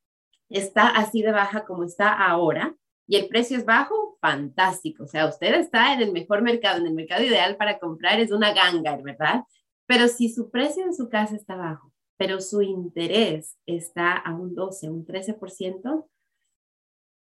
está 0.48 0.88
así 0.88 1.20
de 1.20 1.30
baja 1.30 1.66
como 1.66 1.84
está 1.84 2.14
ahora 2.14 2.74
y 3.06 3.16
el 3.16 3.28
precio 3.28 3.58
es 3.58 3.66
bajo, 3.66 4.16
fantástico. 4.22 5.04
O 5.04 5.08
sea, 5.08 5.26
usted 5.26 5.56
está 5.56 5.92
en 5.92 6.00
el 6.00 6.12
mejor 6.12 6.40
mercado, 6.40 6.78
en 6.78 6.86
el 6.86 6.94
mercado 6.94 7.22
ideal 7.22 7.58
para 7.58 7.78
comprar, 7.78 8.18
es 8.18 8.32
una 8.32 8.54
ganga, 8.54 8.96
¿verdad? 8.96 9.44
Pero 9.84 10.08
si 10.08 10.30
su 10.30 10.50
precio 10.50 10.84
en 10.84 10.94
su 10.94 11.10
casa 11.10 11.36
está 11.36 11.54
bajo 11.54 11.92
pero 12.18 12.40
su 12.40 12.60
interés 12.60 13.56
está 13.64 14.12
a 14.12 14.34
un 14.34 14.54
12, 14.54 14.90
un 14.90 15.06
13%, 15.06 16.06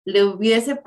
le 0.05 0.23
hubiese, 0.23 0.81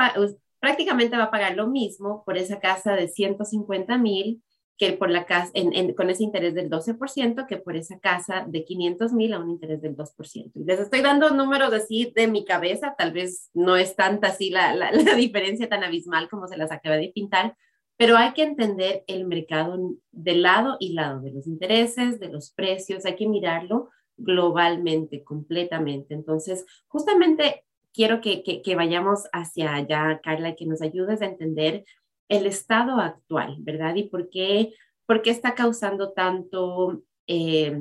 prácticamente 0.59 1.17
va 1.17 1.25
a 1.25 1.31
pagar 1.31 1.55
lo 1.55 1.69
mismo 1.69 2.25
por 2.25 2.39
esa 2.39 2.59
casa 2.59 2.95
de 2.95 3.09
150 3.09 3.99
mil 3.99 4.43
que 4.79 4.93
por 4.93 5.11
la 5.11 5.27
casa, 5.27 5.53
con 5.97 6.09
ese 6.09 6.23
interés 6.23 6.55
del 6.55 6.71
12%, 6.71 7.47
que 7.49 7.57
por 7.57 7.77
esa 7.77 7.99
casa 7.99 8.47
de 8.47 8.65
500 8.65 9.13
mil 9.13 9.35
a 9.35 9.41
un 9.41 9.51
interés 9.51 9.83
del 9.83 9.97
2%. 9.97 10.53
Les 10.55 10.79
estoy 10.79 11.01
dando 11.01 11.31
números 11.31 11.75
así 11.75 12.13
de 12.15 12.29
mi 12.29 12.45
cabeza, 12.45 12.95
tal 12.97 13.13
vez 13.13 13.51
no 13.55 13.77
es 13.77 13.97
tanta 13.97 14.29
así 14.29 14.51
la, 14.51 14.75
la, 14.75 14.93
la 14.93 15.15
diferencia 15.17 15.69
tan 15.69 15.83
abismal 15.83 16.29
como 16.31 16.47
se 16.47 16.57
las 16.57 16.71
acaba 16.71 16.97
de 16.97 17.11
pintar, 17.13 17.57
pero 17.97 18.17
hay 18.17 18.33
que 18.33 18.45
entender 18.45 19.03
el 19.09 19.27
mercado 19.27 19.97
de 20.13 20.37
lado 20.37 20.77
y 20.79 20.93
lado, 20.93 21.21
de 21.21 21.33
los 21.33 21.49
intereses, 21.49 22.21
de 22.21 22.29
los 22.29 22.53
precios, 22.53 23.05
hay 23.05 23.17
que 23.17 23.29
mirarlo 23.29 23.91
globalmente, 24.19 25.25
completamente. 25.25 26.15
Entonces, 26.15 26.67
justamente 26.89 27.65
quiero 27.93 28.21
que, 28.21 28.43
que, 28.43 28.77
vayamos 28.77 29.25
hacia 29.33 29.75
allá, 29.75 30.21
Carla, 30.23 30.51
y 30.51 30.57
que 30.57 30.67
nos 30.67 30.83
ayudes 30.83 31.23
a 31.23 31.27
entender 31.27 31.85
el 32.29 32.47
estado 32.47 33.01
actual, 33.01 33.57
¿verdad? 33.61 33.95
Y 33.95 34.05
por 34.05 34.29
qué, 34.29 34.75
por 35.07 35.23
qué 35.23 35.31
está 35.31 35.55
causando 35.55 36.13
tanto 36.13 37.03
eh, 37.27 37.81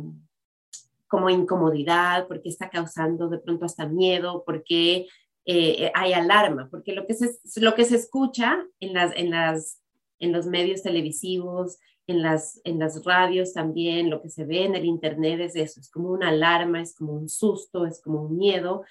como 1.07 1.29
incomodidad, 1.29 2.27
por 2.27 2.41
qué 2.41 2.49
está 2.49 2.69
causando 2.69 3.29
de 3.29 3.39
pronto 3.39 3.65
hasta 3.65 3.85
miedo, 3.85 4.43
por 4.45 4.63
qué 4.63 5.07
eh, 5.45 5.91
hay 5.93 6.13
alarma, 6.13 6.67
porque 6.69 6.93
lo 6.93 7.05
que 7.05 7.13
se, 7.13 7.37
lo 7.61 7.73
que 7.75 7.85
se 7.85 7.95
escucha 7.95 8.65
en, 8.79 8.93
las, 8.93 9.15
en, 9.15 9.31
las, 9.31 9.81
en 10.19 10.31
los 10.31 10.45
medios 10.45 10.83
televisivos, 10.83 11.77
en 12.07 12.21
las, 12.21 12.61
en 12.63 12.79
las 12.79 13.03
radios 13.03 13.53
también, 13.53 14.09
lo 14.09 14.21
que 14.21 14.29
se 14.29 14.45
ve 14.45 14.63
en 14.63 14.75
el 14.75 14.85
Internet 14.85 15.41
es 15.41 15.55
eso, 15.55 15.81
es 15.81 15.91
como 15.91 16.09
una 16.09 16.29
alarma, 16.29 16.81
es 16.81 16.95
como 16.95 17.13
un 17.13 17.27
susto, 17.27 17.85
es 17.85 18.01
como 18.01 18.23
un 18.23 18.37
miedo 18.37 18.85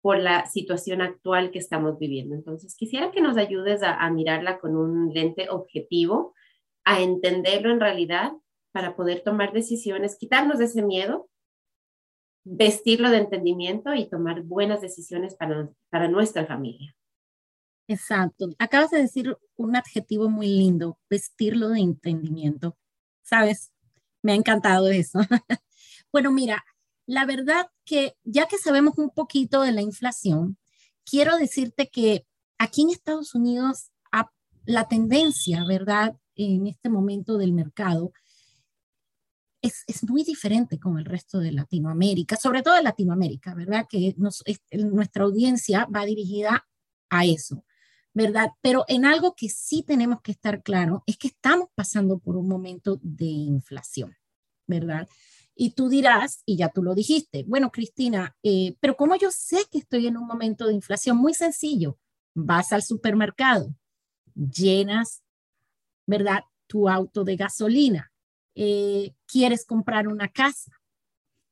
por 0.00 0.18
la 0.18 0.46
situación 0.46 1.02
actual 1.02 1.50
que 1.50 1.58
estamos 1.58 1.98
viviendo. 1.98 2.34
Entonces, 2.34 2.74
quisiera 2.76 3.10
que 3.10 3.20
nos 3.20 3.36
ayudes 3.36 3.82
a, 3.82 4.08
mirarla 4.10 4.58
con 4.58 4.76
un 4.76 5.12
lente 5.12 5.48
objetivo, 5.50 6.34
a 6.84 7.02
entenderlo 7.02 7.72
en 7.72 7.80
realidad 7.80 8.32
para 8.72 8.96
poder 8.96 9.22
tomar 9.22 9.52
decisiones, 9.52 10.16
quitarnos 10.16 10.60
ese 10.60 10.82
miedo, 10.82 11.28
vestirlo 12.44 13.10
de 13.10 13.18
entendimiento 13.18 13.94
y 13.94 14.08
tomar 14.08 14.42
buenas 14.42 14.80
decisiones 14.80 15.34
para, 15.34 15.68
para 15.90 16.08
nuestra 16.08 16.46
familia. 16.46 16.94
Exacto. 17.88 18.50
Acabas 18.58 18.90
de 18.90 19.02
decir 19.02 19.36
un 19.56 19.76
adjetivo 19.76 20.28
muy 20.28 20.48
lindo, 20.48 20.98
vestirlo 21.08 21.68
de 21.68 21.80
entendimiento. 21.80 22.76
¿Sabes? 23.22 23.72
Me 24.22 24.32
ha 24.32 24.34
encantado 24.34 24.88
eso. 24.88 25.20
bueno, 26.12 26.32
mira, 26.32 26.64
la 27.06 27.24
verdad 27.24 27.68
que 27.84 28.16
ya 28.24 28.46
que 28.46 28.58
sabemos 28.58 28.98
un 28.98 29.10
poquito 29.10 29.62
de 29.62 29.72
la 29.72 29.82
inflación, 29.82 30.58
quiero 31.04 31.36
decirte 31.36 31.88
que 31.88 32.26
aquí 32.58 32.82
en 32.82 32.90
Estados 32.90 33.34
Unidos 33.34 33.90
la 34.66 34.88
tendencia, 34.88 35.64
¿verdad? 35.64 36.16
En 36.34 36.66
este 36.66 36.90
momento 36.90 37.38
del 37.38 37.52
mercado 37.52 38.12
es, 39.62 39.84
es, 39.86 40.04
muy 40.04 40.22
diferente 40.22 40.78
con 40.78 40.98
el 40.98 41.04
resto 41.04 41.38
de 41.38 41.52
Latinoamérica, 41.52 42.36
sobre 42.36 42.62
todo 42.62 42.74
de 42.74 42.82
Latinoamérica, 42.82 43.54
¿verdad? 43.54 43.86
Que 43.88 44.14
nuestra 44.16 45.24
audiencia 45.24 45.86
va 45.86 46.04
dirigida 46.04 46.66
a 47.08 47.24
eso. 47.24 47.64
¿Verdad? 48.16 48.52
Pero 48.62 48.86
en 48.88 49.04
algo 49.04 49.34
que 49.36 49.50
sí 49.50 49.82
tenemos 49.82 50.22
que 50.22 50.32
estar 50.32 50.62
claro 50.62 51.04
es 51.06 51.18
que 51.18 51.28
estamos 51.28 51.68
pasando 51.74 52.18
por 52.18 52.38
un 52.38 52.48
momento 52.48 52.98
de 53.02 53.26
inflación, 53.26 54.16
¿verdad? 54.66 55.06
Y 55.54 55.74
tú 55.74 55.90
dirás, 55.90 56.40
y 56.46 56.56
ya 56.56 56.70
tú 56.70 56.82
lo 56.82 56.94
dijiste, 56.94 57.44
bueno, 57.46 57.70
Cristina, 57.70 58.34
eh, 58.42 58.74
pero 58.80 58.96
¿cómo 58.96 59.16
yo 59.16 59.30
sé 59.30 59.66
que 59.70 59.76
estoy 59.76 60.06
en 60.06 60.16
un 60.16 60.26
momento 60.26 60.66
de 60.66 60.72
inflación? 60.72 61.18
Muy 61.18 61.34
sencillo, 61.34 61.98
vas 62.34 62.72
al 62.72 62.82
supermercado, 62.82 63.74
llenas, 64.34 65.22
¿verdad? 66.06 66.40
Tu 66.66 66.88
auto 66.88 67.22
de 67.22 67.36
gasolina, 67.36 68.12
eh, 68.54 69.12
quieres 69.26 69.66
comprar 69.66 70.08
una 70.08 70.28
casa, 70.28 70.72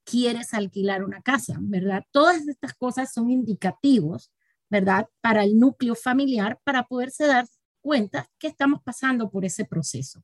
quieres 0.02 0.54
alquilar 0.54 1.04
una 1.04 1.20
casa, 1.20 1.58
¿verdad? 1.60 2.06
Todas 2.10 2.48
estas 2.48 2.72
cosas 2.72 3.12
son 3.12 3.30
indicativos 3.30 4.30
¿verdad? 4.70 5.08
Para 5.20 5.44
el 5.44 5.58
núcleo 5.58 5.94
familiar, 5.94 6.60
para 6.64 6.86
poderse 6.86 7.26
dar 7.26 7.46
cuenta 7.80 8.30
que 8.38 8.48
estamos 8.48 8.82
pasando 8.82 9.30
por 9.30 9.44
ese 9.44 9.64
proceso. 9.64 10.22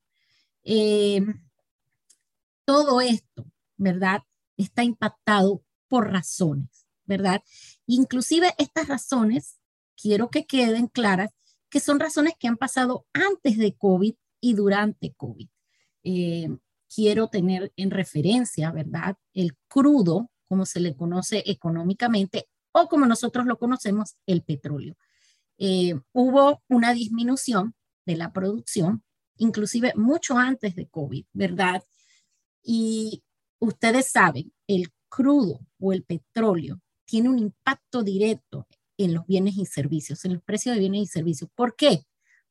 Eh, 0.64 1.22
todo 2.64 3.00
esto, 3.00 3.46
¿verdad? 3.76 4.22
Está 4.56 4.84
impactado 4.84 5.62
por 5.88 6.10
razones, 6.10 6.86
¿verdad? 7.04 7.42
Inclusive 7.86 8.54
estas 8.58 8.88
razones, 8.88 9.58
quiero 10.00 10.30
que 10.30 10.46
queden 10.46 10.86
claras, 10.86 11.30
que 11.68 11.80
son 11.80 12.00
razones 12.00 12.34
que 12.38 12.48
han 12.48 12.56
pasado 12.56 13.06
antes 13.12 13.58
de 13.58 13.76
COVID 13.76 14.14
y 14.40 14.54
durante 14.54 15.12
COVID. 15.14 15.48
Eh, 16.04 16.48
quiero 16.92 17.28
tener 17.28 17.72
en 17.76 17.90
referencia, 17.90 18.72
¿verdad? 18.72 19.16
El 19.34 19.56
crudo 19.68 20.30
como 20.50 20.66
se 20.66 20.80
le 20.80 20.96
conoce 20.96 21.44
económicamente, 21.46 22.48
o 22.72 22.88
como 22.88 23.06
nosotros 23.06 23.46
lo 23.46 23.58
conocemos, 23.58 24.16
el 24.26 24.42
petróleo. 24.42 24.96
Eh, 25.58 25.94
hubo 26.12 26.62
una 26.68 26.94
disminución 26.94 27.74
de 28.06 28.16
la 28.16 28.32
producción, 28.32 29.02
inclusive 29.36 29.92
mucho 29.96 30.38
antes 30.38 30.74
de 30.74 30.88
COVID, 30.88 31.26
¿verdad? 31.32 31.82
Y 32.62 33.22
ustedes 33.58 34.10
saben, 34.10 34.52
el 34.66 34.92
crudo 35.08 35.60
o 35.78 35.92
el 35.92 36.04
petróleo 36.04 36.80
tiene 37.04 37.28
un 37.28 37.38
impacto 37.38 38.02
directo 38.02 38.66
en 38.96 39.14
los 39.14 39.26
bienes 39.26 39.56
y 39.56 39.66
servicios, 39.66 40.24
en 40.24 40.32
el 40.32 40.40
precio 40.40 40.72
de 40.72 40.78
bienes 40.78 41.02
y 41.02 41.06
servicios. 41.06 41.50
¿Por 41.54 41.74
qué? 41.74 42.04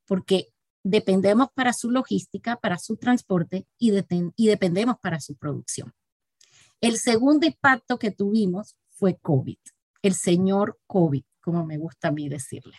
Porque 0.06 0.50
dependemos 0.84 1.50
para 1.54 1.74
su 1.74 1.92
logística, 1.92 2.58
para 2.58 2.78
su 2.78 2.98
transporte 2.98 3.68
y 3.78 3.92
dependemos 4.48 4.98
para 5.02 5.20
su 5.20 5.36
producción. 5.36 5.94
El 6.82 6.98
segundo 6.98 7.46
impacto 7.46 8.00
que 8.00 8.12
tuvimos 8.12 8.76
fue 8.90 9.18
COVID, 9.18 9.58
el 10.02 10.14
señor 10.14 10.80
COVID, 10.88 11.24
como 11.42 11.66
me 11.66 11.78
gusta 11.78 12.10
a 12.10 12.12
mí 12.12 12.30
decirle. 12.30 12.78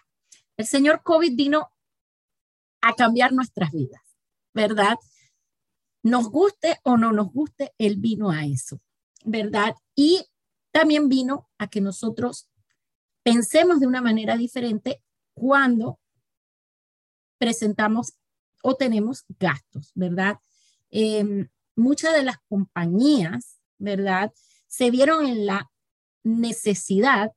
El 0.56 0.66
señor 0.66 1.02
COVID 1.02 1.34
vino 1.36 1.70
a 2.80 2.94
cambiar 2.94 3.32
nuestras 3.32 3.72
vidas, 3.72 4.02
¿verdad? 4.54 4.96
Nos 6.02 6.30
guste 6.30 6.78
o 6.82 6.96
no 6.96 7.12
nos 7.12 7.32
guste, 7.32 7.72
él 7.78 7.96
vino 7.96 8.30
a 8.30 8.44
eso, 8.46 8.80
¿verdad? 9.24 9.74
Y 9.94 10.26
también 10.70 11.08
vino 11.08 11.48
a 11.58 11.68
que 11.68 11.80
nosotros 11.80 12.48
pensemos 13.22 13.80
de 13.80 13.86
una 13.86 14.00
manera 14.00 14.36
diferente 14.36 15.02
cuando 15.34 15.98
presentamos 17.38 18.14
o 18.62 18.76
tenemos 18.76 19.24
gastos, 19.38 19.92
¿verdad? 19.94 20.38
Em, 20.90 21.48
muchas 21.76 22.14
de 22.14 22.22
las 22.22 22.36
compañías, 22.48 23.58
¿verdad? 23.78 24.32
Se 24.66 24.90
vieron 24.90 25.26
en 25.26 25.46
la 25.46 25.70
necesidad 26.22 27.32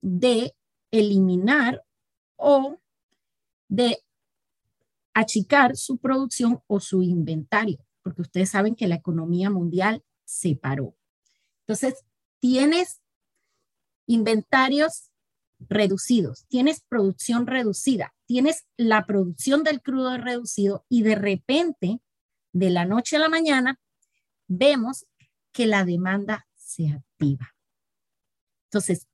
de 0.00 0.54
eliminar 0.90 1.82
o 2.36 2.78
de 3.68 3.98
achicar 5.14 5.76
su 5.76 5.98
producción 5.98 6.62
o 6.66 6.80
su 6.80 7.02
inventario, 7.02 7.84
porque 8.02 8.22
ustedes 8.22 8.50
saben 8.50 8.74
que 8.74 8.86
la 8.86 8.94
economía 8.94 9.50
mundial 9.50 10.04
se 10.24 10.54
paró. 10.54 10.96
Entonces, 11.60 12.04
tienes 12.38 13.00
inventarios 14.06 15.10
reducidos, 15.58 16.46
tienes 16.48 16.82
producción 16.88 17.46
reducida, 17.46 18.14
tienes 18.26 18.66
la 18.76 19.04
producción 19.06 19.64
del 19.64 19.82
crudo 19.82 20.16
reducido 20.16 20.84
y 20.88 21.02
de 21.02 21.16
repente, 21.16 22.00
de 22.52 22.70
la 22.70 22.84
noche 22.84 23.16
a 23.16 23.20
la 23.20 23.28
mañana, 23.28 23.80
vemos 24.46 25.06
que 25.52 25.66
la 25.66 25.84
demanda 25.84 26.46
se 26.54 26.88
activa. 26.88 27.57
Entonces, 28.68 29.06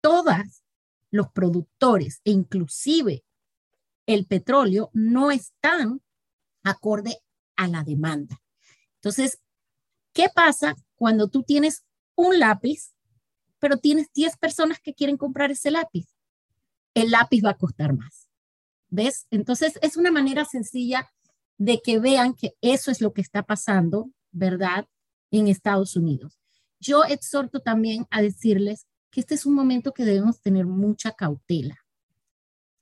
todos 0.00 0.62
los 1.10 1.30
productores 1.32 2.20
e 2.24 2.30
inclusive 2.30 3.24
el 4.06 4.26
petróleo 4.26 4.90
no 4.92 5.30
están 5.30 6.02
acorde 6.62 7.18
a 7.56 7.66
la 7.68 7.82
demanda. 7.82 8.40
Entonces, 8.96 9.40
¿qué 10.12 10.26
pasa 10.34 10.76
cuando 10.96 11.28
tú 11.28 11.42
tienes 11.42 11.84
un 12.14 12.38
lápiz, 12.38 12.94
pero 13.58 13.78
tienes 13.78 14.12
10 14.12 14.36
personas 14.36 14.80
que 14.80 14.94
quieren 14.94 15.16
comprar 15.16 15.50
ese 15.50 15.70
lápiz? 15.70 16.06
El 16.94 17.10
lápiz 17.10 17.42
va 17.44 17.50
a 17.50 17.58
costar 17.58 17.94
más. 17.94 18.28
¿Ves? 18.88 19.26
Entonces, 19.30 19.78
es 19.82 19.96
una 19.96 20.10
manera 20.10 20.44
sencilla 20.44 21.10
de 21.58 21.80
que 21.82 21.98
vean 21.98 22.34
que 22.34 22.54
eso 22.60 22.90
es 22.90 23.00
lo 23.00 23.12
que 23.12 23.22
está 23.22 23.42
pasando, 23.42 24.10
¿verdad? 24.30 24.86
En 25.30 25.48
Estados 25.48 25.96
Unidos. 25.96 26.38
Yo 26.78 27.04
exhorto 27.04 27.60
también 27.60 28.06
a 28.10 28.22
decirles 28.22 28.86
que 29.10 29.20
este 29.20 29.34
es 29.34 29.46
un 29.46 29.54
momento 29.54 29.92
que 29.92 30.04
debemos 30.04 30.40
tener 30.40 30.66
mucha 30.66 31.12
cautela, 31.12 31.78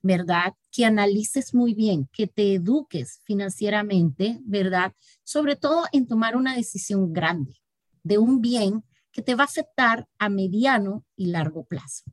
¿verdad? 0.01 0.53
Que 0.71 0.85
analices 0.85 1.53
muy 1.53 1.73
bien, 1.73 2.09
que 2.11 2.27
te 2.27 2.53
eduques 2.53 3.21
financieramente, 3.23 4.39
¿verdad? 4.43 4.93
Sobre 5.23 5.55
todo 5.55 5.85
en 5.91 6.07
tomar 6.07 6.35
una 6.35 6.55
decisión 6.55 7.13
grande 7.13 7.55
de 8.03 8.17
un 8.17 8.41
bien 8.41 8.83
que 9.11 9.21
te 9.21 9.33
va 9.33 9.43
a 9.43 9.45
afectar 9.45 10.07
a 10.19 10.29
mediano 10.29 11.05
y 11.15 11.27
largo 11.27 11.63
plazo, 11.63 12.03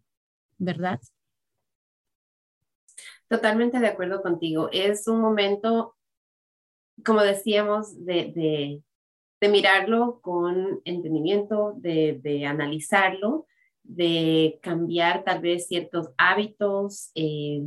¿verdad? 0.59 1.01
Totalmente 3.29 3.81
de 3.81 3.89
acuerdo 3.89 4.23
contigo. 4.23 4.69
Es 4.73 5.09
un 5.09 5.21
momento, 5.21 5.97
como 7.05 7.23
decíamos, 7.23 8.05
de, 8.05 8.33
de 8.37 8.83
mirarlo 9.49 10.21
con 10.21 10.81
entendimiento, 10.85 11.75
de, 11.77 12.45
analizarlo, 12.47 13.47
de 13.83 14.59
cambiar 14.63 15.25
tal 15.25 15.41
vez 15.41 15.67
ciertos 15.67 16.11
hábitos 16.17 17.11
eh, 17.15 17.63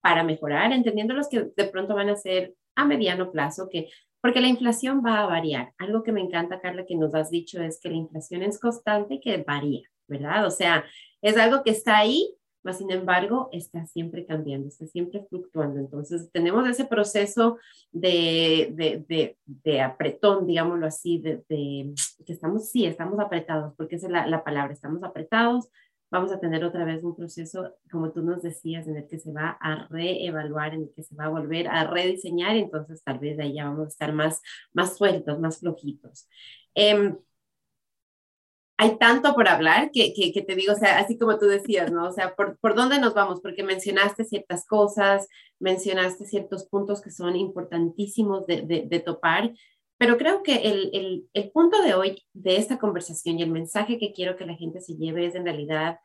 para 0.00 0.24
mejorar, 0.24 0.72
entendiendo 0.72 1.14
los 1.14 1.28
que 1.28 1.50
de 1.56 1.64
pronto 1.66 1.94
van 1.94 2.08
a 2.08 2.16
ser 2.16 2.54
a 2.74 2.84
mediano 2.84 3.30
plazo, 3.30 3.68
que, 3.70 3.88
porque 4.20 4.40
la 4.40 4.48
inflación 4.48 5.02
va 5.04 5.20
a 5.20 5.26
variar. 5.26 5.72
Algo 5.78 6.02
que 6.02 6.12
me 6.12 6.20
encanta, 6.20 6.60
Carla, 6.60 6.86
que 6.86 6.96
nos 6.96 7.14
has 7.14 7.30
dicho 7.30 7.62
es 7.62 7.80
que 7.80 7.90
la 7.90 7.96
inflación 7.96 8.42
es 8.42 8.58
constante 8.58 9.14
y 9.14 9.20
que 9.20 9.38
varía, 9.38 9.88
¿verdad? 10.06 10.46
O 10.46 10.50
sea, 10.50 10.84
es 11.20 11.36
algo 11.36 11.62
que 11.62 11.70
está 11.70 11.98
ahí, 11.98 12.34
mas 12.62 12.78
sin 12.78 12.90
embargo 12.90 13.48
está 13.52 13.86
siempre 13.86 14.24
cambiando, 14.24 14.68
está 14.68 14.86
siempre 14.86 15.24
fluctuando. 15.28 15.80
Entonces 15.80 16.30
tenemos 16.32 16.68
ese 16.68 16.84
proceso 16.84 17.58
de, 17.90 18.72
de, 18.74 19.04
de, 19.08 19.36
de 19.46 19.80
apretón, 19.80 20.46
digámoslo 20.46 20.86
así, 20.86 21.18
de, 21.18 21.42
que 21.48 22.32
estamos, 22.32 22.70
sí, 22.70 22.86
estamos 22.86 23.18
apretados, 23.18 23.74
porque 23.76 23.96
esa 23.96 24.06
es 24.06 24.12
la, 24.12 24.26
la, 24.26 24.44
palabra, 24.44 24.72
estamos 24.72 25.02
apretados. 25.02 25.68
Vamos 26.10 26.30
a 26.30 26.38
tener 26.38 26.62
otra 26.62 26.84
vez 26.84 27.02
un 27.04 27.16
proceso, 27.16 27.74
como 27.90 28.12
tú 28.12 28.22
nos 28.22 28.42
decías, 28.42 28.86
en 28.86 28.98
el 28.98 29.06
que 29.06 29.18
se 29.18 29.32
va 29.32 29.56
a 29.60 29.86
reevaluar, 29.88 30.74
en 30.74 30.82
el 30.82 30.92
que 30.94 31.02
se 31.02 31.14
va 31.14 31.24
a 31.24 31.30
volver 31.30 31.68
a 31.68 31.84
rediseñar, 31.84 32.56
entonces 32.56 33.02
tal 33.02 33.18
vez 33.18 33.38
de 33.38 33.44
ahí 33.44 33.54
ya 33.54 33.64
vamos 33.64 33.86
a 33.86 33.88
estar 33.88 34.12
más, 34.12 34.42
más 34.74 34.96
sueltos, 34.96 35.40
más 35.40 35.60
flojitos. 35.60 36.28
Eh, 36.74 37.14
hay 38.82 38.98
tanto 38.98 39.32
por 39.34 39.48
hablar 39.48 39.92
que, 39.92 40.12
que, 40.12 40.42
te 40.42 40.56
digo, 40.56 40.72
o 40.72 40.76
sea, 40.76 40.98
así 40.98 41.16
como 41.16 41.38
tú 41.38 41.46
decías, 41.46 41.92
¿no? 41.92 42.08
O 42.08 42.12
sea, 42.12 42.34
¿por, 42.34 42.58
¿por 42.58 42.74
dónde 42.74 42.98
nos 42.98 43.14
vamos? 43.14 43.40
Porque 43.40 43.62
mencionaste 43.62 44.24
ciertas 44.24 44.66
cosas, 44.66 45.28
mencionaste 45.60 46.24
ciertos 46.24 46.66
puntos 46.66 47.00
que 47.00 47.12
son 47.12 47.36
importantísimos 47.36 48.44
de, 48.46 48.62
de, 48.62 48.82
de 48.88 48.98
topar, 48.98 49.52
pero 49.98 50.18
creo 50.18 50.42
que 50.42 50.56
el, 50.56 50.90
el, 50.94 51.28
el, 51.32 51.52
punto 51.52 51.80
de 51.80 51.94
hoy 51.94 52.24
de 52.32 52.56
esta 52.56 52.80
conversación 52.80 53.38
y 53.38 53.44
el 53.44 53.52
mensaje 53.52 53.98
que 53.98 54.12
quiero 54.12 54.36
que 54.36 54.46
la 54.46 54.56
gente 54.56 54.80
se 54.80 54.96
lleve 54.96 55.26
es 55.26 55.36
en 55.36 55.44
realidad 55.44 56.00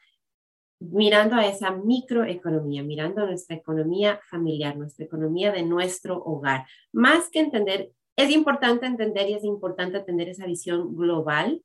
mirando 0.79 1.35
a 1.35 1.47
esa 1.47 1.71
microeconomía, 1.71 2.83
mirando 2.83 3.25
nuestra 3.25 3.55
economía 3.55 4.19
familiar, 4.29 4.77
nuestra 4.77 5.03
economía 5.03 5.51
de 5.51 5.63
nuestro 5.63 6.21
hogar. 6.23 6.67
Más 6.93 7.31
que 7.31 7.39
entender, 7.39 7.89
es 8.15 8.29
importante 8.29 8.85
entender 8.85 9.29
y 9.29 9.33
es 9.33 9.43
importante 9.43 9.99
tener 10.01 10.29
esa 10.29 10.45
visión 10.45 10.95
global, 10.95 11.63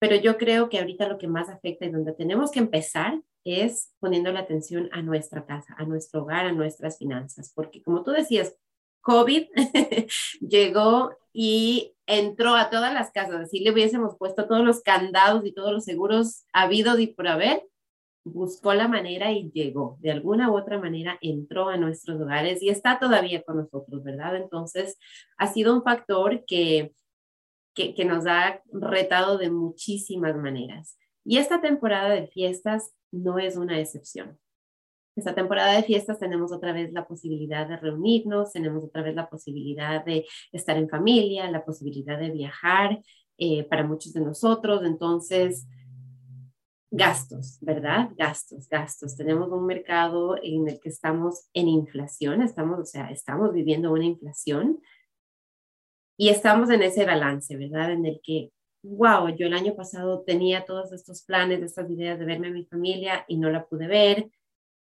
pero 0.00 0.16
yo 0.16 0.38
creo 0.38 0.68
que 0.68 0.78
ahorita 0.78 1.06
lo 1.08 1.18
que 1.18 1.28
más 1.28 1.48
afecta 1.48 1.84
y 1.84 1.90
donde 1.90 2.12
tenemos 2.14 2.50
que 2.50 2.58
empezar 2.58 3.20
es 3.44 3.92
poniendo 4.00 4.32
la 4.32 4.40
atención 4.40 4.88
a 4.92 5.02
nuestra 5.02 5.46
casa, 5.46 5.74
a 5.78 5.84
nuestro 5.84 6.22
hogar, 6.22 6.46
a 6.46 6.52
nuestras 6.52 6.98
finanzas, 6.98 7.52
porque 7.54 7.82
como 7.82 8.02
tú 8.02 8.10
decías, 8.10 8.56
COVID 9.02 9.48
llegó 10.40 11.16
y 11.32 11.94
entró 12.06 12.54
a 12.54 12.70
todas 12.70 12.92
las 12.92 13.12
casas. 13.12 13.50
Si 13.50 13.60
le 13.60 13.72
hubiésemos 13.72 14.16
puesto 14.16 14.46
todos 14.46 14.64
los 14.64 14.82
candados 14.82 15.44
y 15.44 15.52
todos 15.52 15.72
los 15.72 15.84
seguros 15.84 16.44
habidos 16.52 16.98
y 16.98 17.06
por 17.06 17.28
haber, 17.28 17.62
buscó 18.24 18.74
la 18.74 18.88
manera 18.88 19.32
y 19.32 19.50
llegó. 19.52 19.96
De 20.00 20.10
alguna 20.10 20.50
u 20.50 20.56
otra 20.56 20.78
manera 20.78 21.18
entró 21.20 21.68
a 21.68 21.76
nuestros 21.76 22.20
hogares 22.20 22.62
y 22.62 22.68
está 22.68 22.98
todavía 22.98 23.42
con 23.42 23.58
nosotros, 23.58 24.02
¿verdad? 24.02 24.36
Entonces, 24.36 24.98
ha 25.36 25.46
sido 25.46 25.74
un 25.74 25.82
factor 25.82 26.44
que 26.46 26.92
que, 27.74 28.04
nos 28.04 28.26
ha 28.26 28.62
retado 28.72 29.38
de 29.38 29.50
muchísimas 29.50 30.36
maneras. 30.36 30.98
Y 31.24 31.38
esta 31.38 31.60
temporada 31.60 32.10
de 32.10 32.26
fiestas 32.26 32.92
no 33.10 33.38
es 33.38 33.56
una 33.56 33.78
excepción. 33.78 34.38
Esta 35.16 35.34
temporada 35.34 35.74
de 35.74 35.82
fiestas 35.82 36.18
tenemos 36.18 36.52
otra 36.52 36.72
vez 36.72 36.92
la 36.92 37.06
posibilidad 37.06 37.68
de 37.68 37.76
reunirnos, 37.76 38.52
tenemos 38.52 38.84
otra 38.84 39.02
vez 39.02 39.14
la 39.14 39.28
posibilidad 39.28 40.04
de 40.04 40.26
estar 40.52 40.76
en 40.76 40.88
familia, 40.88 41.50
la 41.50 41.64
posibilidad 41.64 42.18
de 42.18 42.30
viajar 42.30 43.00
eh, 43.36 43.64
para 43.64 43.86
muchos 43.86 44.12
de 44.12 44.20
nosotros. 44.20 44.82
Entonces, 44.84 45.66
gastos, 46.90 47.58
¿verdad? 47.60 48.10
Gastos, 48.16 48.68
gastos. 48.68 49.16
Tenemos 49.16 49.50
un 49.50 49.66
mercado 49.66 50.36
en 50.42 50.68
el 50.68 50.80
que 50.80 50.88
estamos 50.88 51.48
en 51.54 51.68
inflación, 51.68 52.42
estamos, 52.42 52.78
o 52.78 52.84
sea, 52.84 53.10
estamos 53.10 53.52
viviendo 53.52 53.92
una 53.92 54.04
inflación 54.04 54.80
y 56.20 56.28
estamos 56.28 56.68
en 56.68 56.82
ese 56.82 57.06
balance, 57.06 57.56
¿verdad? 57.56 57.92
En 57.92 58.04
el 58.04 58.20
que, 58.22 58.50
wow, 58.82 59.34
yo 59.34 59.46
el 59.46 59.54
año 59.54 59.74
pasado 59.74 60.22
tenía 60.22 60.66
todos 60.66 60.92
estos 60.92 61.22
planes, 61.22 61.62
estas 61.62 61.90
ideas 61.90 62.18
de 62.18 62.26
verme 62.26 62.48
a 62.48 62.50
mi 62.50 62.66
familia 62.66 63.24
y 63.26 63.38
no 63.38 63.48
la 63.48 63.64
pude 63.64 63.86
ver. 63.86 64.28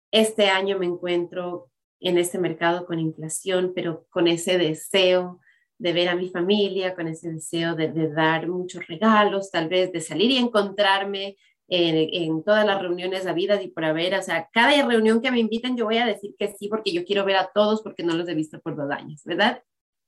Este 0.09 0.47
año 0.47 0.79
me 0.79 0.85
encuentro 0.85 1.69
en 1.99 2.17
este 2.17 2.39
mercado 2.39 2.85
con 2.85 2.97
inflación, 2.97 3.73
pero 3.75 4.05
con 4.09 4.29
ese 4.29 4.57
deseo 4.57 5.41
de 5.77 5.91
ver 5.91 6.07
a 6.07 6.15
mi 6.15 6.29
familia, 6.29 6.95
con 6.95 7.09
ese 7.09 7.29
deseo 7.29 7.75
de, 7.75 7.89
dar 8.07 8.47
muchos 8.47 8.87
regalos, 8.87 9.51
tal 9.51 9.67
vez 9.67 9.91
de 9.91 9.99
salir 9.99 10.31
y 10.31 10.37
encontrarme 10.37 11.35
en, 11.67 12.41
todas 12.45 12.65
las 12.65 12.81
reuniones 12.81 13.35
vida 13.35 13.61
y 13.61 13.67
por 13.67 13.83
haber, 13.83 14.15
o 14.15 14.21
sea, 14.21 14.47
cada 14.53 14.71
reunión 14.87 15.21
que 15.21 15.31
me 15.31 15.41
inviten 15.41 15.75
yo 15.75 15.83
voy 15.83 15.97
a 15.97 16.05
decir 16.05 16.35
que 16.39 16.55
sí 16.57 16.69
porque 16.69 16.93
yo 16.93 17.03
quiero 17.03 17.25
ver 17.25 17.35
a 17.35 17.51
todos 17.53 17.81
porque 17.81 18.03
no 18.03 18.15
los 18.15 18.29
he 18.29 18.33
visto 18.33 18.61
por 18.61 18.77
dos 18.77 18.89
años, 18.91 19.23
¿verdad? 19.25 19.61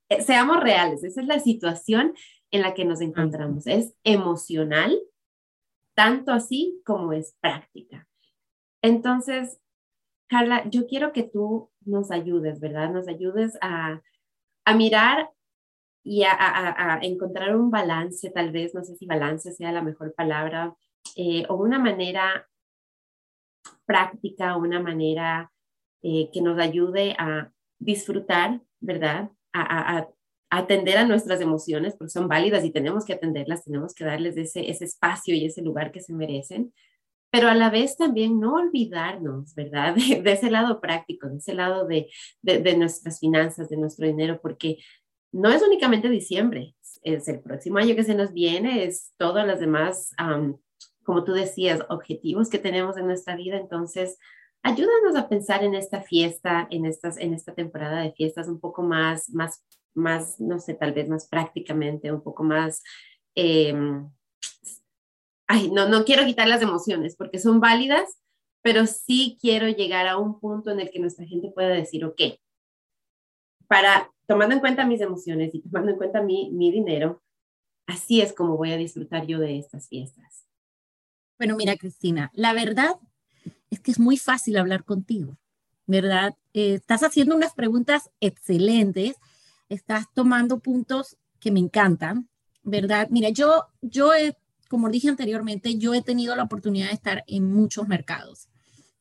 Eh, 0.10 0.22
seamos 0.22 0.60
reales, 0.60 1.04
esa 1.04 1.22
es 1.22 1.28
la 1.28 1.40
situación 1.40 2.14
en 2.52 2.62
la 2.62 2.74
que 2.74 2.86
nos 2.86 3.02
encontramos. 3.02 3.68
Es 3.68 3.96
emocional, 4.04 5.00
tanto 5.96 6.32
así 6.32 6.82
como 6.86 7.14
es 7.14 7.36
práctica. 7.40 8.08
Entonces, 8.82 9.60
Carla, 10.28 10.68
yo 10.70 10.88
quiero 10.88 11.12
que 11.12 11.24
tú 11.24 11.72
nos 11.86 12.12
ayudes, 12.12 12.60
¿verdad? 12.60 12.92
Nos 12.92 13.08
ayudes 13.08 13.58
a, 13.62 14.02
a 14.66 14.76
mirar 14.76 15.30
y 16.04 16.24
a, 16.24 17.00
encontrar 17.02 17.56
un 17.56 17.70
balance, 17.70 18.30
tal 18.32 18.52
vez, 18.52 18.74
no 18.74 18.84
sé 18.84 18.96
si 18.96 19.06
balance 19.06 19.52
sea 19.52 19.72
la 19.72 19.82
mejor 19.82 20.14
palabra, 20.16 20.76
eh, 21.16 21.46
o 21.50 21.56
una 21.56 21.80
manera 21.80 22.48
práctica, 23.86 24.56
una 24.56 24.80
manera 24.80 25.52
eh, 26.02 26.30
que 26.32 26.42
nos 26.42 26.60
ayude 26.60 27.16
a 27.20 27.52
disfrutar, 27.80 28.62
¿verdad? 28.80 29.32
A, 29.54 30.08
atender 30.52 30.98
a 30.98 31.06
nuestras 31.06 31.42
emociones, 31.42 31.96
porque 31.96 32.10
son 32.10 32.28
válidas 32.28 32.66
y 32.66 32.72
tenemos 32.72 33.06
que 33.06 33.14
atenderlas, 33.14 33.64
tenemos 33.64 33.94
que 33.94 34.04
darles 34.04 34.36
ese, 34.36 34.68
espacio 34.68 35.36
y 35.36 35.46
ese 35.46 35.62
lugar 35.62 35.92
que 35.92 36.02
se 36.02 36.12
merecen, 36.12 36.74
pero 37.32 37.50
a 37.50 37.54
la 37.54 37.70
vez 37.70 37.98
también 37.98 38.40
no 38.40 38.56
olvidarnos, 38.56 39.54
¿verdad? 39.54 39.96
De, 40.24 40.32
ese 40.32 40.50
lado 40.50 40.82
práctico, 40.82 41.30
de 41.30 41.38
ese 41.38 41.54
lado 41.54 41.88
de, 41.88 42.10
nuestras 42.78 43.20
finanzas, 43.20 43.70
de 43.70 43.78
nuestro 43.78 44.08
dinero, 44.08 44.40
porque 44.42 44.80
no 45.32 45.52
es 45.52 45.62
únicamente 45.62 46.10
diciembre, 46.10 46.76
es 47.04 47.28
el 47.28 47.42
próximo 47.42 47.78
año 47.78 47.96
que 47.96 48.04
se 48.04 48.16
nos 48.16 48.34
viene, 48.34 48.84
es 48.84 49.14
todas 49.18 49.46
las 49.46 49.60
demás, 49.60 50.12
como 51.04 51.24
tú 51.24 51.34
decías, 51.34 51.82
objetivos 51.90 52.50
que 52.50 52.58
tenemos 52.58 52.98
en 52.98 53.06
nuestra 53.06 53.36
vida. 53.36 53.58
Entonces, 53.58 54.18
ayúdanos 54.64 55.16
a 55.16 55.30
pensar 55.30 55.64
en 55.64 55.76
esta 55.76 56.02
fiesta, 56.02 56.68
en, 56.70 56.86
estas, 56.86 57.18
en 57.18 57.34
esta 57.34 57.54
temporada 57.54 58.02
de 58.02 58.12
fiestas 58.12 58.48
un 58.48 58.60
poco 58.60 58.84
más, 58.84 59.30
más, 59.30 59.64
más, 59.94 60.40
no 60.40 60.60
sé, 60.60 60.74
tal 60.74 60.94
vez 60.94 61.08
más 61.08 61.28
prácticamente, 61.28 62.12
un 62.12 62.24
poco 62.24 62.44
más... 62.44 62.84
Em, 63.36 64.10
ay, 65.48 65.72
no, 65.72 65.88
no 65.88 66.06
quiero 66.06 66.26
quitar 66.26 66.48
las 66.48 66.62
emociones 66.62 67.16
porque 67.16 67.40
son 67.40 67.60
válidas, 67.60 68.20
pero 68.62 68.86
sí 68.86 69.38
quiero 69.42 69.68
llegar 69.68 70.08
a 70.08 70.18
un 70.18 70.40
punto 70.40 70.72
en 70.72 70.80
el 70.80 70.92
que 70.92 71.00
nuestra 71.00 71.26
gente 71.26 71.52
pueda 71.52 71.70
decir, 71.70 72.06
ok, 72.06 72.22
para 73.68 74.12
tomando 74.28 74.54
en 74.54 74.62
cuenta 74.62 74.86
mis 74.86 75.02
emociones 75.02 75.56
y 75.56 75.62
tomando 75.62 75.92
en 75.92 75.98
cuenta 75.98 76.22
mi, 76.22 76.52
mi 76.52 76.72
dinero, 76.72 77.24
así 77.88 78.22
es 78.22 78.34
como 78.34 78.58
voy 78.58 78.72
a 78.72 78.78
disfrutar 78.78 79.26
yo 79.26 79.40
de 79.40 79.58
estas 79.58 79.88
fiestas. 79.88 80.46
Bueno, 81.40 81.56
mira, 81.56 81.78
Cristina, 81.78 82.30
la 82.34 82.54
verdad 82.54 82.96
es 83.70 83.80
que 83.80 83.92
es 83.92 84.00
muy 84.00 84.18
fácil 84.18 84.58
hablar 84.58 84.84
contigo, 84.84 85.38
¿verdad? 85.86 86.36
Eh, 86.54 86.76
estás 86.76 87.04
haciendo 87.04 87.36
unas 87.36 87.54
preguntas 87.54 88.10
excelentes, 88.20 89.16
estás 89.70 90.06
tomando 90.14 90.60
puntos 90.60 91.18
que 91.40 91.52
me 91.52 91.60
encantan, 91.60 92.30
¿verdad? 92.64 93.08
Mira, 93.12 93.30
yo, 93.30 93.68
yo 93.82 94.14
he, 94.14 94.36
como 94.68 94.90
dije 94.90 95.10
anteriormente, 95.10 95.78
yo 95.78 95.94
he 95.94 96.02
tenido 96.02 96.36
la 96.36 96.44
oportunidad 96.44 96.88
de 96.88 96.94
estar 96.94 97.24
en 97.28 97.52
muchos 97.52 97.88
mercados. 97.88 98.50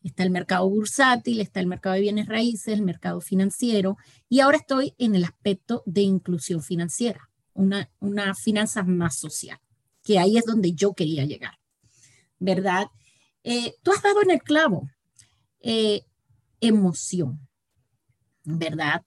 Está 0.03 0.23
el 0.23 0.31
mercado 0.31 0.69
bursátil, 0.69 1.41
está 1.41 1.61
el 1.61 1.67
mercado 1.67 1.95
de 1.95 2.03
bienes 2.03 2.29
raíces, 2.29 2.75
el 2.75 2.83
mercado 2.83 3.21
financiero 3.21 3.97
y 4.29 4.41
ahora 4.41 4.59
estoy 4.59 4.95
en 4.99 5.15
el 5.15 5.25
aspecto 5.25 5.83
de 5.87 6.03
inclusión 6.03 6.63
financiera, 6.63 7.29
una, 7.53 7.91
una 7.99 8.35
finanza 8.35 8.85
más 8.85 9.17
social, 9.17 9.59
que 10.05 10.19
ahí 10.19 10.39
es 10.39 10.45
donde 10.45 10.73
yo 10.73 10.95
quería 10.95 11.25
llegar, 11.25 11.59
¿verdad? 12.39 12.87
Eh, 13.51 13.75
tú 13.83 13.93
has 13.93 14.03
dado 14.03 14.21
en 14.21 14.31
el 14.31 14.43
clavo, 14.43 14.91
eh, 15.61 16.03
emoción, 16.61 17.49
¿verdad? 18.45 19.03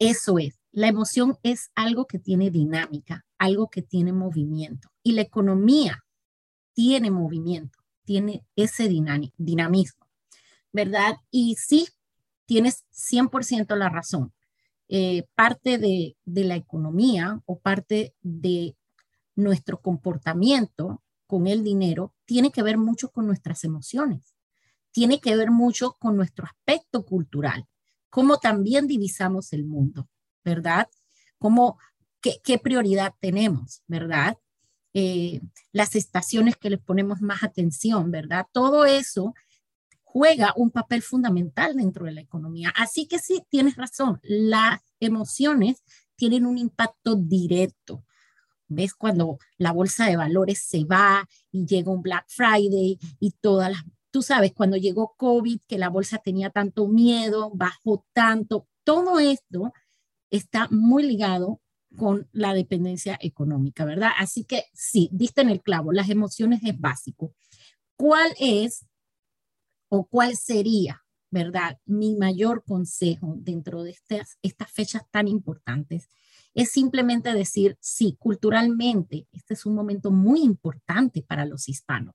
Eso 0.00 0.40
es, 0.40 0.58
la 0.72 0.88
emoción 0.88 1.38
es 1.44 1.70
algo 1.76 2.06
que 2.06 2.18
tiene 2.18 2.50
dinámica, 2.50 3.24
algo 3.38 3.70
que 3.70 3.82
tiene 3.82 4.12
movimiento 4.12 4.90
y 5.04 5.12
la 5.12 5.20
economía 5.20 6.04
tiene 6.74 7.12
movimiento 7.12 7.78
tiene 8.04 8.44
ese 8.56 8.88
dinamismo, 8.88 10.06
¿verdad? 10.72 11.16
Y 11.30 11.56
sí, 11.56 11.86
tienes 12.46 12.84
100% 12.92 13.76
la 13.76 13.88
razón. 13.88 14.32
Eh, 14.88 15.24
parte 15.34 15.78
de, 15.78 16.16
de 16.24 16.44
la 16.44 16.56
economía 16.56 17.40
o 17.46 17.58
parte 17.60 18.14
de 18.20 18.76
nuestro 19.34 19.80
comportamiento 19.80 21.02
con 21.26 21.46
el 21.46 21.62
dinero 21.64 22.12
tiene 22.32 22.50
que 22.50 22.62
ver 22.62 22.78
mucho 22.78 23.10
con 23.10 23.26
nuestras 23.26 23.62
emociones, 23.62 24.34
tiene 24.90 25.20
que 25.20 25.36
ver 25.36 25.50
mucho 25.50 25.98
con 25.98 26.16
nuestro 26.16 26.46
aspecto 26.46 27.04
cultural, 27.04 27.66
cómo 28.08 28.38
también 28.38 28.86
divisamos 28.86 29.52
el 29.52 29.66
mundo, 29.66 30.08
¿verdad? 30.42 30.88
Cómo, 31.36 31.78
qué, 32.22 32.40
qué 32.42 32.56
prioridad 32.56 33.12
tenemos, 33.20 33.82
¿verdad? 33.86 34.38
Eh, 34.94 35.42
las 35.72 35.94
estaciones 35.94 36.56
que 36.56 36.70
les 36.70 36.80
ponemos 36.80 37.20
más 37.20 37.42
atención, 37.42 38.10
¿verdad? 38.10 38.46
Todo 38.50 38.86
eso 38.86 39.34
juega 40.02 40.54
un 40.56 40.70
papel 40.70 41.02
fundamental 41.02 41.76
dentro 41.76 42.06
de 42.06 42.12
la 42.12 42.22
economía. 42.22 42.72
Así 42.74 43.06
que 43.06 43.18
sí, 43.18 43.42
tienes 43.50 43.76
razón, 43.76 44.20
las 44.22 44.80
emociones 45.00 45.82
tienen 46.16 46.46
un 46.46 46.56
impacto 46.56 47.14
directo. 47.14 48.06
¿Ves? 48.74 48.94
Cuando 48.94 49.38
la 49.58 49.72
bolsa 49.72 50.06
de 50.06 50.16
valores 50.16 50.62
se 50.62 50.84
va 50.84 51.28
y 51.50 51.66
llega 51.66 51.90
un 51.90 52.02
Black 52.02 52.26
Friday 52.28 52.98
y 53.20 53.30
todas 53.40 53.70
las, 53.70 53.84
tú 54.10 54.22
sabes, 54.22 54.52
cuando 54.52 54.76
llegó 54.76 55.14
COVID, 55.16 55.60
que 55.66 55.78
la 55.78 55.88
bolsa 55.88 56.18
tenía 56.18 56.50
tanto 56.50 56.88
miedo, 56.88 57.50
bajó 57.54 58.04
tanto, 58.12 58.68
todo 58.84 59.18
esto 59.18 59.72
está 60.30 60.68
muy 60.70 61.02
ligado 61.04 61.60
con 61.96 62.28
la 62.32 62.54
dependencia 62.54 63.18
económica, 63.20 63.84
¿verdad? 63.84 64.10
Así 64.18 64.44
que 64.44 64.64
sí, 64.72 65.08
diste 65.12 65.42
en 65.42 65.50
el 65.50 65.62
clavo, 65.62 65.92
las 65.92 66.08
emociones 66.08 66.60
es 66.64 66.78
básico. 66.78 67.34
¿Cuál 67.96 68.32
es 68.38 68.86
o 69.88 70.06
cuál 70.06 70.36
sería, 70.36 71.04
verdad, 71.30 71.78
mi 71.84 72.16
mayor 72.16 72.64
consejo 72.64 73.34
dentro 73.38 73.82
de 73.82 73.90
estas, 73.90 74.38
estas 74.42 74.70
fechas 74.70 75.02
tan 75.10 75.28
importantes? 75.28 76.08
Es 76.54 76.72
simplemente 76.72 77.32
decir, 77.32 77.76
sí, 77.80 78.16
culturalmente, 78.18 79.26
este 79.32 79.54
es 79.54 79.64
un 79.64 79.74
momento 79.74 80.10
muy 80.10 80.42
importante 80.42 81.22
para 81.22 81.46
los 81.46 81.68
hispanos, 81.68 82.14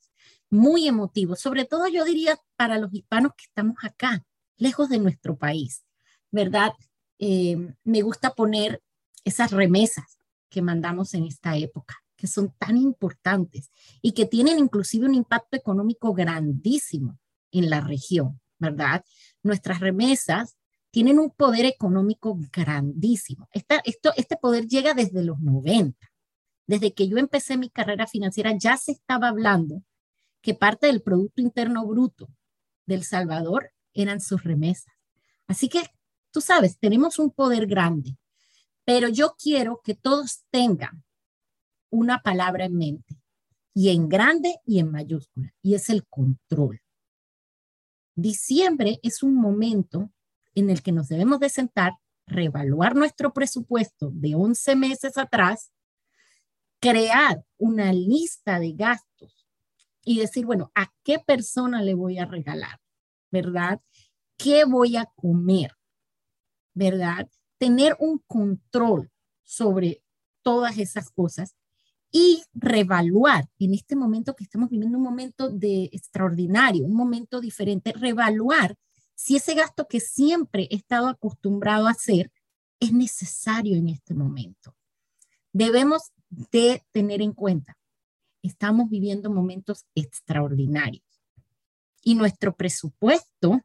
muy 0.50 0.88
emotivo, 0.88 1.36
sobre 1.36 1.66
todo 1.66 1.88
yo 1.88 2.06
diría 2.06 2.40
para 2.56 2.78
los 2.78 2.94
hispanos 2.94 3.32
que 3.36 3.46
estamos 3.46 3.78
acá, 3.84 4.24
lejos 4.58 4.90
de 4.90 5.00
nuestro 5.00 5.38
país, 5.38 5.84
¿verdad? 6.32 6.72
Eh, 7.20 7.74
me 7.84 8.02
gusta 8.02 8.34
poner 8.36 8.82
esas 9.24 9.52
remesas 9.52 10.20
que 10.50 10.62
mandamos 10.62 11.14
en 11.14 11.26
esta 11.26 11.58
época, 11.58 11.96
que 12.16 12.28
son 12.28 12.54
tan 12.58 12.78
importantes 12.78 13.72
y 14.02 14.14
que 14.14 14.26
tienen 14.26 14.60
inclusive 14.60 15.06
un 15.06 15.16
impacto 15.16 15.58
económico 15.58 16.14
grandísimo 16.14 17.20
en 17.52 17.70
la 17.70 17.82
región, 17.82 18.40
¿verdad? 18.60 19.04
Nuestras 19.44 19.80
remesas 19.80 20.58
tienen 20.98 21.20
un 21.20 21.30
poder 21.30 21.66
económico 21.66 22.40
grandísimo. 22.52 23.48
esto, 23.52 24.12
este 24.16 24.36
poder 24.36 24.66
llega 24.66 24.96
desde 24.96 25.24
los 25.24 25.40
90. 25.40 25.96
Desde 26.66 26.96
que 26.96 27.08
yo 27.08 27.20
empecé 27.20 27.56
mi 27.56 27.70
carrera 27.70 28.08
financiera 28.08 28.58
ya 28.58 28.78
se 28.78 28.94
estaba 28.94 29.28
hablando 29.28 29.84
que 30.42 30.56
parte 30.56 30.88
del 30.88 31.04
Producto 31.04 31.40
Interno 31.44 31.86
Bruto 31.86 32.30
del 32.88 33.04
Salvador 33.04 33.72
eran 33.94 34.20
sus 34.22 34.44
remesas. 34.44 34.92
Así 35.46 35.70
que, 35.70 35.84
tú 36.32 36.42
sabes, 36.42 36.80
tenemos 36.80 37.20
un 37.20 37.30
poder 37.30 37.68
grande 37.68 38.18
pero 38.88 39.08
yo 39.08 39.36
quiero 39.38 39.82
que 39.84 39.96
todos 39.96 40.46
tengan 40.50 41.04
una 41.92 42.22
palabra 42.24 42.64
en 42.64 42.78
mente, 42.78 43.22
y 43.74 43.90
en 43.90 44.08
grande 44.08 44.62
y 44.66 44.80
en 44.80 44.92
mayúscula, 44.92 45.54
y 45.62 45.76
es 45.76 45.90
el 45.90 46.08
control. 46.08 46.82
Diciembre 48.16 49.02
es 49.04 49.24
un 49.24 49.36
momento 49.36 50.10
en 50.60 50.70
el 50.70 50.82
que 50.82 50.92
nos 50.92 51.08
debemos 51.08 51.40
de 51.40 51.50
sentar, 51.50 51.94
reevaluar 52.26 52.96
nuestro 52.96 53.34
presupuesto 53.34 54.12
de 54.14 54.36
11 54.36 54.76
meses 54.76 55.18
atrás, 55.18 55.72
crear 56.80 57.44
una 57.58 57.94
lista 57.94 58.60
de 58.60 58.74
gastos 58.74 59.48
y 60.04 60.20
decir, 60.20 60.46
bueno, 60.46 60.72
¿a 60.76 60.92
qué 61.04 61.20
persona 61.20 61.82
le 61.82 61.94
voy 61.94 62.20
a 62.20 62.26
regalar? 62.26 62.80
¿Verdad? 63.32 63.82
¿Qué 64.38 64.66
voy 64.66 64.98
a 64.98 65.06
comer? 65.16 65.72
¿Verdad? 66.74 67.28
tener 67.58 67.96
un 68.00 68.20
control 68.28 69.12
sobre 69.44 70.04
todas 70.42 70.78
esas 70.78 71.10
cosas 71.12 71.56
y 72.12 72.44
revaluar 72.54 73.50
en 73.60 73.74
este 73.74 73.96
momento 73.96 74.36
que 74.36 74.44
estamos 74.44 74.70
viviendo 74.70 74.98
un 74.98 75.04
momento 75.04 75.50
de 75.50 75.90
extraordinario, 75.92 76.86
un 76.86 76.96
momento 76.96 77.42
diferente, 77.42 77.92
revaluar 77.94 78.76
si 79.18 79.36
ese 79.36 79.56
gasto 79.56 79.88
que 79.88 80.00
siempre 80.00 80.68
he 80.70 80.76
estado 80.76 81.08
acostumbrado 81.08 81.88
a 81.88 81.92
hacer 81.92 82.32
es 82.80 82.94
necesario 82.94 83.76
en 83.76 83.90
este 83.90 84.14
momento. 84.14 84.78
Debemos 85.52 86.12
de 86.30 86.86
tener 86.92 87.24
en 87.24 87.34
cuenta, 87.34 87.78
estamos 88.44 88.90
viviendo 88.90 89.32
momentos 89.32 89.88
extraordinarios 89.96 91.04
y 92.04 92.14
nuestro 92.14 92.56
presupuesto 92.56 93.62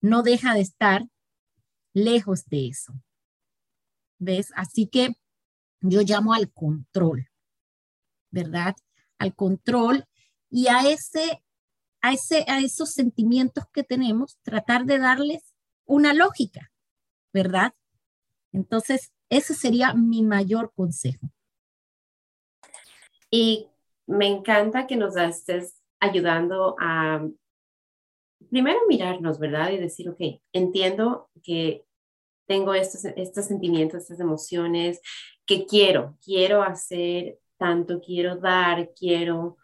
no 0.00 0.22
deja 0.22 0.54
de 0.54 0.60
estar 0.60 1.06
lejos 1.92 2.46
de 2.46 2.68
eso. 2.68 2.94
¿Ves? 4.18 4.50
Así 4.56 4.86
que 4.86 5.14
yo 5.82 6.00
llamo 6.00 6.32
al 6.32 6.50
control, 6.50 7.28
¿verdad? 8.30 8.76
Al 9.18 9.34
control 9.34 10.06
y 10.48 10.68
a 10.68 10.88
ese, 10.88 11.42
a 12.06 12.58
esos 12.60 12.92
sentimientos 12.92 13.64
que 13.72 13.82
tenemos, 13.82 14.38
tratar 14.42 14.84
de 14.84 14.98
darles 14.98 15.54
una 15.84 16.14
lógica, 16.14 16.72
¿verdad? 17.32 17.74
Entonces, 18.52 19.12
ese 19.28 19.54
sería 19.54 19.94
mi 19.94 20.22
mayor 20.22 20.72
consejo. 20.74 21.30
Y 23.30 23.68
me 24.06 24.26
encanta 24.26 24.86
que 24.86 24.96
nos 24.96 25.16
estés 25.16 25.82
ayudando 26.00 26.76
a 26.78 27.26
primero 28.50 28.80
mirarnos, 28.88 29.38
¿verdad? 29.38 29.70
Y 29.72 29.78
decir, 29.78 30.08
ok, 30.08 30.20
entiendo 30.52 31.28
que 31.42 31.84
tengo 32.46 32.74
estos, 32.74 33.04
estos 33.16 33.46
sentimientos, 33.46 34.02
estas 34.02 34.20
emociones, 34.20 35.00
que 35.44 35.66
quiero, 35.66 36.16
quiero 36.24 36.62
hacer 36.62 37.38
tanto, 37.56 38.00
quiero 38.00 38.36
dar, 38.36 38.92
quiero... 38.94 39.56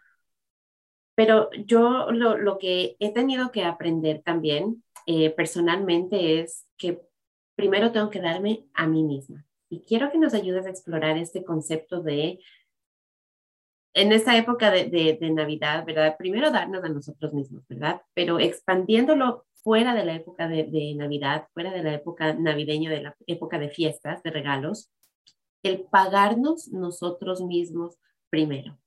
Pero 1.15 1.49
yo 1.65 2.11
lo, 2.11 2.37
lo 2.37 2.57
que 2.57 2.95
he 2.99 3.13
tenido 3.13 3.51
que 3.51 3.63
aprender 3.63 4.21
también 4.23 4.83
eh, 5.05 5.29
personalmente 5.31 6.39
es 6.39 6.65
que 6.77 7.01
primero 7.55 7.91
tengo 7.91 8.09
que 8.09 8.21
darme 8.21 8.65
a 8.73 8.87
mí 8.87 9.03
misma. 9.03 9.45
Y 9.69 9.81
quiero 9.81 10.11
que 10.11 10.17
nos 10.17 10.33
ayudes 10.33 10.65
a 10.65 10.69
explorar 10.69 11.17
este 11.17 11.43
concepto 11.43 12.01
de, 12.01 12.39
en 13.93 14.11
esta 14.11 14.37
época 14.37 14.71
de, 14.71 14.85
de, 14.89 15.29
Navidad, 15.31 15.85
¿verdad? 15.85 16.15
Primero 16.17 16.51
darnos 16.51 16.83
a 16.83 16.89
nosotros 16.89 17.33
mismos, 17.33 17.67
¿verdad? 17.67 18.01
Pero 18.13 18.39
expandiéndolo 18.39 19.45
fuera 19.63 19.95
de 19.95 20.05
la 20.05 20.15
época 20.15 20.47
de, 20.47 20.63
de 20.63 20.93
Navidad, 20.95 21.47
fuera 21.53 21.71
de 21.71 21.83
la 21.83 21.93
época 21.93 22.33
navideña, 22.33 22.89
de 22.89 23.01
la 23.01 23.15
época 23.27 23.59
de 23.59 23.69
fiestas, 23.69 24.21
de 24.23 24.31
regalos, 24.31 24.91
el 25.63 25.81
pagarnos 25.81 26.67
nosotros 26.69 27.41
mismos 27.41 27.97
primero. 28.29 28.77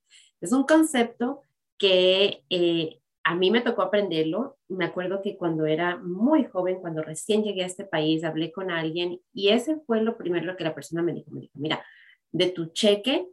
Es 0.40 0.52
un 0.52 0.64
concepto 0.64 1.42
que 1.78 2.44
eh, 2.50 3.00
a 3.24 3.34
mí 3.34 3.50
me 3.50 3.60
tocó 3.60 3.82
aprenderlo. 3.82 4.56
Me 4.68 4.84
acuerdo 4.84 5.20
que 5.22 5.36
cuando 5.36 5.66
era 5.66 5.96
muy 5.96 6.44
joven, 6.44 6.80
cuando 6.80 7.02
recién 7.02 7.42
llegué 7.42 7.64
a 7.64 7.66
este 7.66 7.84
país, 7.84 8.24
hablé 8.24 8.52
con 8.52 8.70
alguien 8.70 9.20
y 9.32 9.48
ese 9.48 9.80
fue 9.86 10.00
lo 10.00 10.16
primero 10.16 10.56
que 10.56 10.64
la 10.64 10.74
persona 10.74 11.02
me 11.02 11.12
dijo. 11.12 11.30
Me 11.32 11.40
dijo, 11.40 11.58
mira, 11.58 11.84
de 12.32 12.50
tu 12.50 12.66
cheque, 12.66 13.26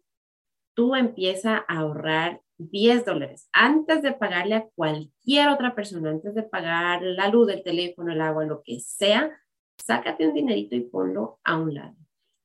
tú 0.73 0.95
empieza 0.95 1.65
a 1.67 1.79
ahorrar 1.79 2.41
10 2.57 3.05
dólares 3.05 3.49
antes 3.51 4.01
de 4.01 4.13
pagarle 4.13 4.55
a 4.55 4.67
cualquier 4.75 5.49
otra 5.49 5.75
persona, 5.75 6.09
antes 6.09 6.33
de 6.33 6.43
pagar 6.43 7.01
la 7.01 7.27
luz, 7.29 7.49
el 7.49 7.63
teléfono, 7.63 8.13
el 8.13 8.21
agua, 8.21 8.45
lo 8.45 8.63
que 8.63 8.79
sea, 8.79 9.31
sácate 9.77 10.27
un 10.27 10.33
dinerito 10.33 10.75
y 10.75 10.81
ponlo 10.81 11.39
a 11.43 11.57
un 11.57 11.73
lado. 11.73 11.95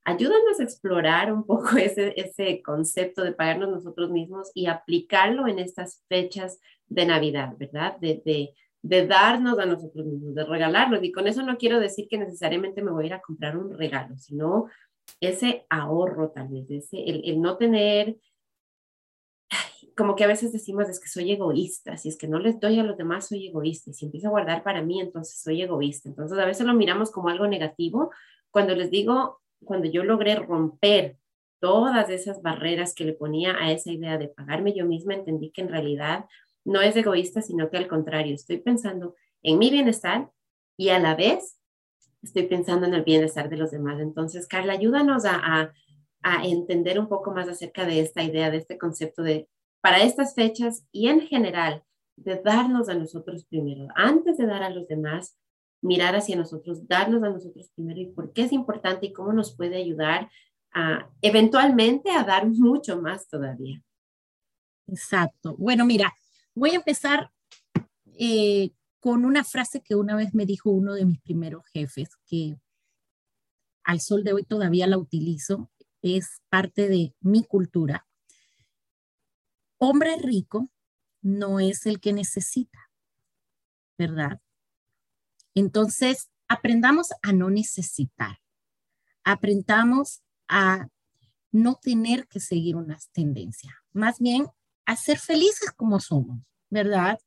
Ayúdanos 0.08 0.58
a 0.58 0.62
explorar 0.62 1.30
un 1.30 1.44
poco 1.44 1.68
ese, 1.76 2.14
ese 2.16 2.62
concepto 2.62 3.22
de 3.22 3.32
pagarnos 3.32 3.68
nosotros 3.68 4.10
mismos 4.10 4.50
y 4.54 4.64
aplicarlo 4.64 5.46
en 5.46 5.58
estas 5.58 6.02
fechas 6.08 6.60
de 6.86 7.04
Navidad, 7.04 7.54
¿verdad? 7.58 7.98
De, 7.98 8.22
de, 8.24 8.54
de 8.80 9.06
darnos 9.06 9.58
a 9.58 9.66
nosotros 9.66 10.06
mismos, 10.06 10.34
de 10.34 10.46
regalarnos. 10.46 11.04
Y 11.04 11.12
con 11.12 11.28
eso 11.28 11.42
no 11.42 11.58
quiero 11.58 11.78
decir 11.78 12.08
que 12.08 12.16
necesariamente 12.16 12.82
me 12.82 12.90
voy 12.90 13.04
a 13.04 13.06
ir 13.08 13.12
a 13.12 13.20
comprar 13.20 13.58
un 13.58 13.76
regalo, 13.76 14.16
sino 14.16 14.68
ese 15.20 15.66
ahorro 15.68 16.30
tal 16.30 16.48
vez, 16.48 16.70
ese, 16.70 17.04
el, 17.04 17.22
el 17.26 17.42
no 17.42 17.58
tener, 17.58 18.16
como 19.94 20.16
que 20.16 20.24
a 20.24 20.28
veces 20.28 20.52
decimos 20.52 20.88
es 20.88 21.00
que 21.00 21.08
soy 21.08 21.32
egoísta, 21.32 21.98
si 21.98 22.08
es 22.08 22.16
que 22.16 22.28
no 22.28 22.38
les 22.38 22.58
doy 22.58 22.78
a 22.78 22.82
los 22.82 22.96
demás 22.96 23.28
soy 23.28 23.48
egoísta, 23.48 23.90
y 23.90 23.92
si 23.92 24.06
empiezo 24.06 24.28
a 24.28 24.30
guardar 24.30 24.62
para 24.62 24.80
mí, 24.80 25.02
entonces 25.02 25.38
soy 25.38 25.60
egoísta. 25.60 26.08
Entonces 26.08 26.38
a 26.38 26.46
veces 26.46 26.66
lo 26.66 26.72
miramos 26.72 27.10
como 27.10 27.28
algo 27.28 27.46
negativo. 27.46 28.10
Cuando 28.50 28.74
les 28.74 28.90
digo 28.90 29.42
cuando 29.64 29.88
yo 29.88 30.04
logré 30.04 30.36
romper 30.36 31.18
todas 31.60 32.08
esas 32.10 32.42
barreras 32.42 32.94
que 32.94 33.04
le 33.04 33.12
ponía 33.12 33.56
a 33.58 33.72
esa 33.72 33.90
idea 33.90 34.18
de 34.18 34.28
pagarme 34.28 34.74
yo 34.74 34.86
misma, 34.86 35.14
entendí 35.14 35.50
que 35.50 35.62
en 35.62 35.68
realidad 35.68 36.26
no 36.64 36.80
es 36.80 36.96
egoísta, 36.96 37.42
sino 37.42 37.70
que 37.70 37.78
al 37.78 37.88
contrario, 37.88 38.34
estoy 38.34 38.58
pensando 38.58 39.14
en 39.42 39.58
mi 39.58 39.70
bienestar 39.70 40.30
y 40.76 40.90
a 40.90 40.98
la 40.98 41.14
vez 41.14 41.58
estoy 42.22 42.46
pensando 42.46 42.86
en 42.86 42.94
el 42.94 43.02
bienestar 43.04 43.48
de 43.48 43.56
los 43.56 43.70
demás. 43.70 44.00
Entonces, 44.00 44.46
Carla, 44.46 44.74
ayúdanos 44.74 45.24
a, 45.24 45.72
a, 46.22 46.44
entender 46.44 46.98
un 46.98 47.08
poco 47.08 47.32
más 47.32 47.48
acerca 47.48 47.86
de 47.86 48.00
esta 48.00 48.22
idea, 48.22 48.50
de 48.50 48.58
este 48.58 48.76
concepto 48.76 49.22
de, 49.22 49.48
para 49.80 50.02
estas 50.02 50.34
fechas 50.34 50.84
y 50.92 51.08
en 51.08 51.20
general, 51.22 51.84
de 52.16 52.36
darnos 52.36 52.88
a 52.88 52.94
nosotros 52.94 53.44
primero, 53.44 53.86
antes 53.94 54.36
de 54.36 54.46
dar 54.46 54.62
a 54.62 54.70
los 54.70 54.88
demás, 54.88 55.38
mirar 55.80 56.16
hacia 56.16 56.36
nosotros, 56.36 56.86
darnos 56.86 57.22
a 57.22 57.30
nosotros 57.30 57.70
primero 57.74 58.00
y 58.00 58.06
por 58.06 58.32
qué 58.32 58.42
es 58.42 58.52
importante 58.52 59.06
y 59.06 59.12
cómo 59.12 59.32
nos 59.32 59.54
puede 59.54 59.76
ayudar 59.76 60.30
a 60.72 61.10
eventualmente 61.22 62.10
a 62.10 62.24
dar 62.24 62.46
mucho 62.48 63.00
más 63.00 63.28
todavía. 63.28 63.82
Exacto. 64.86 65.54
Bueno, 65.56 65.84
mira, 65.84 66.14
voy 66.54 66.70
a 66.70 66.76
empezar 66.76 67.30
eh, 68.18 68.70
con 69.00 69.24
una 69.24 69.44
frase 69.44 69.82
que 69.82 69.94
una 69.94 70.16
vez 70.16 70.34
me 70.34 70.46
dijo 70.46 70.70
uno 70.70 70.94
de 70.94 71.04
mis 71.04 71.20
primeros 71.20 71.64
jefes, 71.72 72.10
que 72.26 72.56
al 73.84 74.00
sol 74.00 74.24
de 74.24 74.32
hoy 74.32 74.44
todavía 74.44 74.86
la 74.86 74.98
utilizo, 74.98 75.70
es 76.02 76.42
parte 76.48 76.88
de 76.88 77.14
mi 77.20 77.44
cultura. 77.44 78.06
Hombre 79.78 80.16
rico 80.16 80.70
no 81.22 81.60
es 81.60 81.86
el 81.86 82.00
que 82.00 82.12
necesita, 82.12 82.90
¿verdad? 83.96 84.40
Entonces, 85.58 86.28
aprendamos 86.48 87.08
a 87.22 87.32
no 87.32 87.50
necesitar, 87.50 88.38
aprendamos 89.24 90.22
a 90.48 90.88
no 91.50 91.76
tener 91.76 92.26
que 92.28 92.40
seguir 92.40 92.76
unas 92.76 93.10
tendencias, 93.10 93.74
más 93.92 94.18
bien 94.18 94.46
a 94.86 94.96
ser 94.96 95.18
felices 95.18 95.70
como 95.76 96.00
somos, 96.00 96.40
¿verdad? 96.70 97.18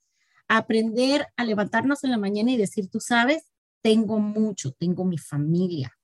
aprender 0.57 1.27
a 1.37 1.45
levantarnos 1.45 2.03
en 2.03 2.11
la 2.11 2.17
mañana 2.17 2.51
y 2.51 2.57
decir, 2.57 2.89
tú 2.89 2.99
sabes, 2.99 3.49
tengo 3.81 4.19
mucho, 4.19 4.73
tengo 4.73 5.05
mi 5.05 5.17
familia, 5.17 5.97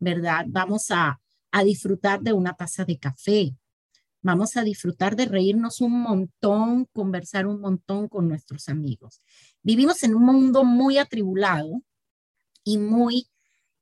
¿verdad? 0.00 0.46
Vamos 0.48 0.90
a, 0.90 1.20
a 1.52 1.62
disfrutar 1.62 2.20
de 2.20 2.32
una 2.32 2.54
taza 2.54 2.84
de 2.84 2.98
café, 2.98 3.56
vamos 4.24 4.56
a 4.56 4.64
disfrutar 4.64 5.14
de 5.14 5.26
reírnos 5.26 5.80
un 5.80 6.00
montón, 6.00 6.86
conversar 6.92 7.46
un 7.46 7.60
montón 7.60 8.08
con 8.08 8.26
nuestros 8.26 8.68
amigos. 8.68 9.20
Vivimos 9.62 10.02
en 10.02 10.14
un 10.14 10.24
mundo 10.24 10.64
muy 10.64 10.98
atribulado 10.98 11.82
y 12.64 12.78
muy, 12.78 13.28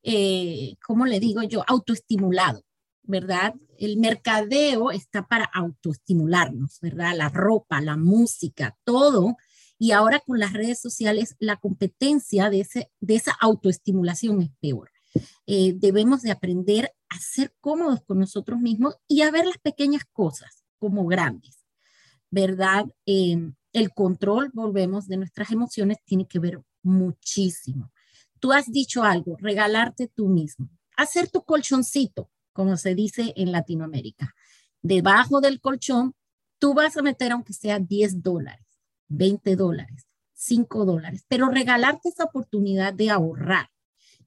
eh, 0.02 0.74
¿cómo 0.84 1.06
le 1.06 1.20
digo 1.20 1.42
yo?, 1.44 1.62
autoestimulado, 1.66 2.64
¿verdad? 3.04 3.54
El 3.78 3.98
mercadeo 3.98 4.90
está 4.90 5.26
para 5.28 5.44
autoestimularnos, 5.44 6.80
¿verdad? 6.80 7.16
La 7.16 7.28
ropa, 7.28 7.80
la 7.80 7.96
música, 7.96 8.76
todo. 8.84 9.36
Y 9.78 9.92
ahora 9.92 10.20
con 10.20 10.38
las 10.40 10.52
redes 10.52 10.80
sociales, 10.80 11.36
la 11.38 11.56
competencia 11.56 12.50
de, 12.50 12.60
ese, 12.60 12.90
de 13.00 13.14
esa 13.14 13.32
autoestimulación 13.40 14.42
es 14.42 14.50
peor. 14.60 14.91
Eh, 15.46 15.74
debemos 15.76 16.22
de 16.22 16.30
aprender 16.30 16.92
a 17.08 17.18
ser 17.18 17.54
cómodos 17.60 18.02
con 18.02 18.18
nosotros 18.18 18.60
mismos 18.60 18.96
y 19.08 19.22
a 19.22 19.30
ver 19.30 19.46
las 19.46 19.58
pequeñas 19.58 20.04
cosas 20.12 20.64
como 20.78 21.06
grandes, 21.06 21.64
¿verdad? 22.30 22.86
Em, 23.06 23.54
el 23.72 23.90
control, 23.92 24.50
volvemos, 24.52 25.06
de 25.08 25.16
nuestras 25.16 25.50
emociones 25.50 25.98
tiene 26.04 26.26
que 26.26 26.38
ver 26.38 26.60
muchísimo. 26.82 27.92
Tú 28.40 28.52
has 28.52 28.70
dicho 28.70 29.02
algo, 29.02 29.36
regalarte 29.38 30.08
tú 30.08 30.28
mismo, 30.28 30.68
hacer 30.96 31.30
tu 31.30 31.42
colchoncito, 31.42 32.30
como 32.52 32.76
se 32.76 32.94
dice 32.94 33.32
en 33.36 33.52
Latinoamérica. 33.52 34.34
Debajo 34.82 35.40
del 35.40 35.60
colchón, 35.60 36.14
tú 36.58 36.74
vas 36.74 36.96
a 36.96 37.02
meter 37.02 37.32
aunque 37.32 37.52
sea 37.52 37.78
10 37.78 38.22
dólares, 38.22 38.66
20 39.08 39.56
dólares, 39.56 40.06
5 40.32 40.84
dólares, 40.84 41.24
pero 41.28 41.48
regalarte 41.48 42.08
esa 42.08 42.24
oportunidad 42.24 42.92
de 42.92 43.10
ahorrar 43.10 43.71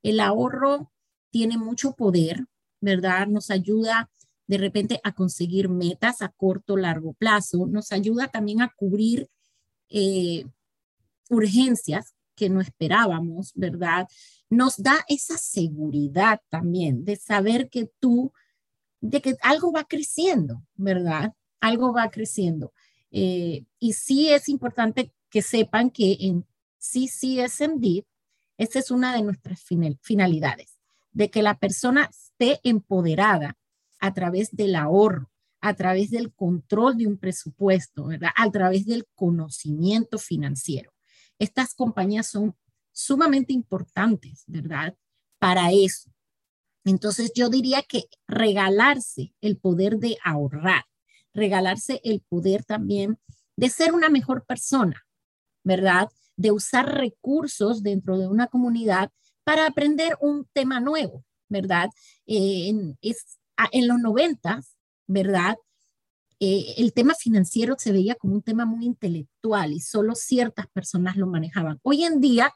el 0.06 0.20
ahorro 0.20 0.92
tiene 1.32 1.58
mucho 1.58 1.94
poder, 1.94 2.46
¿verdad? 2.80 3.26
Nos 3.26 3.50
ayuda 3.50 4.12
de 4.46 4.60
repente 4.60 5.02
a 5.04 5.14
conseguir 5.14 5.68
metas 5.68 6.22
a 6.22 6.30
corto, 6.30 6.78
largo 6.78 7.14
plazo, 7.14 7.66
nos 7.66 7.92
ayuda 7.92 8.28
también 8.28 8.62
a 8.62 8.72
cubrir 8.76 9.28
eh, 9.90 10.46
urgencias 11.30 12.14
que 12.36 12.50
no 12.50 12.62
esperábamos, 12.62 13.52
¿verdad? 13.56 14.08
Nos 14.48 14.78
da 14.78 15.04
esa 15.08 15.40
seguridad 15.40 16.40
también 16.50 17.04
de 17.04 17.16
saber 17.16 17.70
que 17.70 17.90
tú, 18.00 18.32
de 19.02 19.22
que 19.22 19.36
algo 19.42 19.72
va 19.72 19.86
creciendo, 19.86 20.62
¿verdad? 20.76 21.34
Algo 21.62 21.94
va 21.94 22.12
creciendo. 22.12 22.74
Eh, 23.10 23.66
y 23.80 23.94
sí 23.94 24.32
es 24.32 24.50
importante 24.50 25.12
que 25.32 25.42
sepan 25.42 25.90
que 25.90 26.18
en 26.20 26.46
CCSMD 26.78 28.06
esa 28.58 28.80
es 28.80 28.92
una 28.92 29.16
de 29.16 29.22
nuestras 29.22 29.64
finalidades, 30.02 30.80
de 31.12 31.30
que 31.30 31.44
la 31.44 31.58
persona 31.58 32.10
esté 32.10 32.60
empoderada 32.64 33.58
a 34.00 34.14
través 34.14 34.56
del 34.56 34.76
ahorro, 34.76 35.32
a 35.62 35.74
través 35.74 36.12
del 36.12 36.34
control 36.34 36.98
de 36.98 37.08
un 37.08 37.18
presupuesto, 37.18 38.06
¿verdad? 38.06 38.32
A 38.36 38.50
través 38.52 38.86
del 38.86 39.08
conocimiento 39.16 40.18
financiero. 40.18 40.94
Estas 41.40 41.74
compañías 41.74 42.28
son 42.28 42.56
sumamente 42.92 43.52
importantes, 43.52 44.44
¿verdad? 44.48 44.96
Para 45.40 45.72
eso. 45.72 46.12
Entonces 46.86 47.32
yo 47.36 47.50
diría 47.50 47.82
que 47.82 48.06
regalarse 48.28 49.34
el 49.42 49.58
poder 49.58 49.98
de 49.98 50.18
ahorrar, 50.24 50.86
regalarse 51.34 52.00
el 52.04 52.22
poder 52.22 52.64
también 52.64 53.20
de 53.58 53.70
ser 53.70 53.94
una 53.94 54.10
mejor 54.10 54.46
persona, 54.46 55.06
¿verdad? 55.64 56.10
De 56.38 56.52
usar 56.52 56.94
recursos 56.96 57.84
dentro 57.84 58.18
de 58.18 58.28
una 58.28 58.48
comunidad 58.48 59.12
para 59.44 59.68
aprender 59.68 60.18
un 60.20 60.48
tema 60.54 60.80
nuevo, 60.80 61.24
¿verdad? 61.48 61.90
Eh, 62.26 62.70
en, 62.70 63.88
los 63.88 64.00
noventas, 64.00 64.76
¿verdad? 65.08 65.56
Eh, 66.40 66.76
el 66.78 66.94
tema 66.94 67.14
financiero 67.14 67.76
se 67.78 67.92
veía 67.92 68.16
como 68.16 68.34
un 68.34 68.42
tema 68.42 68.66
muy 68.66 68.86
intelectual 68.86 69.72
y 69.72 69.80
solo 69.80 70.16
ciertas 70.16 70.68
personas 70.68 71.16
lo 71.16 71.28
manejaban. 71.28 71.80
Hoy 71.84 72.04
en 72.04 72.20
día 72.20 72.54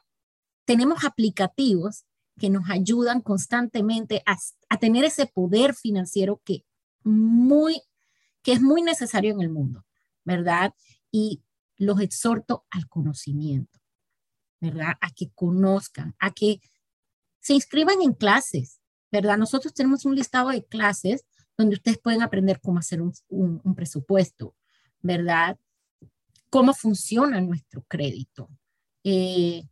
tenemos 0.66 1.04
aplicativos 1.04 2.04
que 2.38 2.50
nos 2.50 2.68
ayudan 2.70 3.20
constantemente 3.20 4.22
a, 4.26 4.36
a 4.68 4.78
tener 4.78 5.04
ese 5.04 5.26
poder 5.26 5.74
financiero 5.74 6.40
que, 6.44 6.64
muy, 7.04 7.82
que 8.42 8.52
es 8.52 8.60
muy 8.60 8.82
necesario 8.82 9.32
en 9.32 9.40
el 9.40 9.50
mundo, 9.50 9.84
¿verdad? 10.24 10.74
Y 11.10 11.42
los 11.80 11.98
exhorto 12.00 12.66
al 12.70 12.86
conocimiento, 12.88 13.80
¿verdad? 14.60 14.92
A 15.00 15.10
que 15.10 15.30
conozcan, 15.34 16.14
a 16.18 16.30
que 16.30 16.60
se 17.40 17.54
inscriban 17.54 18.02
en 18.02 18.12
clases, 18.12 18.80
¿verdad? 19.10 19.38
Nosotros 19.38 19.72
tenemos 19.72 20.04
un 20.04 20.14
listado 20.14 20.50
de 20.50 20.64
clases 20.64 21.24
donde 21.56 21.76
ustedes 21.76 21.98
pueden 21.98 22.22
aprender 22.22 22.60
cómo 22.60 22.78
hacer 22.78 23.00
un, 23.00 23.74
presupuesto, 23.74 24.54
¿verdad? 25.00 25.58
Cómo 26.50 26.74
funciona 26.74 27.40
nuestro 27.40 27.82
crédito, 27.88 28.50
eh, 29.02 29.62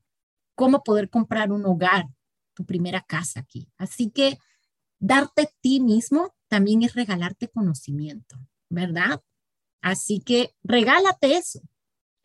cómo 0.55 0.83
poder 0.83 1.11
comprar 1.11 1.53
un 1.53 1.67
hogar, 1.67 2.07
tu 2.55 2.65
primera 2.65 3.03
casa 3.03 3.41
aquí. 3.41 3.69
Así 3.77 4.11
que 4.11 4.39
darte 4.99 5.43
a 5.43 5.51
ti 5.61 5.81
mismo 5.81 6.35
también 6.49 6.83
es 6.83 6.95
regalarte 6.95 7.49
conocimiento, 7.49 8.39
¿verdad? 8.71 9.23
Así 9.83 10.21
que 10.21 10.55
regálate 10.63 11.37
eso, 11.37 11.61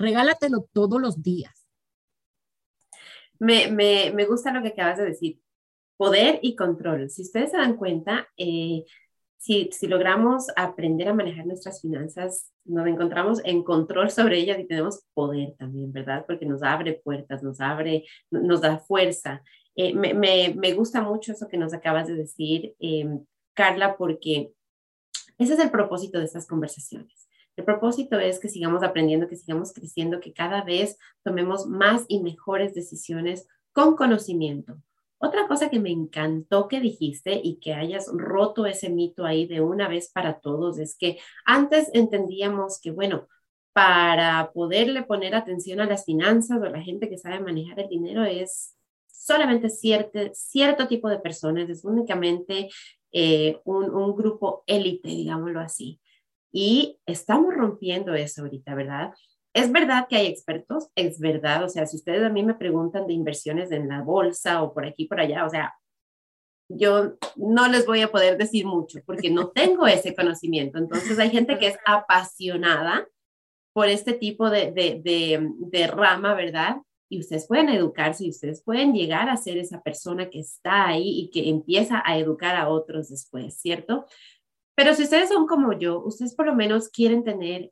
regálatelo 0.04 0.68
todos 0.74 1.02
los 1.02 1.24
días. 1.24 1.68
Me, 3.40 3.68
me, 3.72 4.12
me 4.14 4.26
gusta 4.26 4.54
lo 4.54 4.62
que 4.62 4.70
acabas 4.70 5.00
de 5.00 5.06
decir 5.06 5.40
poder 5.98 6.40
y 6.42 6.56
control. 6.56 7.10
Si 7.10 7.24
ustedes 7.24 7.52
se 7.52 7.58
dan 7.58 7.78
cuenta, 7.78 8.28
eh, 8.38 8.86
si, 9.38 9.70
si, 9.72 9.88
logramos 9.88 10.48
aprender 10.56 11.10
a 11.10 11.14
manejar 11.14 11.46
nuestras 11.46 11.82
finanzas, 11.82 12.52
nos 12.66 12.88
encontramos 12.88 13.42
en 13.44 13.64
control 13.64 14.10
sobre 14.10 14.40
ellas 14.40 14.60
y 14.60 14.68
tenemos 14.68 15.06
poder 15.14 15.56
también, 15.58 15.92
¿verdad? 15.92 16.24
Porque 16.26 16.46
nos 16.46 16.64
abre 16.64 16.94
puertas, 17.04 17.44
nos 17.44 17.60
abre, 17.60 18.06
nos 18.32 18.62
da 18.62 18.80
fuerza. 18.80 19.44
Eh, 19.76 19.94
me, 19.94 20.14
me, 20.14 20.54
me, 20.56 20.74
gusta 20.74 21.02
mucho 21.02 21.34
eso 21.34 21.48
que 21.48 21.58
nos 21.58 21.74
acabas 21.74 22.08
de 22.08 22.16
decir, 22.16 22.76
em, 22.80 23.26
Carla, 23.54 23.98
porque 23.98 24.54
ese 25.38 25.54
es 25.54 25.60
el 25.60 25.72
propósito 25.72 26.20
de 26.20 26.26
estas 26.26 26.48
conversaciones. 26.48 27.23
El 27.56 27.66
propósito 27.66 28.20
es 28.20 28.40
que 28.40 28.50
sigamos 28.50 28.84
aprendiendo, 28.84 29.28
que 29.28 29.36
sigamos 29.36 29.74
creciendo, 29.74 30.20
que 30.20 30.34
cada 30.34 30.64
vez 30.64 30.98
tomemos 31.24 31.68
más 31.68 32.06
y 32.08 32.22
mejores 32.22 32.74
decisiones 32.74 33.48
con 33.72 33.96
conocimiento, 33.96 34.78
otra 35.26 35.48
cosa 35.48 35.70
que 35.70 35.80
me 35.80 35.90
encantó 35.90 36.68
que 36.68 36.82
dijiste 36.82 37.40
y 37.42 37.56
que 37.56 37.74
hayas 37.74 38.10
roto 38.12 38.66
ese 38.66 38.90
mito 38.90 39.24
ahí 39.26 39.48
de 39.48 39.62
una 39.62 39.88
vez 39.88 40.12
para 40.12 40.42
todos 40.42 40.80
es 40.80 40.98
que 40.98 41.18
antes 41.46 41.90
entendíamos 41.94 42.82
que, 42.82 42.92
bueno, 42.92 43.30
para 43.72 44.52
poderle 44.52 45.04
poner 45.04 45.34
atención 45.34 45.80
a 45.80 45.86
las 45.86 46.04
finanzas 46.04 46.60
o 46.60 46.66
a 46.66 46.70
la 46.70 46.82
gente 46.82 47.08
que 47.08 47.18
sabe 47.18 47.40
manejar 47.40 47.80
el 47.80 47.88
dinero 47.88 48.26
es 48.26 48.76
solamente 49.08 49.70
cierto, 49.70 50.20
cierto 50.34 50.90
tipo 50.90 51.08
de 51.08 51.20
personas, 51.20 51.70
es 51.70 51.86
únicamente 51.86 52.68
eh, 53.14 53.62
un, 53.64 53.96
un 53.96 54.14
grupo 54.18 54.66
élite, 54.68 55.08
digámoslo 55.08 55.62
así. 55.62 56.02
Y 56.54 57.00
estamos 57.08 57.54
rompiendo 57.54 58.14
eso 58.14 58.44
ahorita, 58.44 58.76
¿verdad? 58.76 59.14
Es 59.54 59.72
verdad 59.72 60.08
que 60.08 60.16
hay 60.16 60.28
expertos, 60.28 60.90
es 60.96 61.20
verdad, 61.20 61.64
o 61.64 61.70
sea, 61.70 61.86
si 61.86 61.98
ustedes 61.98 62.24
a 62.24 62.30
mí 62.30 62.44
me 62.44 62.56
preguntan 62.56 63.08
de 63.08 63.14
inversiones 63.14 63.72
en 63.72 63.88
la 63.88 64.02
bolsa 64.02 64.64
o 64.64 64.74
por 64.74 64.86
aquí, 64.86 65.06
por 65.06 65.20
allá, 65.20 65.46
o 65.46 65.50
sea, 65.50 65.74
yo 66.70 67.14
no 67.36 67.68
les 67.68 67.86
voy 67.86 68.02
a 68.02 68.12
poder 68.12 68.38
decir 68.38 68.66
mucho 68.66 69.00
porque 69.06 69.30
no 69.30 69.50
tengo 69.50 69.88
ese 69.88 70.16
conocimiento. 70.16 70.78
Entonces 70.78 71.20
hay 71.20 71.30
gente 71.30 71.58
que 71.58 71.68
es 71.68 71.78
apasionada 71.86 73.08
por 73.74 73.88
este 73.88 74.14
tipo 74.14 74.50
de, 74.50 74.72
de, 74.72 75.50
de, 75.58 75.88
rama, 75.88 76.36
¿verdad? 76.36 76.78
Y 77.10 77.20
ustedes 77.20 77.48
pueden 77.48 77.70
educarse 77.70 78.26
y 78.26 78.30
ustedes 78.30 78.64
pueden 78.64 78.94
llegar 78.94 79.30
a 79.30 79.38
ser 79.38 79.58
esa 79.58 79.82
persona 79.82 80.30
que 80.30 80.40
está 80.40 80.88
ahí 80.88 81.22
y 81.22 81.30
que 81.30 81.50
empieza 81.50 82.02
a 82.06 82.18
educar 82.18 82.56
a 82.56 82.70
otros 82.70 83.10
después, 83.10 83.56
¿cierto? 83.60 84.06
Pero 84.76 84.94
si 84.96 85.04
ustedes 85.04 85.30
son 85.30 85.48
como 85.48 85.74
yo, 85.74 86.04
ustedes 86.04 86.36
por 86.36 86.48
lo 86.48 86.56
menos 86.56 86.90
quieren 86.90 87.24
tener 87.24 87.72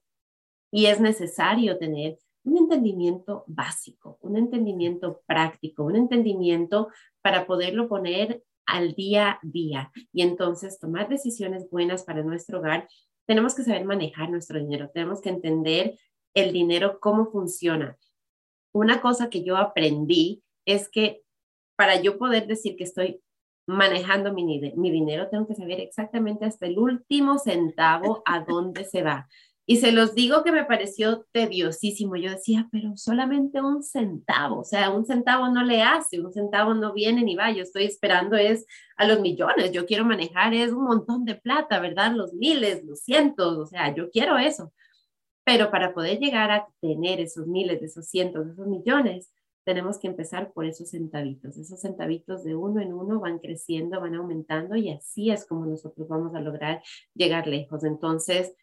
y 0.71 0.85
es 0.85 0.99
necesario 0.99 1.77
tener 1.77 2.17
un 2.43 2.57
entendimiento 2.57 3.43
básico, 3.47 4.17
un 4.21 4.37
entendimiento 4.37 5.21
práctico, 5.25 5.83
un 5.83 5.95
entendimiento 5.95 6.89
para 7.21 7.45
poderlo 7.45 7.87
poner 7.87 8.43
al 8.65 8.93
día 8.93 9.31
a 9.31 9.39
día 9.43 9.91
y 10.13 10.21
entonces 10.21 10.79
tomar 10.79 11.09
decisiones 11.09 11.69
buenas 11.69 12.03
para 12.03 12.23
nuestro 12.23 12.59
hogar. 12.59 12.87
Tenemos 13.27 13.53
que 13.53 13.63
saber 13.63 13.85
manejar 13.85 14.29
nuestro 14.29 14.59
dinero, 14.59 14.89
tenemos 14.93 15.21
que 15.21 15.29
entender 15.29 15.99
el 16.33 16.53
dinero, 16.53 16.99
cómo 16.99 17.29
funciona. 17.31 17.97
Una 18.73 19.01
cosa 19.01 19.29
que 19.29 19.43
yo 19.43 19.57
aprendí 19.57 20.43
es 20.65 20.89
que 20.89 21.23
para 21.75 22.01
yo 22.01 22.17
poder 22.17 22.47
decir 22.47 22.75
que 22.75 22.85
estoy 22.85 23.21
manejando 23.67 24.33
mi, 24.33 24.59
mi 24.75 24.91
dinero, 24.91 25.29
tengo 25.29 25.47
que 25.47 25.55
saber 25.55 25.79
exactamente 25.79 26.45
hasta 26.45 26.65
el 26.67 26.77
último 26.77 27.37
centavo 27.37 28.21
a 28.25 28.41
dónde 28.41 28.83
se 28.83 29.03
va. 29.03 29.27
Y 29.71 29.77
se 29.77 29.91
los 29.91 30.15
digo 30.15 30.43
que 30.43 30.51
me 30.51 30.65
pareció 30.65 31.25
tediosísimo. 31.31 32.15
Yo 32.15 32.31
decía, 32.31 32.67
pero 32.71 32.97
solamente 32.97 33.61
un 33.61 33.83
centavo, 33.83 34.59
o 34.59 34.63
sea, 34.63 34.89
un 34.89 35.05
centavo 35.05 35.47
no 35.49 35.63
le 35.63 35.81
hace, 35.81 36.19
un 36.19 36.33
centavo 36.33 36.73
no 36.73 36.93
viene 36.93 37.23
ni 37.23 37.35
va. 37.35 37.51
Yo 37.51 37.63
estoy 37.63 37.85
esperando 37.85 38.35
es 38.35 38.65
a 38.97 39.07
los 39.07 39.21
millones, 39.21 39.71
yo 39.71 39.85
quiero 39.85 40.03
manejar 40.03 40.53
es 40.53 40.71
un 40.73 40.83
montón 40.83 41.25
de 41.25 41.35
plata, 41.35 41.79
¿verdad? 41.79 42.13
Los 42.13 42.33
miles, 42.33 42.83
los 42.83 43.01
cientos, 43.01 43.57
o 43.57 43.65
sea, 43.65 43.93
yo 43.95 44.09
quiero 44.09 44.37
eso. 44.37 44.73
Pero 45.45 45.71
para 45.71 45.93
poder 45.93 46.19
llegar 46.19 46.51
a 46.51 46.67
tener 46.81 47.19
esos 47.21 47.47
miles, 47.47 47.81
esos 47.81 48.07
cientos, 48.07 48.47
esos 48.47 48.67
millones, 48.67 49.31
tenemos 49.63 49.99
que 49.99 50.07
empezar 50.07 50.51
por 50.53 50.65
esos 50.65 50.89
centavitos. 50.89 51.57
Esos 51.57 51.81
centavitos 51.81 52.43
de 52.43 52.55
uno 52.55 52.81
en 52.81 52.93
uno 52.93 53.19
van 53.19 53.39
creciendo, 53.39 54.01
van 54.01 54.15
aumentando 54.15 54.75
y 54.75 54.89
así 54.89 55.31
es 55.31 55.45
como 55.45 55.65
nosotros 55.65 56.07
vamos 56.07 56.33
a 56.35 56.41
lograr 56.41 56.81
llegar 57.13 57.47
lejos. 57.47 57.83
Entonces, 57.83 58.53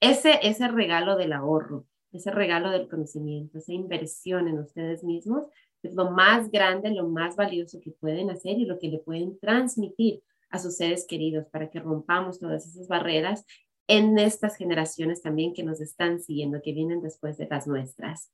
ese, 0.00 0.38
ese 0.42 0.68
regalo 0.68 1.16
del 1.16 1.32
ahorro, 1.32 1.86
ese 2.12 2.30
regalo 2.30 2.70
del 2.70 2.88
conocimiento, 2.88 3.58
esa 3.58 3.72
inversión 3.72 4.48
en 4.48 4.58
ustedes 4.58 5.04
mismos, 5.04 5.44
es 5.82 5.94
lo 5.94 6.10
más 6.10 6.50
grande, 6.50 6.90
lo 6.90 7.08
más 7.08 7.36
valioso 7.36 7.80
que 7.80 7.92
pueden 7.92 8.30
hacer 8.30 8.58
y 8.58 8.66
lo 8.66 8.78
que 8.78 8.88
le 8.88 8.98
pueden 8.98 9.38
transmitir 9.38 10.22
a 10.50 10.58
sus 10.58 10.76
seres 10.76 11.06
queridos 11.06 11.46
para 11.46 11.70
que 11.70 11.80
rompamos 11.80 12.38
todas 12.38 12.66
esas 12.66 12.88
barreras 12.88 13.46
en 13.86 14.18
estas 14.18 14.56
generaciones 14.56 15.22
también 15.22 15.54
que 15.54 15.62
nos 15.62 15.80
están 15.80 16.20
siguiendo, 16.20 16.60
que 16.62 16.72
vienen 16.72 17.00
después 17.00 17.36
de 17.38 17.48
las 17.48 17.66
nuestras. 17.66 18.30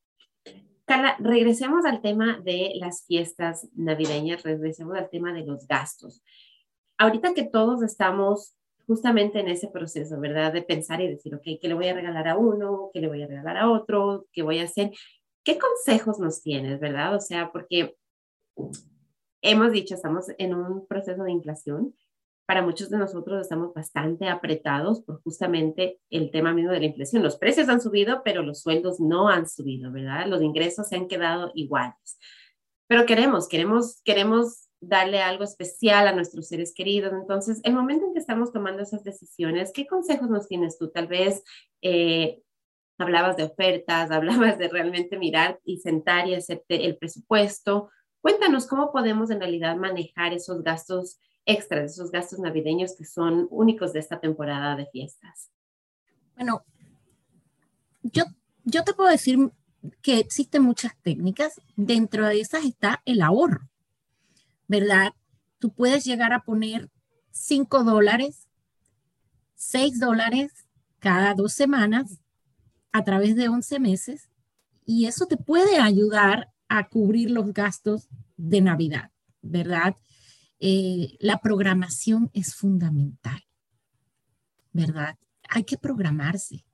Carla, 0.87 1.17
regresemos 1.19 1.85
al 1.85 2.01
tema 2.01 2.41
de 2.45 2.73
las 2.77 3.05
fiestas 3.07 3.69
navideñas, 3.75 4.45
regresemos 4.45 4.97
al 4.97 5.11
tema 5.11 5.33
de 5.33 5.45
los 5.45 5.67
gastos. 5.67 6.23
Ahorita 6.97 7.35
que 7.35 7.43
todos 7.43 7.83
estamos 7.83 8.57
justamente 8.87 9.41
en 9.41 9.49
ese 9.49 9.67
proceso, 9.67 10.21
¿verdad? 10.21 10.53
De 10.53 10.63
pensar 10.63 11.01
y 11.01 11.09
decir, 11.09 11.35
ok, 11.35 11.43
¿qué 11.61 11.69
le 11.69 11.75
voy 11.75 11.89
a 11.89 11.95
regalar 11.95 12.29
a 12.29 12.37
uno? 12.37 12.91
¿Qué 12.93 13.01
le 13.01 13.09
voy 13.09 13.21
a 13.21 13.27
regalar 13.27 13.57
a 13.57 13.69
otro? 13.69 14.27
¿Qué 14.33 14.43
voy 14.43 14.61
a 14.61 14.65
hacer? 14.65 14.93
¿Qué 15.43 15.59
consejos 15.59 16.21
nos 16.21 16.41
tienes, 16.41 16.79
verdad? 16.79 17.17
O 17.17 17.21
sea, 17.21 17.51
porque 17.51 17.97
hemos 19.43 19.73
dicho, 19.73 19.97
estamos 19.97 20.27
en 20.39 20.55
un 20.55 20.87
proceso 20.87 21.25
de 21.25 21.33
inflación. 21.33 21.95
Para 22.47 22.63
muchos 22.63 22.91
de 22.91 22.99
nosotros 22.99 23.41
estamos 23.41 23.75
bastante 23.75 24.29
apretados 24.29 25.01
por 25.03 25.21
justamente 25.23 25.99
el 26.11 26.31
tema 26.31 26.53
mismo 26.53 26.71
de 26.71 26.79
la 26.79 26.87
inflación. 26.87 27.25
Los 27.25 27.37
precios 27.37 27.69
han 27.69 27.81
subido, 27.81 28.23
pero 28.25 28.43
los 28.43 28.63
sueldos 28.63 29.01
no 29.01 29.29
han 29.29 29.49
subido, 29.49 29.91
¿verdad? 29.91 30.29
Los 30.29 30.43
ingresos 30.43 30.89
se 30.89 30.95
han 30.95 31.09
quedado 31.09 31.51
iguales. 31.55 32.19
Pero 32.87 33.05
queremos, 33.05 33.49
queremos, 33.49 34.01
queremos 34.05 34.69
darle 34.81 35.21
algo 35.21 35.45
especial 35.45 36.07
a 36.07 36.13
nuestros 36.13 36.47
seres 36.47 36.73
queridos. 36.73 37.13
Entonces, 37.13 37.61
el 37.65 37.75
momento 37.75 38.07
en 38.07 38.13
que 38.13 38.21
estamos 38.21 38.53
tomando 38.53 38.83
esas 38.83 39.03
decisiones, 39.03 39.73
¿qué 39.73 39.87
consejos 39.87 40.31
nos 40.31 40.47
tienes 40.47 40.79
tú? 40.79 40.91
Tal 40.91 41.09
vez 41.09 41.43
eh, 41.83 42.43
hablabas 42.99 43.37
de 43.37 43.45
ofertas, 43.45 44.11
hablabas 44.13 44.59
de 44.59 44.69
realmente 44.69 45.19
mirar 45.19 45.59
y 45.65 45.79
sentar 45.79 46.29
y 46.29 46.35
hacerte 46.35 46.87
el 46.87 46.97
presupuesto. 46.97 47.91
Cuéntanos 48.21 48.67
cómo 48.67 48.93
podemos 48.93 49.31
en 49.31 49.41
realidad 49.41 49.77
manejar 49.77 50.33
esos 50.33 50.63
gastos 50.63 51.19
extras, 51.47 51.93
esos 51.93 52.11
gastos 52.11 52.39
navideños 52.39 52.95
que 52.97 53.05
son 53.05 53.47
únicos 53.51 53.93
de 53.93 54.01
esta 54.01 54.21
temporada 54.21 54.77
de 54.77 54.87
fiestas? 54.87 55.51
Bueno, 56.35 56.65
yo, 58.03 58.25
yo 58.65 58.85
te 58.85 58.93
puedo 58.93 59.09
decir 59.09 59.39
que 60.03 60.19
existen 60.19 60.63
muchas 60.63 60.97
técnicas. 61.03 61.61
Dentro 61.77 62.27
de 62.27 62.41
esas 62.41 62.65
está 62.65 63.03
el 63.05 63.23
ahorro, 63.23 63.69
¿verdad? 64.69 65.13
Tú 65.59 65.73
puedes 65.73 66.05
llegar 66.05 66.33
a 66.33 66.43
poner 66.43 66.91
5 67.31 67.85
dólares, 67.85 68.49
6 69.55 69.99
dólares 70.01 70.53
cada 70.99 71.35
dos 71.35 71.53
semanas 71.53 72.21
a 72.93 73.05
través 73.05 73.37
de 73.37 73.49
11 73.49 73.79
meses 73.79 74.29
y 74.85 75.07
eso 75.07 75.27
te 75.27 75.37
puede 75.37 75.79
ayudar 75.79 76.53
a 76.69 76.89
cubrir 76.89 77.31
los 77.31 77.53
gastos 77.53 78.09
de 78.37 78.61
Navidad, 78.61 79.11
¿verdad? 79.43 79.97
Eh, 80.59 81.17
la 81.21 81.39
programación 81.39 82.31
es 82.33 82.55
fundamental, 82.55 83.45
¿verdad? 84.73 85.19
Hay 85.49 85.65
que 85.65 85.77
programarse. 85.77 86.65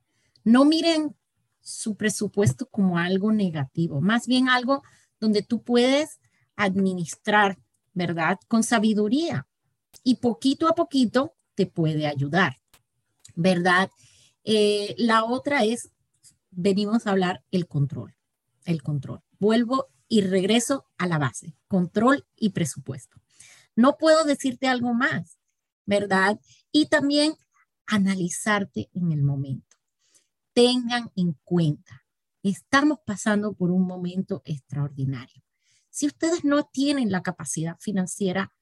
No 0.43 0.65
miren 0.65 1.15
su 1.61 1.95
presupuesto 1.95 2.67
como 2.67 2.97
algo 2.97 3.31
negativo, 3.31 4.01
más 4.01 4.27
bien 4.27 4.49
algo 4.49 4.83
donde 5.19 5.41
tú 5.41 5.63
puedes 5.63 6.19
administrar, 6.55 7.57
¿verdad? 7.93 8.39
Con 8.47 8.63
sabiduría 8.63 9.47
y 10.03 10.15
poquito 10.15 10.67
a 10.67 10.75
poquito 10.75 11.35
te 11.55 11.65
puede 11.65 12.07
ayudar, 12.07 12.57
¿verdad? 13.35 13.89
Eh, 14.43 14.95
la 14.97 15.23
otra 15.23 15.63
es, 15.63 15.91
venimos 16.51 17.07
a 17.07 17.11
hablar 17.11 17.43
el 17.51 17.67
control, 17.67 18.15
el 18.65 18.81
control. 18.81 19.21
Vuelvo 19.39 19.87
y 20.07 20.21
regreso 20.21 20.85
a 20.97 21.07
la 21.07 21.17
base, 21.17 21.55
control 21.67 22.25
y 22.35 22.49
presupuesto. 22.49 23.22
No 23.75 23.97
puedo 23.97 24.23
decirte 24.23 24.67
algo 24.67 24.93
más, 24.93 25.37
¿verdad? 25.85 26.39
Y 26.71 26.87
también 26.87 27.35
analizarte 27.87 28.89
en 28.93 29.11
el 29.11 29.23
momento. 29.23 29.77
Tengan 30.53 31.11
en 31.15 31.33
cuenta, 31.43 32.05
estamos 32.43 32.99
pasando 33.05 33.53
por 33.53 33.71
un 33.71 33.85
momento 33.85 34.41
extraordinario. 34.45 35.43
Si 35.89 36.07
ustedes 36.07 36.43
no 36.43 36.63
tienen 36.63 37.11
la 37.11 37.21
capacidad 37.21 37.77
financiera, 37.79 38.53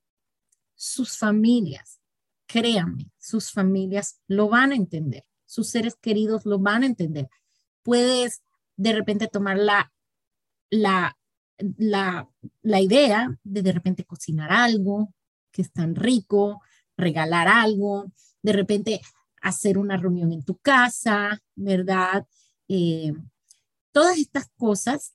sus 0.76 1.18
familias, 1.18 2.02
créanme, 2.46 3.12
sus 3.18 3.52
familias 3.52 4.20
lo 4.28 4.50
van 4.50 4.72
a 4.72 4.76
entender, 4.76 5.26
sus 5.46 5.70
seres 5.70 5.96
queridos 5.96 6.46
lo 6.46 6.60
van 6.60 6.84
a 6.84 6.88
entender. 6.88 7.30
Puedes 7.84 8.42
de 8.78 8.94
repente 8.94 9.28
tomar 9.28 9.58
la, 9.58 9.94
la, 10.70 11.18
la, 11.78 12.30
la 12.62 12.82
idea 12.82 13.38
de 13.44 13.62
de 13.62 13.72
repente 13.72 14.06
cocinar 14.06 14.52
algo 14.52 15.14
que 15.52 15.62
es 15.62 15.72
tan 15.72 15.96
rico, 15.96 16.62
regalar 16.98 17.48
algo, 17.48 18.12
de 18.42 18.54
repente 18.54 19.02
hacer 19.42 19.78
una 19.78 19.98
reunión 19.98 20.32
en 20.32 20.44
tu 20.44 20.58
casa, 20.58 21.42
¿verdad? 21.56 22.26
Eh, 22.68 23.14
todas 23.92 24.18
estas 24.18 24.50
cosas 24.56 25.14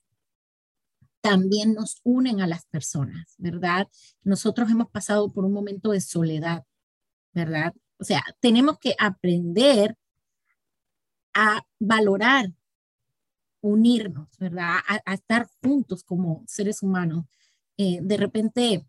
también 1.21 1.73
nos 1.73 1.99
unen 2.03 2.41
a 2.41 2.47
las 2.47 2.65
personas, 2.65 3.35
¿verdad? 3.37 3.87
Nosotros 4.23 4.69
hemos 4.69 4.89
pasado 4.89 5.31
por 5.31 5.45
un 5.45 5.53
momento 5.53 5.91
de 5.91 6.01
soledad, 6.01 6.63
¿verdad? 7.33 7.73
O 7.97 8.03
sea, 8.03 8.23
tenemos 8.39 8.77
que 8.79 8.95
aprender 8.99 9.97
a 11.33 11.61
valorar, 11.79 12.51
unirnos, 13.61 14.29
¿verdad? 14.39 14.77
A, 15.05 15.13
estar 15.13 15.47
juntos 15.63 16.03
como 16.03 16.43
seres 16.47 16.83
humanos. 16.83 17.25
Eh, 17.77 17.99
de 18.01 18.17
repente 18.17 18.87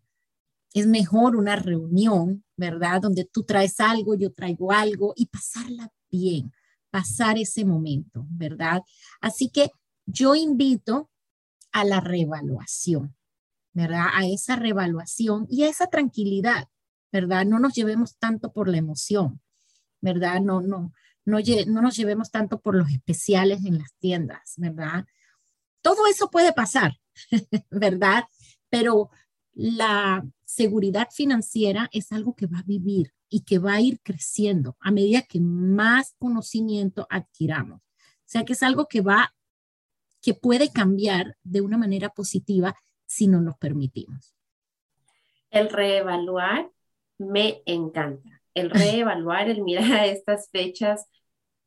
es 0.73 0.87
mejor 0.87 1.35
una 1.35 1.55
reunión, 1.55 2.43
¿verdad? 2.55 3.01
Donde 3.01 3.25
tú 3.25 3.43
traes 3.43 3.79
algo, 3.79 4.15
yo 4.15 4.31
traigo 4.31 4.71
algo 4.71 5.13
y 5.15 5.25
pasarla 5.25 5.91
bien, 6.11 6.51
pasar 6.89 7.37
ese 7.37 7.65
momento, 7.65 8.25
¿verdad? 8.29 8.81
Así 9.21 9.49
que 9.49 9.71
yo 10.05 10.35
invito 10.35 11.09
a 11.71 11.83
la 11.83 11.99
revaluación, 11.99 13.15
¿verdad? 13.73 14.07
A 14.13 14.27
esa 14.27 14.55
revaluación 14.55 15.47
y 15.49 15.63
a 15.63 15.69
esa 15.69 15.87
tranquilidad, 15.87 16.67
¿verdad? 17.11 17.45
No 17.45 17.59
nos 17.59 17.73
llevemos 17.73 18.17
tanto 18.17 18.51
por 18.51 18.69
la 18.69 18.77
emoción, 18.77 19.41
¿verdad? 20.01 20.41
No, 20.41 20.61
no, 20.61 20.93
no, 21.29 21.37
no 21.67 21.81
nos 21.81 21.95
llevemos 21.95 22.31
tanto 22.31 22.59
por 22.59 22.75
los 22.75 22.89
especiales 22.89 23.65
en 23.65 23.77
las 23.77 23.93
tiendas, 23.99 24.55
¿verdad? 24.57 25.05
Todo 25.81 26.07
eso 26.07 26.29
puede 26.29 26.53
pasar, 26.53 26.99
¿verdad? 27.69 28.25
Pero 28.69 29.09
la 29.53 30.25
seguridad 30.45 31.09
financiera 31.11 31.89
es 31.91 32.11
algo 32.11 32.35
que 32.35 32.47
va 32.47 32.59
a 32.59 32.63
vivir 32.63 33.13
y 33.29 33.41
que 33.41 33.59
va 33.59 33.73
a 33.73 33.81
ir 33.81 33.99
creciendo 34.01 34.77
a 34.79 34.91
medida 34.91 35.21
que 35.21 35.39
más 35.39 36.15
conocimiento 36.17 37.07
adquiramos. 37.09 37.81
O 37.81 38.31
sea 38.31 38.43
que 38.43 38.53
es 38.53 38.63
algo 38.63 38.87
que 38.87 39.01
va 39.01 39.33
que 40.21 40.33
puede 40.33 40.71
cambiar 40.71 41.37
de 41.43 41.61
una 41.61 41.77
manera 41.77 42.09
positiva 42.09 42.75
si 43.05 43.27
no 43.27 43.41
nos 43.41 43.57
permitimos. 43.57 44.35
El 45.49 45.69
reevaluar 45.69 46.69
me 47.17 47.63
encanta. 47.65 48.41
El 48.53 48.69
reevaluar, 48.69 49.49
el 49.49 49.63
mirar 49.63 50.05
estas 50.05 50.49
fechas 50.49 51.05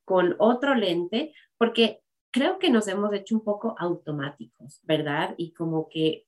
con 0.05 0.37
otro 0.39 0.75
lente, 0.75 1.35
porque 1.59 2.01
creo 2.31 2.59
que 2.59 2.71
nos 2.71 2.89
hemos 2.89 3.13
hecho 3.13 3.37
un 3.37 3.45
poco 3.45 3.75
automáticos, 3.79 4.81
¿verdad? 4.83 5.35
Y 5.37 5.53
como 5.53 5.89
que, 5.89 6.27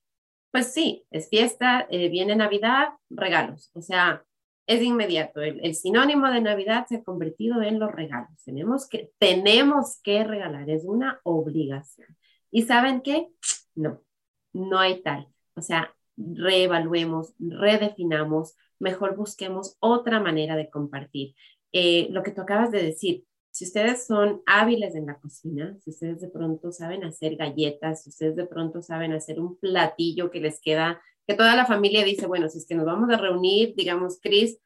pues 0.51 0.73
sí, 0.73 1.05
es 1.11 1.29
fiesta, 1.29 1.87
eh, 1.89 2.09
viene 2.09 2.35
Navidad, 2.35 2.89
regalos. 3.09 3.71
O 3.73 3.81
sea, 3.81 4.23
es 4.67 4.81
inmediato. 4.81 5.41
El, 5.41 5.75
sinónimo 5.75 6.29
de 6.31 6.41
Navidad 6.41 6.85
se 6.87 6.97
ha 6.97 7.03
convertido 7.03 7.61
en 7.61 7.79
los 7.79 7.91
regalos. 7.91 8.43
Tenemos 8.43 8.87
que, 8.87 9.11
tenemos 9.19 9.99
que 10.01 10.23
regalar, 10.23 10.69
es 10.69 10.85
una 10.85 11.19
obligación. 11.23 12.15
¿Y 12.51 12.63
saben 12.63 13.01
qué? 13.01 13.27
No, 13.75 14.01
no 14.53 14.79
hay 14.79 15.01
tal. 15.01 15.27
O 15.55 15.61
sea, 15.61 15.93
reevaluemos, 16.17 17.33
redefinamos, 17.39 18.55
mejor 18.79 19.15
busquemos 19.15 19.77
otra 19.79 20.19
manera 20.19 20.55
de 20.55 20.69
compartir. 20.69 21.35
Eh, 21.71 22.07
lo 22.11 22.23
que 22.23 22.31
tú 22.31 22.41
acabas 22.41 22.71
de 22.71 22.81
decir, 22.81 23.25
si 23.55 23.63
ustedes 23.63 24.05
son 24.05 24.41
hábiles 24.45 24.95
en 24.95 25.05
la 25.05 25.17
cocina, 25.17 25.77
si 25.81 25.91
ustedes 25.91 26.19
de 26.19 26.27
pronto 26.27 26.73
saben 26.73 27.05
hacer 27.05 27.37
galletas, 27.37 28.03
si 28.03 28.09
ustedes 28.09 28.35
de 28.35 28.45
pronto 28.45 28.81
saben 28.81 29.13
hacer 29.13 29.39
un 29.39 29.57
platillo 29.57 30.29
que 30.29 30.41
les 30.41 30.59
queda 30.59 31.01
que 31.25 31.35
toda 31.35 31.55
la 31.55 31.65
familia 31.65 32.03
dice, 32.03 32.27
bueno, 32.27 32.49
si 32.49 32.57
es 32.57 32.65
que 32.67 32.75
nos 32.75 32.85
vamos 32.85 33.09
a 33.09 33.17
reunir, 33.17 33.73
digamos, 33.77 34.19
Cris, 34.21 34.59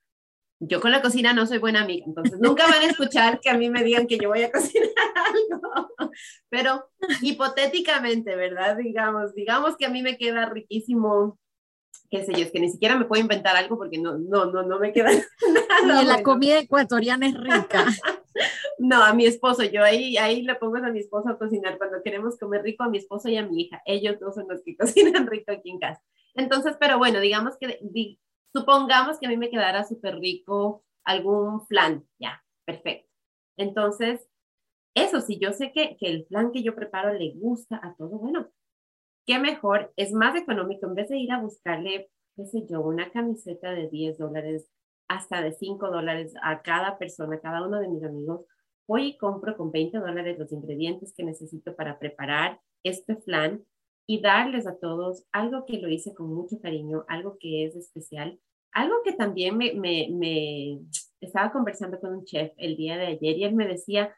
yo 0.59 0.81
con 0.81 0.91
la 0.91 1.03
cocina 1.03 1.33
no 1.33 1.45
soy 1.45 1.59
buena 1.59 1.83
amiga, 1.83 2.03
entonces 2.07 2.39
nunca 2.39 2.65
van 2.65 2.81
a 2.81 2.89
escuchar 2.89 3.39
que 3.39 3.51
a 3.51 3.57
mí 3.59 3.69
me 3.69 3.83
digan 3.83 4.07
que 4.07 4.17
yo 4.17 4.29
voy 4.29 4.41
a 4.41 4.51
cocinar 4.51 4.89
algo, 5.51 6.11
pero 6.49 6.89
hipotéticamente, 7.21 8.35
¿verdad? 8.35 8.75
Digamos, 8.75 9.35
digamos 9.35 9.77
que 9.77 9.85
a 9.85 9.91
mí 9.91 10.01
me 10.01 10.17
queda 10.17 10.49
riquísimo, 10.49 11.37
qué 12.10 12.26
sé 12.26 12.34
yo, 12.34 12.39
es 12.39 12.51
que 12.51 12.60
ni 12.60 12.70
siquiera 12.70 12.97
me 12.97 13.05
puedo 13.05 13.22
inventar 13.22 13.55
algo 13.55 13.78
porque 13.78 13.99
no, 13.99 14.18
no, 14.18 14.45
no, 14.45 14.64
no 14.64 14.80
me 14.80 14.91
queda 14.91 15.10
nada. 15.86 16.01
Y 16.01 16.05
la 16.05 16.24
comida 16.24 16.60
ecuatoriana 16.60 17.28
es 17.28 17.36
rica. 17.36 17.86
no, 18.80 19.03
a 19.03 19.14
mi 19.14 19.26
esposo, 19.26 19.64
yo 19.64 19.84
ahí, 19.84 20.18
ahí 20.18 20.41
le 20.41 20.55
pongo 20.55 20.78
a 20.78 20.91
mi 20.91 20.99
esposo 20.99 21.30
a 21.30 21.38
cocinar 21.38 21.78
cuando 21.78 22.01
queremos 22.03 22.38
comer 22.38 22.64
rico, 22.64 22.84
a 22.84 22.89
mi 22.89 22.97
esposo 22.97 23.30
y 23.30 23.38
a 23.38 23.45
mi 23.45 23.62
hija, 23.62 23.82
ellos 23.86 24.20
dos 24.20 24.36
son 24.36 24.47
los 24.47 24.62
que 24.64 24.76
cocinan 24.78 25.28
rico 25.28 25.51
aquí 25.51 25.70
en 25.70 25.80
casa. 25.80 26.01
Entonces, 26.34 26.76
pero 26.80 26.97
bueno, 26.97 27.20
digamos 27.20 27.57
que, 27.57 27.80
supongamos 28.53 29.20
que 29.20 29.28
a 29.28 29.30
mí 29.30 29.38
me 29.38 29.49
quedara 29.49 29.84
súper 29.84 30.20
rico 30.20 30.84
algún 31.03 31.66
flan, 31.68 32.05
ya, 32.20 32.43
perfecto. 32.66 33.10
Entonces, 33.57 34.28
eso, 34.95 35.22
si 35.22 35.39
yo 35.39 35.53
sé 35.53 35.72
que, 35.72 35.97
que 35.97 36.07
el 36.07 36.26
flan 36.26 36.51
que 36.51 36.64
yo 36.64 36.76
preparo 36.76 37.14
le 37.14 37.34
gusta 37.34 37.80
a 37.84 37.95
todo, 37.95 38.18
bueno, 38.18 38.49
qué 39.30 39.38
mejor, 39.38 39.93
es 39.95 40.11
más 40.11 40.36
económico 40.36 40.88
en 40.88 40.95
vez 40.95 41.07
de 41.07 41.19
ir 41.19 41.32
a 41.32 41.39
buscarle, 41.39 42.09
qué 42.36 42.47
sé 42.47 42.65
yo, 42.67 42.82
una 42.82 43.11
camiseta 43.11 43.69
de 43.73 43.88
10 43.88 44.17
dólares 44.17 44.67
hasta 45.07 45.43
de 45.43 45.53
5 45.53 45.91
dólares 45.91 46.34
a 46.41 46.63
cada 46.63 46.97
persona, 46.97 47.36
a 47.36 47.39
cada 47.39 47.63
uno 47.63 47.80
de 47.80 47.89
mis 47.89 48.03
amigos, 48.03 48.41
voy 48.88 49.09
y 49.09 49.17
compro 49.19 49.55
con 49.55 49.71
20 49.71 49.99
dólares 49.99 50.39
los 50.39 50.51
ingredientes 50.51 51.13
que 51.15 51.23
necesito 51.23 51.75
para 51.75 51.99
preparar 51.99 52.59
este 52.84 53.17
flan 53.17 53.63
y 54.07 54.19
darles 54.19 54.65
a 54.65 54.80
todos 54.80 55.23
algo 55.32 55.63
que 55.67 55.77
lo 55.77 55.89
hice 55.89 56.15
con 56.15 56.34
mucho 56.34 56.59
cariño, 56.59 57.05
algo 57.07 57.38
que 57.39 57.65
es 57.65 57.75
especial, 57.75 58.39
algo 58.71 58.95
que 59.03 59.13
también 59.13 59.55
me, 59.57 59.75
me, 59.75 60.07
me 60.09 60.80
estaba 61.21 61.51
conversando 61.51 61.99
con 61.99 62.15
un 62.15 62.25
chef 62.25 62.51
el 62.57 62.75
día 62.77 62.97
de 62.97 63.05
ayer 63.05 63.38
y 63.38 63.43
él 63.43 63.53
me 63.53 63.67
decía, 63.67 64.11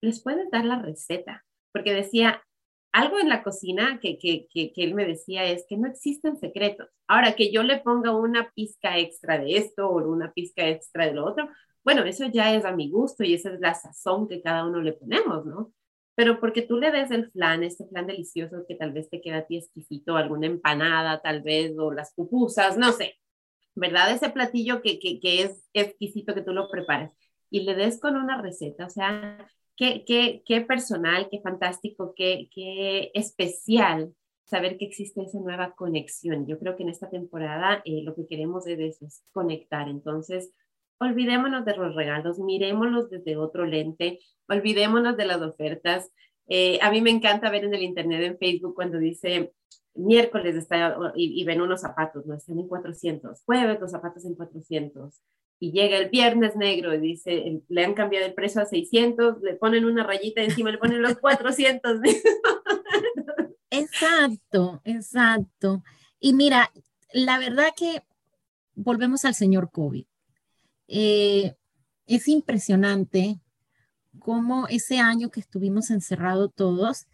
les 0.00 0.22
puedes 0.22 0.48
dar 0.52 0.64
la 0.64 0.80
receta, 0.80 1.44
porque 1.72 1.92
decía, 1.92 2.44
algo 2.92 3.18
en 3.18 3.28
la 3.28 3.42
cocina 3.42 3.98
que, 4.00 4.18
que, 4.18 4.48
que, 4.52 4.72
él 4.76 4.94
me 4.94 5.06
decía 5.06 5.44
es 5.44 5.64
que 5.68 5.76
no 5.76 5.88
existen 5.88 6.38
secretos. 6.38 6.88
Ahora, 7.06 7.34
que 7.34 7.50
yo 7.52 7.62
le 7.62 7.78
ponga 7.80 8.14
una 8.14 8.50
pizca 8.54 8.98
extra 8.98 9.38
de 9.38 9.56
esto 9.56 9.88
o 9.88 10.08
una 10.08 10.32
pizca 10.32 10.68
extra 10.68 11.06
de 11.06 11.14
lo 11.14 11.26
otro, 11.26 11.48
bueno, 11.84 12.04
eso 12.04 12.26
ya 12.26 12.54
es 12.54 12.64
a 12.64 12.72
mi 12.72 12.90
gusto 12.90 13.24
y 13.24 13.34
esa 13.34 13.52
es 13.52 13.60
la 13.60 13.74
sazón 13.74 14.28
que 14.28 14.42
cada 14.42 14.66
uno 14.66 14.80
le 14.80 14.92
ponemos, 14.92 15.44
¿no? 15.46 15.72
pero 16.14 16.40
porque 16.40 16.62
tú 16.62 16.76
le 16.76 16.90
des 16.90 17.10
el 17.10 17.30
flan, 17.30 17.62
este 17.64 17.86
flan 17.86 18.06
delicioso 18.06 18.64
que 18.68 18.74
tal 18.74 18.92
vez 18.92 19.08
te 19.08 19.20
queda 19.20 19.38
a 19.38 19.46
ti 19.46 19.56
exquisito, 19.56 20.16
alguna 20.16 20.46
empanada 20.46 21.20
tal 21.22 21.42
vez, 21.42 21.72
o 21.78 21.90
las 21.90 22.12
pupusas, 22.14 22.76
no 22.76 22.92
sé. 22.92 23.16
¿verdad? 23.74 24.12
Ese 24.12 24.30
platillo 24.30 24.82
que, 24.82 24.98
que, 24.98 25.20
que 25.20 25.42
es 25.42 25.64
exquisito 25.72 26.34
que 26.34 26.42
tú 26.42 26.52
lo 26.52 26.70
prepares 26.70 27.10
y 27.50 27.62
le 27.62 27.74
des 27.74 28.00
con 28.00 28.16
una 28.16 28.40
receta, 28.40 28.86
o 28.86 28.90
sea, 28.90 29.46
qué, 29.82 30.04
qué, 30.04 30.42
qué 30.46 30.60
personal, 30.60 31.28
qué 31.28 31.40
fantástico, 31.40 32.14
qué, 32.14 32.48
qué 32.54 33.10
especial 33.14 34.14
saber 34.44 34.78
que 34.78 34.84
existe 34.84 35.22
esa 35.22 35.40
nueva 35.40 35.74
conexión. 35.74 36.46
Yo 36.46 36.56
creo 36.60 36.76
que 36.76 36.84
en 36.84 36.90
esta 36.90 37.10
temporada 37.10 37.82
eh, 37.84 38.02
lo 38.04 38.14
que 38.14 38.28
queremos 38.28 38.64
es, 38.68 39.02
es 39.02 39.24
conectar. 39.32 39.88
Entonces, 39.88 40.52
olvidémonos 41.00 41.64
de 41.64 41.76
los 41.76 41.96
regalos, 41.96 42.38
mirémoslos 42.38 43.10
desde 43.10 43.36
otro 43.36 43.66
lente, 43.66 44.20
olvidémonos 44.48 45.16
de 45.16 45.26
las 45.26 45.42
ofertas. 45.42 46.12
Eh, 46.46 46.78
a 46.80 46.92
mí 46.92 47.00
me 47.00 47.10
encanta 47.10 47.50
ver 47.50 47.64
en 47.64 47.74
el 47.74 47.82
internet, 47.82 48.22
en 48.22 48.38
Facebook, 48.38 48.76
cuando 48.76 48.98
dice 48.98 49.52
miércoles 49.94 50.54
está, 50.54 50.96
y, 51.16 51.44
ven 51.44 51.60
unos 51.60 51.80
zapatos, 51.80 52.24
no 52.24 52.34
están 52.34 52.58
en 52.58 52.68
400, 52.68 53.42
jueves 53.44 53.80
los 53.80 53.90
zapatos 53.90 54.24
en 54.24 54.36
400. 54.36 55.20
Y 55.62 55.70
llega 55.70 55.96
el 55.96 56.10
viernes 56.10 56.56
negro 56.56 56.92
y 56.92 56.98
dice, 56.98 57.62
le 57.68 57.84
han 57.84 57.94
cambiado 57.94 58.26
el 58.26 58.34
precio 58.34 58.60
a 58.60 58.66
600, 58.66 59.42
le 59.42 59.54
ponen 59.54 59.84
una 59.84 60.02
rayita 60.02 60.42
encima, 60.42 60.72
le 60.72 60.78
ponen 60.78 61.00
los 61.00 61.18
400. 61.18 62.00
Exacto, 63.70 64.82
exacto. 64.82 65.84
Y 66.18 66.32
mira, 66.34 66.72
la 67.12 67.38
verdad 67.38 67.68
que 67.76 68.02
volvemos 68.74 69.24
al 69.24 69.36
señor 69.36 69.70
COVID. 69.70 70.04
Eh, 70.88 71.54
es 72.08 72.26
impresionante 72.26 73.38
cómo 74.18 74.66
ese 74.66 74.98
año 74.98 75.30
que 75.30 75.38
estuvimos 75.38 75.90
encerrados 75.90 76.50
todos, 76.56 77.06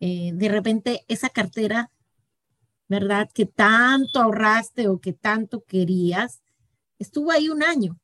eh, 0.00 0.32
de 0.34 0.48
repente 0.48 1.04
esa 1.06 1.28
cartera, 1.28 1.92
¿verdad? 2.88 3.30
Que 3.32 3.46
tanto 3.46 4.20
ahorraste 4.20 4.88
o 4.88 4.98
que 4.98 5.12
tanto 5.12 5.62
querías, 5.62 6.42
estuvo 7.02 7.30
ahí 7.30 7.48
un 7.48 7.62
año, 7.62 7.98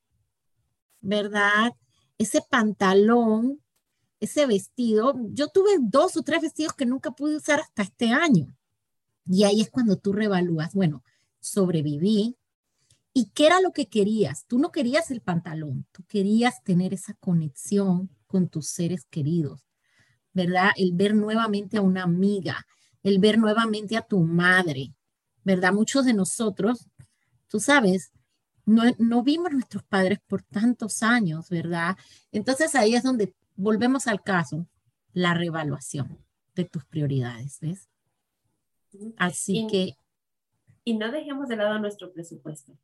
¿verdad? 1.01 1.73
Ese 2.19 2.43
pantalón 2.43 3.61
ese 4.21 4.47
vestido, 4.47 5.15
yo 5.31 5.49
tuve 5.49 5.71
dos 5.81 6.17
o 6.17 6.23
tres 6.23 6.43
vestidos 6.43 6.73
que 6.73 6.87
nunca 6.87 7.13
pude 7.13 7.37
usar 7.37 7.61
hasta 7.61 7.83
este 7.83 8.11
año. 8.11 8.55
Y 9.27 9.45
ahí 9.45 9.61
es 9.61 9.71
cuando 9.71 9.97
tú 9.97 10.13
revalúas, 10.13 10.75
bueno, 10.75 11.05
sobreviví. 11.41 12.37
¿Y 13.13 13.31
qué 13.31 13.47
era 13.47 13.61
lo 13.61 13.73
que 13.73 13.89
querías? 13.89 14.47
Tú 14.47 14.59
no 14.59 14.71
querías 14.71 15.11
el 15.11 15.21
pantalón, 15.21 15.87
tú 15.93 16.05
querías 16.07 16.63
tener 16.63 16.95
esa 16.95 17.15
conexión 17.15 18.11
con 18.27 18.49
tus 18.49 18.69
seres 18.69 19.07
queridos, 19.11 19.67
¿verdad? 20.33 20.71
El 20.77 20.93
ver 20.93 21.15
nuevamente 21.15 21.79
a 21.79 21.83
una 21.83 22.05
amiga, 22.05 22.67
el 23.03 23.19
ver 23.19 23.39
nuevamente 23.39 23.97
a 23.97 24.03
tu 24.03 24.21
madre, 24.21 24.95
¿verdad? 25.45 25.73
Muchos 25.73 26.05
de 26.05 26.13
nosotros, 26.13 26.89
tú 27.49 27.61
sabes, 27.61 28.13
no, 28.69 28.83
no 28.99 29.23
vimos 29.23 29.49
a 29.49 29.55
nuestros 29.55 29.83
padres 29.83 30.19
por 30.27 30.43
tantos 30.43 31.03
años, 31.03 31.49
¿verdad? 31.49 31.97
Entonces 32.31 32.75
ahí 32.75 32.95
es 32.95 33.03
donde 33.03 33.33
volvemos 33.57 34.07
al 34.07 34.23
caso, 34.23 34.67
la 35.13 35.35
revaluación 35.35 36.19
de 36.55 36.65
tus 36.65 36.85
prioridades, 36.85 37.59
¿ves? 37.61 37.89
Así 39.17 39.67
que... 39.71 39.95
Y 40.85 40.97
no 40.97 41.11
dejemos 41.11 41.49
de 41.49 41.57
lado 41.57 41.79
nuestro 41.79 42.13
presupuesto. 42.13 42.79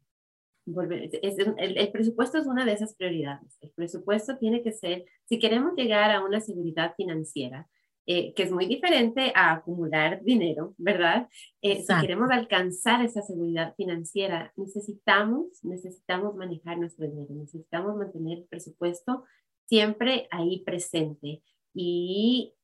el, 0.66 1.90
presupuesto 1.92 2.38
es 2.38 2.46
una 2.46 2.64
de 2.64 2.72
esas 2.72 2.94
prioridades. 2.94 3.58
El 3.60 3.70
presupuesto 3.70 4.38
tiene 4.38 4.62
que 4.62 4.72
ser, 4.72 5.04
si 5.26 5.38
queremos 5.38 5.74
llegar 5.76 6.10
a 6.10 6.24
una 6.24 6.40
seguridad 6.40 6.94
financiera, 6.96 7.68
eh, 8.06 8.34
que 8.34 8.42
es 8.42 8.52
muy 8.52 8.66
diferente 8.66 9.32
a 9.34 9.52
acumular 9.52 10.22
dinero, 10.22 10.74
¿verdad? 10.76 11.28
Eh, 11.62 11.82
si 11.82 12.00
queremos 12.00 12.30
alcanzar 12.30 13.02
esa 13.04 13.22
seguridad 13.22 13.74
financiera, 13.76 14.52
necesitamos, 14.56 15.64
necesitamos 15.64 16.34
manejar 16.36 16.78
nuestro 16.78 17.06
dinero, 17.06 17.34
necesitamos 17.34 17.96
mantener 17.96 18.38
el 18.38 18.44
presupuesto 18.44 19.24
siempre 19.66 20.28
ahí 20.30 20.62
presente. 20.64 21.42
Y 21.72 22.54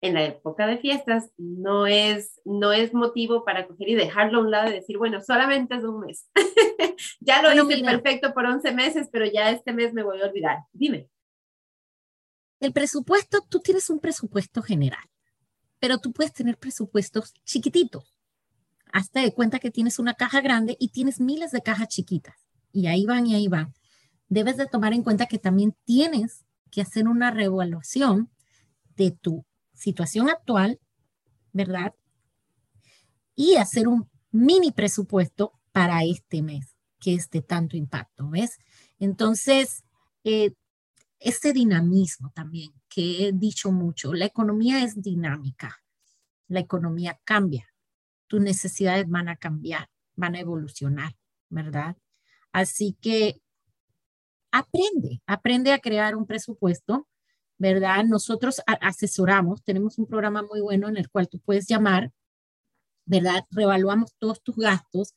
en 0.00 0.14
la 0.14 0.24
época 0.24 0.66
de 0.66 0.78
fiestas 0.78 1.30
no 1.36 1.86
es, 1.86 2.40
no 2.44 2.72
es 2.72 2.94
motivo 2.94 3.44
para 3.44 3.66
coger 3.66 3.88
y 3.88 3.94
dejarlo 3.96 4.38
a 4.38 4.42
un 4.42 4.50
lado 4.50 4.70
y 4.70 4.74
decir, 4.74 4.96
bueno, 4.96 5.20
solamente 5.20 5.74
es 5.74 5.84
un 5.84 6.00
mes. 6.00 6.30
ya 7.20 7.42
lo 7.42 7.52
hice 7.52 7.84
perfecto 7.84 8.32
por 8.32 8.46
11 8.46 8.72
meses, 8.72 9.08
pero 9.12 9.26
ya 9.26 9.50
este 9.50 9.72
mes 9.72 9.92
me 9.92 10.02
voy 10.02 10.20
a 10.20 10.26
olvidar. 10.26 10.58
Dime. 10.72 11.08
El 12.60 12.72
presupuesto, 12.72 13.44
tú 13.48 13.60
tienes 13.60 13.88
un 13.90 14.00
presupuesto 14.00 14.62
general, 14.62 15.04
pero 15.78 15.98
tú 15.98 16.12
puedes 16.12 16.32
tener 16.32 16.58
presupuestos 16.58 17.34
chiquititos. 17.44 18.18
Hasta 18.92 19.20
de 19.20 19.32
cuenta 19.32 19.58
que 19.58 19.70
tienes 19.70 19.98
una 19.98 20.14
caja 20.14 20.40
grande 20.40 20.76
y 20.80 20.88
tienes 20.88 21.20
miles 21.20 21.50
de 21.50 21.62
cajas 21.62 21.88
chiquitas. 21.88 22.36
Y 22.72 22.86
ahí 22.86 23.04
van 23.06 23.26
y 23.26 23.34
ahí 23.34 23.48
van 23.48 23.74
debes 24.28 24.56
de 24.56 24.66
tomar 24.66 24.92
en 24.92 25.02
cuenta 25.02 25.26
que 25.26 25.38
también 25.38 25.74
tienes 25.84 26.44
que 26.70 26.82
hacer 26.82 27.08
una 27.08 27.30
reevaluación 27.30 28.30
de 28.96 29.10
tu 29.10 29.44
situación 29.74 30.28
actual, 30.28 30.78
¿verdad? 31.52 31.94
Y 33.34 33.56
hacer 33.56 33.88
un 33.88 34.10
mini 34.30 34.72
presupuesto 34.72 35.52
para 35.72 36.04
este 36.04 36.42
mes, 36.42 36.76
que 37.00 37.14
es 37.14 37.30
de 37.30 37.40
tanto 37.40 37.76
impacto, 37.76 38.28
¿ves? 38.28 38.58
Entonces, 38.98 39.84
eh, 40.24 40.52
este 41.18 41.52
dinamismo 41.52 42.30
también, 42.34 42.72
que 42.88 43.28
he 43.28 43.32
dicho 43.32 43.72
mucho, 43.72 44.14
la 44.14 44.26
economía 44.26 44.84
es 44.84 45.00
dinámica, 45.00 45.82
la 46.48 46.60
economía 46.60 47.18
cambia, 47.24 47.68
tus 48.26 48.40
necesidades 48.40 49.08
van 49.08 49.28
a 49.28 49.36
cambiar, 49.36 49.88
van 50.16 50.34
a 50.34 50.40
evolucionar, 50.40 51.14
¿verdad? 51.48 51.96
Así 52.52 52.96
que 53.00 53.40
aprende, 54.50 55.22
aprende 55.26 55.72
a 55.72 55.78
crear 55.78 56.16
un 56.16 56.26
presupuesto, 56.26 57.08
¿verdad? 57.58 58.04
Nosotros 58.04 58.62
asesoramos, 58.66 59.62
tenemos 59.64 59.98
un 59.98 60.06
programa 60.06 60.42
muy 60.42 60.60
bueno 60.60 60.88
en 60.88 60.96
el 60.96 61.10
cual 61.10 61.28
tú 61.28 61.40
puedes 61.40 61.66
llamar, 61.66 62.12
¿verdad? 63.04 63.44
Revaluamos 63.50 64.14
todos 64.18 64.42
tus 64.42 64.56
gastos, 64.56 65.14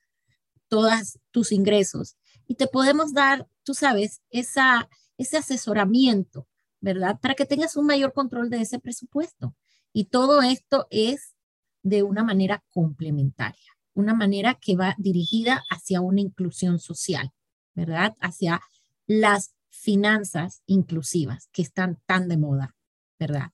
todos 0.67 1.19
tus 1.31 1.51
ingresos 1.51 2.17
y 2.47 2.55
te 2.55 2.67
podemos 2.67 3.13
dar, 3.13 3.47
tú 3.63 3.73
sabes, 3.73 4.21
esa, 4.29 4.89
ese 5.21 5.37
asesoramiento, 5.37 6.47
¿verdad? 6.79 7.19
Para 7.21 7.35
que 7.35 7.45
tengas 7.45 7.77
un 7.77 7.85
mayor 7.85 8.13
control 8.13 8.49
de 8.49 8.61
ese 8.61 8.79
presupuesto. 8.79 9.55
Y 9.93 10.05
todo 10.05 10.41
esto 10.41 10.87
es 10.89 11.35
de 11.83 12.03
una 12.03 12.23
manera 12.23 12.63
complementaria, 12.69 13.71
una 13.93 14.13
manera 14.13 14.55
que 14.55 14.75
va 14.75 14.95
dirigida 14.97 15.63
hacia 15.69 16.01
una 16.01 16.21
inclusión 16.21 16.79
social, 16.79 17.31
¿verdad? 17.73 18.15
Hacia 18.19 18.61
las 19.07 19.53
finanzas 19.69 20.63
inclusivas 20.65 21.49
que 21.51 21.61
están 21.61 21.99
tan 22.05 22.27
de 22.27 22.37
moda, 22.37 22.75
¿verdad? 23.19 23.51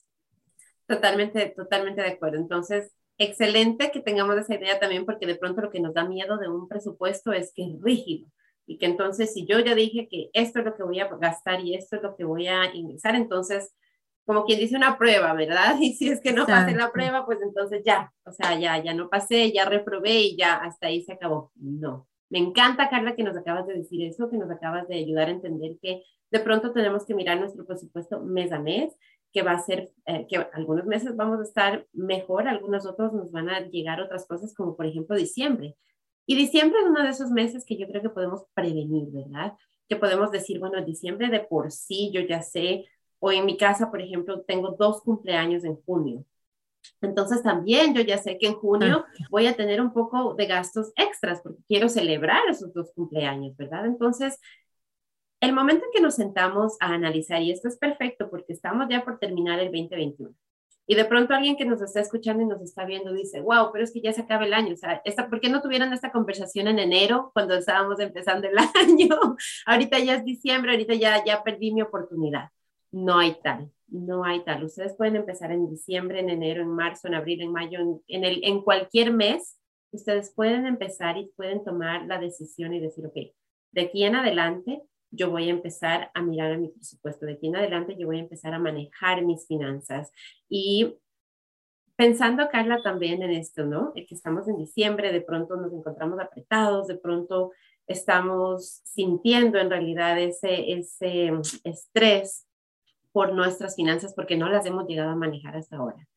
Totalmente, 0.87 1.53
totalmente 1.55 2.01
de 2.01 2.09
acuerdo. 2.09 2.37
Entonces, 2.37 2.91
excelente 3.17 3.91
que 3.91 4.01
tengamos 4.01 4.37
esa 4.37 4.55
idea 4.55 4.79
también 4.79 5.05
porque 5.05 5.25
de 5.25 5.35
pronto 5.35 5.61
lo 5.61 5.69
que 5.69 5.79
nos 5.79 5.93
da 5.93 6.07
miedo 6.07 6.37
de 6.37 6.47
un 6.47 6.67
presupuesto 6.67 7.33
es 7.33 7.51
que 7.53 7.63
es 7.63 7.81
rígido 7.81 8.29
y 8.67 8.77
que 8.77 8.85
entonces 8.85 9.33
si 9.33 9.45
yo 9.45 9.59
ya 9.59 9.73
dije 9.73 10.07
que 10.07 10.29
esto 10.33 10.59
es 10.59 10.65
lo 10.65 10.75
que 10.75 10.83
voy 10.83 10.99
a 10.99 11.07
gastar 11.07 11.61
y 11.61 11.73
esto 11.73 11.95
es 11.95 12.03
lo 12.03 12.15
que 12.15 12.25
voy 12.25 12.47
a 12.47 12.75
ingresar, 12.75 13.15
entonces 13.15 13.73
como 14.25 14.43
quien 14.43 14.59
dice 14.59 14.75
una 14.75 14.97
prueba, 14.97 15.33
¿verdad? 15.33 15.77
Y 15.81 15.93
si 15.93 16.09
es 16.09 16.19
que 16.19 16.33
no 16.33 16.45
pasé 16.45 16.75
la 16.75 16.91
prueba, 16.91 17.25
pues 17.25 17.39
entonces 17.41 17.81
ya, 17.85 18.13
o 18.25 18.31
sea, 18.33 18.59
ya, 18.59 18.77
ya 18.83 18.93
no 18.93 19.09
pasé, 19.09 19.53
ya 19.53 19.65
reprobé 19.65 20.19
y 20.19 20.35
ya 20.35 20.55
hasta 20.55 20.87
ahí 20.87 21.01
se 21.01 21.13
acabó. 21.13 21.51
No, 21.55 22.07
me 22.29 22.39
encanta, 22.39 22.89
Carla, 22.89 23.15
que 23.15 23.23
nos 23.23 23.37
acabas 23.37 23.65
de 23.67 23.75
decir 23.75 24.05
eso, 24.05 24.29
que 24.29 24.37
nos 24.37 24.51
acabas 24.51 24.85
de 24.89 24.95
ayudar 24.95 25.29
a 25.29 25.31
entender 25.31 25.77
que 25.81 26.03
de 26.29 26.39
pronto 26.41 26.73
tenemos 26.73 27.05
que 27.05 27.15
mirar 27.15 27.39
nuestro 27.39 27.65
presupuesto 27.65 28.19
mes 28.19 28.51
a 28.51 28.59
mes, 28.59 28.93
que 29.31 29.43
va 29.43 29.51
a 29.51 29.59
ser, 29.59 29.91
eh, 30.05 30.27
que 30.27 30.45
algunos 30.53 30.85
meses 30.85 31.15
vamos 31.15 31.39
a 31.39 31.43
estar 31.43 31.87
mejor, 31.93 32.49
algunos 32.49 32.85
otros 32.85 33.13
nos 33.13 33.31
van 33.31 33.49
a 33.49 33.61
llegar 33.61 34.01
otras 34.01 34.27
cosas, 34.27 34.53
como 34.53 34.75
por 34.75 34.85
ejemplo 34.85 35.15
diciembre. 35.15 35.77
Y 36.27 36.35
diciembre 36.35 36.79
es 36.81 36.85
uno 36.87 37.01
de 37.01 37.09
esos 37.09 37.31
meses 37.31 37.65
que 37.65 37.77
yo 37.77 37.87
creo 37.87 38.01
que 38.01 38.09
podemos 38.09 38.43
prevenir, 38.53 39.07
¿verdad? 39.11 39.53
Que 39.87 39.95
podemos 39.95 40.29
decir, 40.29 40.59
bueno, 40.59 40.83
diciembre 40.83 41.29
de 41.29 41.39
por 41.39 41.71
sí, 41.71 42.11
yo 42.13 42.21
ya 42.21 42.41
sé, 42.41 42.85
o 43.19 43.31
en 43.31 43.45
mi 43.45 43.57
casa, 43.57 43.89
por 43.89 44.01
ejemplo, 44.01 44.41
tengo 44.41 44.75
dos 44.77 45.01
cumpleaños 45.01 45.63
en 45.63 45.81
junio. 45.83 46.25
Entonces 47.01 47.41
también 47.41 47.95
yo 47.95 48.01
ya 48.01 48.17
sé 48.17 48.37
que 48.37 48.47
en 48.47 48.55
junio 48.55 49.05
voy 49.29 49.47
a 49.47 49.55
tener 49.55 49.81
un 49.81 49.93
poco 49.93 50.35
de 50.35 50.45
gastos 50.45 50.91
extras 50.95 51.41
porque 51.41 51.63
quiero 51.67 51.89
celebrar 51.89 52.43
esos 52.49 52.73
dos 52.73 52.91
cumpleaños, 52.93 53.55
¿verdad? 53.55 53.85
Entonces, 53.85 54.39
el 55.39 55.53
momento 55.53 55.85
en 55.85 55.91
que 55.91 56.01
nos 56.01 56.15
sentamos 56.15 56.75
a 56.79 56.93
analizar, 56.93 57.41
y 57.41 57.51
esto 57.51 57.67
es 57.67 57.77
perfecto 57.77 58.29
porque 58.29 58.53
estamos 58.53 58.87
ya 58.89 59.03
por 59.03 59.17
terminar 59.17 59.59
el 59.59 59.71
2021, 59.71 60.33
y 60.87 60.95
de 60.95 61.05
pronto 61.05 61.33
alguien 61.33 61.57
que 61.57 61.65
nos 61.65 61.81
está 61.81 61.99
escuchando 61.99 62.41
y 62.41 62.47
nos 62.47 62.61
está 62.61 62.85
viendo 62.85 63.13
dice, 63.13 63.41
wow, 63.41 63.69
pero 63.71 63.83
es 63.83 63.91
que 63.91 64.01
ya 64.01 64.13
se 64.13 64.21
acaba 64.21 64.45
el 64.45 64.53
año. 64.53 64.73
O 64.73 64.77
sea, 64.77 65.01
esta, 65.05 65.29
¿por 65.29 65.39
qué 65.39 65.49
no 65.49 65.61
tuvieron 65.61 65.93
esta 65.93 66.11
conversación 66.11 66.67
en 66.67 66.79
enero 66.79 67.31
cuando 67.33 67.55
estábamos 67.55 67.99
empezando 67.99 68.47
el 68.47 68.57
año? 68.75 69.17
ahorita 69.65 69.99
ya 69.99 70.15
es 70.15 70.25
diciembre, 70.25 70.71
ahorita 70.71 70.95
ya, 70.95 71.23
ya 71.23 71.43
perdí 71.43 71.73
mi 71.73 71.81
oportunidad. 71.81 72.49
No 72.91 73.19
hay 73.19 73.35
tal 73.43 73.69
no 73.89 74.25
hay 74.25 74.43
tal. 74.43 74.65
Ustedes 74.65 74.95
pueden 74.95 75.15
empezar 75.15 75.49
en 75.51 75.69
diciembre, 75.69 76.19
en 76.19 76.29
enero, 76.29 76.61
en 76.61 76.69
marzo, 76.69 77.07
en 77.07 77.13
abril, 77.13 77.41
en 77.41 77.51
mayo, 77.51 77.79
en, 78.07 78.23
el, 78.25 78.43
en 78.43 78.61
cualquier 78.61 79.13
mes 79.13 79.57
ustedes 79.91 80.33
pueden 80.33 80.65
empezar 80.65 81.17
y 81.17 81.31
pueden 81.35 81.63
tomar 81.63 82.05
la 82.05 82.19
decisión 82.19 82.73
y 82.73 82.79
decir, 82.79 83.05
ok, 83.05 83.15
de 83.71 83.81
aquí 83.81 84.03
en 84.03 84.15
adelante 84.15 84.81
yo 85.11 85.31
voy 85.31 85.47
a 85.47 85.51
empezar 85.51 86.11
a 86.13 86.21
mirar 86.21 86.51
a 86.51 86.57
mi 86.57 86.69
presupuesto, 86.69 87.25
de 87.25 87.33
aquí 87.33 87.47
en 87.47 87.55
adelante 87.55 87.95
yo 87.97 88.07
voy 88.07 88.17
a 88.17 88.21
empezar 88.21 88.53
a 88.53 88.59
manejar 88.59 89.23
mis 89.23 89.47
finanzas. 89.47 90.11
Y 90.49 90.97
pensando, 91.95 92.47
Carla, 92.49 92.81
también 92.81 93.23
en 93.23 93.31
esto, 93.31 93.65
¿no? 93.65 93.93
Que 93.93 94.07
estamos 94.09 94.47
en 94.47 94.57
diciembre, 94.57 95.11
de 95.11 95.21
pronto 95.21 95.55
nos 95.55 95.73
encontramos 95.73 96.19
apretados, 96.19 96.87
de 96.87 96.95
pronto 96.95 97.51
estamos 97.87 98.81
sintiendo 98.83 99.59
en 99.59 99.69
realidad 99.69 100.19
ese, 100.19 100.73
ese 100.73 101.31
estrés 101.63 102.45
por 103.11 103.33
nuestras 103.33 103.75
finanzas 103.75 104.13
porque 104.13 104.37
no 104.37 104.49
las 104.49 104.65
hemos 104.65 104.87
llegado 104.87 105.09
a 105.09 105.15
manejar 105.15 105.55
hasta 105.55 105.77
ahora. 105.77 106.07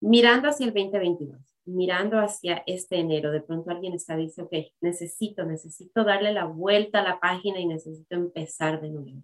Mirando 0.00 0.48
hacia 0.48 0.66
el 0.66 0.74
2022, 0.74 1.53
mirando 1.66 2.18
hacia 2.18 2.62
este 2.66 2.96
enero, 2.96 3.30
de 3.30 3.40
pronto 3.40 3.70
alguien 3.70 3.94
está 3.94 4.16
dice, 4.16 4.42
ok, 4.42 4.52
necesito, 4.80 5.44
necesito 5.44 6.04
darle 6.04 6.32
la 6.32 6.44
vuelta 6.44 7.00
a 7.00 7.04
la 7.04 7.20
página 7.20 7.58
y 7.58 7.66
necesito 7.66 8.14
empezar 8.14 8.80
de 8.80 8.90
nuevo. 8.90 9.22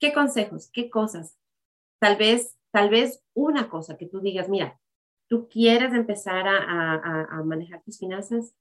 ¿Qué 0.00 0.12
consejos? 0.12 0.70
¿Qué 0.72 0.90
cosas? 0.90 1.36
Tal 1.98 2.16
vez, 2.16 2.56
tal 2.70 2.90
vez 2.90 3.22
una 3.34 3.68
cosa 3.68 3.96
que 3.96 4.06
tú 4.06 4.20
digas, 4.20 4.48
mira, 4.48 4.80
tú 5.28 5.48
quieres 5.48 5.92
empezar 5.92 6.46
a, 6.48 6.58
a, 6.58 7.24
a 7.24 7.42
manejar 7.42 7.82
tus 7.82 7.98
finanzas, 7.98 8.54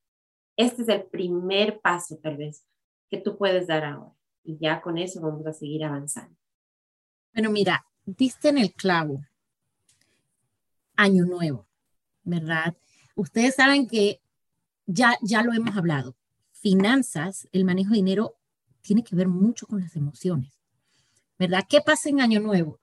este 0.55 0.81
es 0.81 0.89
el 0.89 1.03
primer 1.03 1.79
paso 1.79 2.17
tal 2.17 2.37
vez 2.37 2.65
que 3.09 3.17
tú 3.17 3.37
puedes 3.37 3.67
dar 3.67 3.85
ahora. 3.85 4.13
Y 4.43 4.57
ya 4.57 4.81
con 4.81 4.97
eso 4.97 5.21
vamos 5.21 5.45
a 5.45 5.53
seguir 5.53 5.83
avanzando. 5.83 6.35
Bueno, 7.33 7.51
mira, 7.51 7.85
diste 8.05 8.49
en 8.49 8.57
el 8.57 8.73
clavo. 8.73 9.21
Año 10.95 11.25
nuevo, 11.25 11.67
¿verdad? 12.27 12.75
Ustedes 13.15 13.55
saben 13.55 13.87
que 13.87 14.21
ya, 14.85 15.17
ya 15.21 15.41
lo 15.41 15.53
hemos 15.53 15.75
hablado. 15.75 16.15
Finanzas, 16.51 17.47
el 17.51 17.65
manejo 17.65 17.91
de 17.91 17.97
dinero, 17.97 18.35
tiene 18.81 19.03
que 19.03 19.15
ver 19.15 19.27
mucho 19.27 19.65
con 19.65 19.79
las 19.81 19.95
emociones, 19.95 20.53
¿verdad? 21.39 21.65
¿Qué 21.67 21.81
pasa 21.81 22.09
en 22.09 22.21
Año 22.21 22.39
Nuevo? 22.39 22.79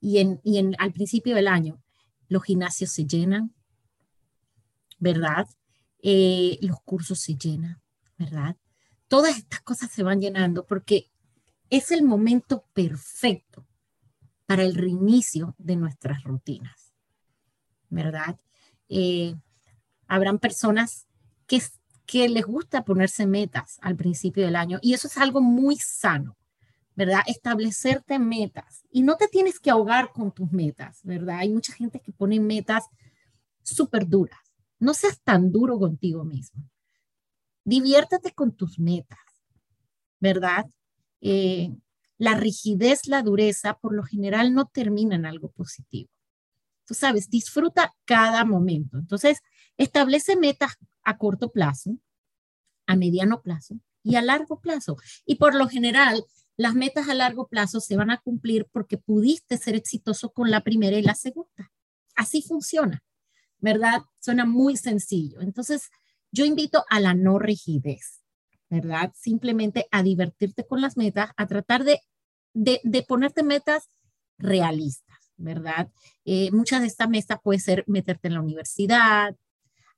Y, 0.00 0.18
en, 0.18 0.40
y 0.42 0.58
en, 0.58 0.74
al 0.78 0.92
principio 0.92 1.34
del 1.34 1.48
año, 1.48 1.80
los 2.28 2.42
gimnasios 2.42 2.90
se 2.90 3.06
llenan, 3.06 3.54
¿verdad? 4.98 5.46
Eh, 6.02 6.58
los 6.62 6.80
cursos 6.82 7.20
se 7.20 7.36
llenan, 7.36 7.80
¿verdad? 8.18 8.56
Todas 9.06 9.38
estas 9.38 9.60
cosas 9.60 9.90
se 9.90 10.02
van 10.02 10.20
llenando 10.20 10.66
porque 10.66 11.10
es 11.70 11.92
el 11.92 12.02
momento 12.02 12.64
perfecto 12.72 13.66
para 14.46 14.64
el 14.64 14.74
reinicio 14.74 15.54
de 15.58 15.76
nuestras 15.76 16.24
rutinas, 16.24 16.81
¿verdad? 17.92 18.36
Eh, 18.88 19.36
habrán 20.08 20.40
personas 20.40 21.06
que, 21.46 21.62
que 22.06 22.28
les 22.28 22.44
gusta 22.44 22.84
ponerse 22.84 23.26
metas 23.26 23.78
al 23.80 23.94
principio 23.94 24.44
del 24.44 24.56
año 24.56 24.80
y 24.82 24.94
eso 24.94 25.06
es 25.06 25.16
algo 25.16 25.40
muy 25.40 25.76
sano, 25.76 26.36
¿verdad? 26.96 27.20
Establecerte 27.26 28.18
metas 28.18 28.82
y 28.90 29.02
no 29.02 29.16
te 29.16 29.28
tienes 29.28 29.60
que 29.60 29.70
ahogar 29.70 30.10
con 30.12 30.32
tus 30.32 30.50
metas, 30.50 31.00
¿verdad? 31.04 31.38
Hay 31.38 31.50
mucha 31.50 31.72
gente 31.72 32.00
que 32.00 32.12
pone 32.12 32.40
metas 32.40 32.86
súper 33.62 34.08
duras 34.08 34.42
no 34.82 34.94
seas 34.94 35.20
tan 35.22 35.52
duro 35.52 35.78
contigo 35.78 36.24
mismo. 36.24 36.68
Diviértete 37.64 38.32
con 38.32 38.50
tus 38.50 38.80
metas, 38.80 39.20
¿verdad? 40.18 40.68
Eh, 41.20 41.72
la 42.18 42.34
rigidez, 42.34 43.06
la 43.06 43.22
dureza, 43.22 43.74
por 43.74 43.94
lo 43.94 44.02
general 44.02 44.52
no 44.52 44.66
termina 44.66 45.14
en 45.14 45.24
algo 45.24 45.52
positivo. 45.52 46.10
Sabes, 46.92 47.30
disfruta 47.30 47.94
cada 48.04 48.44
momento. 48.44 48.98
Entonces, 48.98 49.40
establece 49.76 50.36
metas 50.36 50.76
a 51.04 51.16
corto 51.18 51.50
plazo, 51.50 51.98
a 52.86 52.96
mediano 52.96 53.42
plazo 53.42 53.76
y 54.02 54.16
a 54.16 54.22
largo 54.22 54.60
plazo. 54.60 54.96
Y 55.24 55.36
por 55.36 55.54
lo 55.54 55.68
general, 55.68 56.24
las 56.56 56.74
metas 56.74 57.08
a 57.08 57.14
largo 57.14 57.48
plazo 57.48 57.80
se 57.80 57.96
van 57.96 58.10
a 58.10 58.20
cumplir 58.20 58.68
porque 58.72 58.98
pudiste 58.98 59.56
ser 59.58 59.74
exitoso 59.74 60.32
con 60.32 60.50
la 60.50 60.60
primera 60.60 60.98
y 60.98 61.02
la 61.02 61.14
segunda. 61.14 61.72
Así 62.14 62.42
funciona. 62.42 63.02
¿verdad? 63.62 64.02
Suena 64.20 64.44
muy 64.44 64.76
sencillo. 64.76 65.40
Entonces, 65.40 65.88
yo 66.32 66.44
invito 66.44 66.84
a 66.90 67.00
la 67.00 67.14
no 67.14 67.38
rigidez, 67.38 68.20
¿verdad? 68.68 69.12
Simplemente 69.14 69.86
a 69.90 70.02
divertirte 70.02 70.66
con 70.66 70.82
las 70.82 70.96
metas, 70.96 71.30
a 71.36 71.46
tratar 71.46 71.84
de, 71.84 72.00
de, 72.52 73.02
ponerte 73.04 73.42
metas 73.42 73.88
realistas, 74.36 75.11
¿verdad? 75.36 75.90
Eh, 76.24 76.50
muchas 76.52 76.80
de 76.80 76.86
estas 76.86 77.08
metas 77.08 77.38
puede 77.42 77.58
ser 77.58 77.84
meterte 77.86 78.28
en 78.28 78.34
la 78.34 78.40
universidad, 78.40 79.36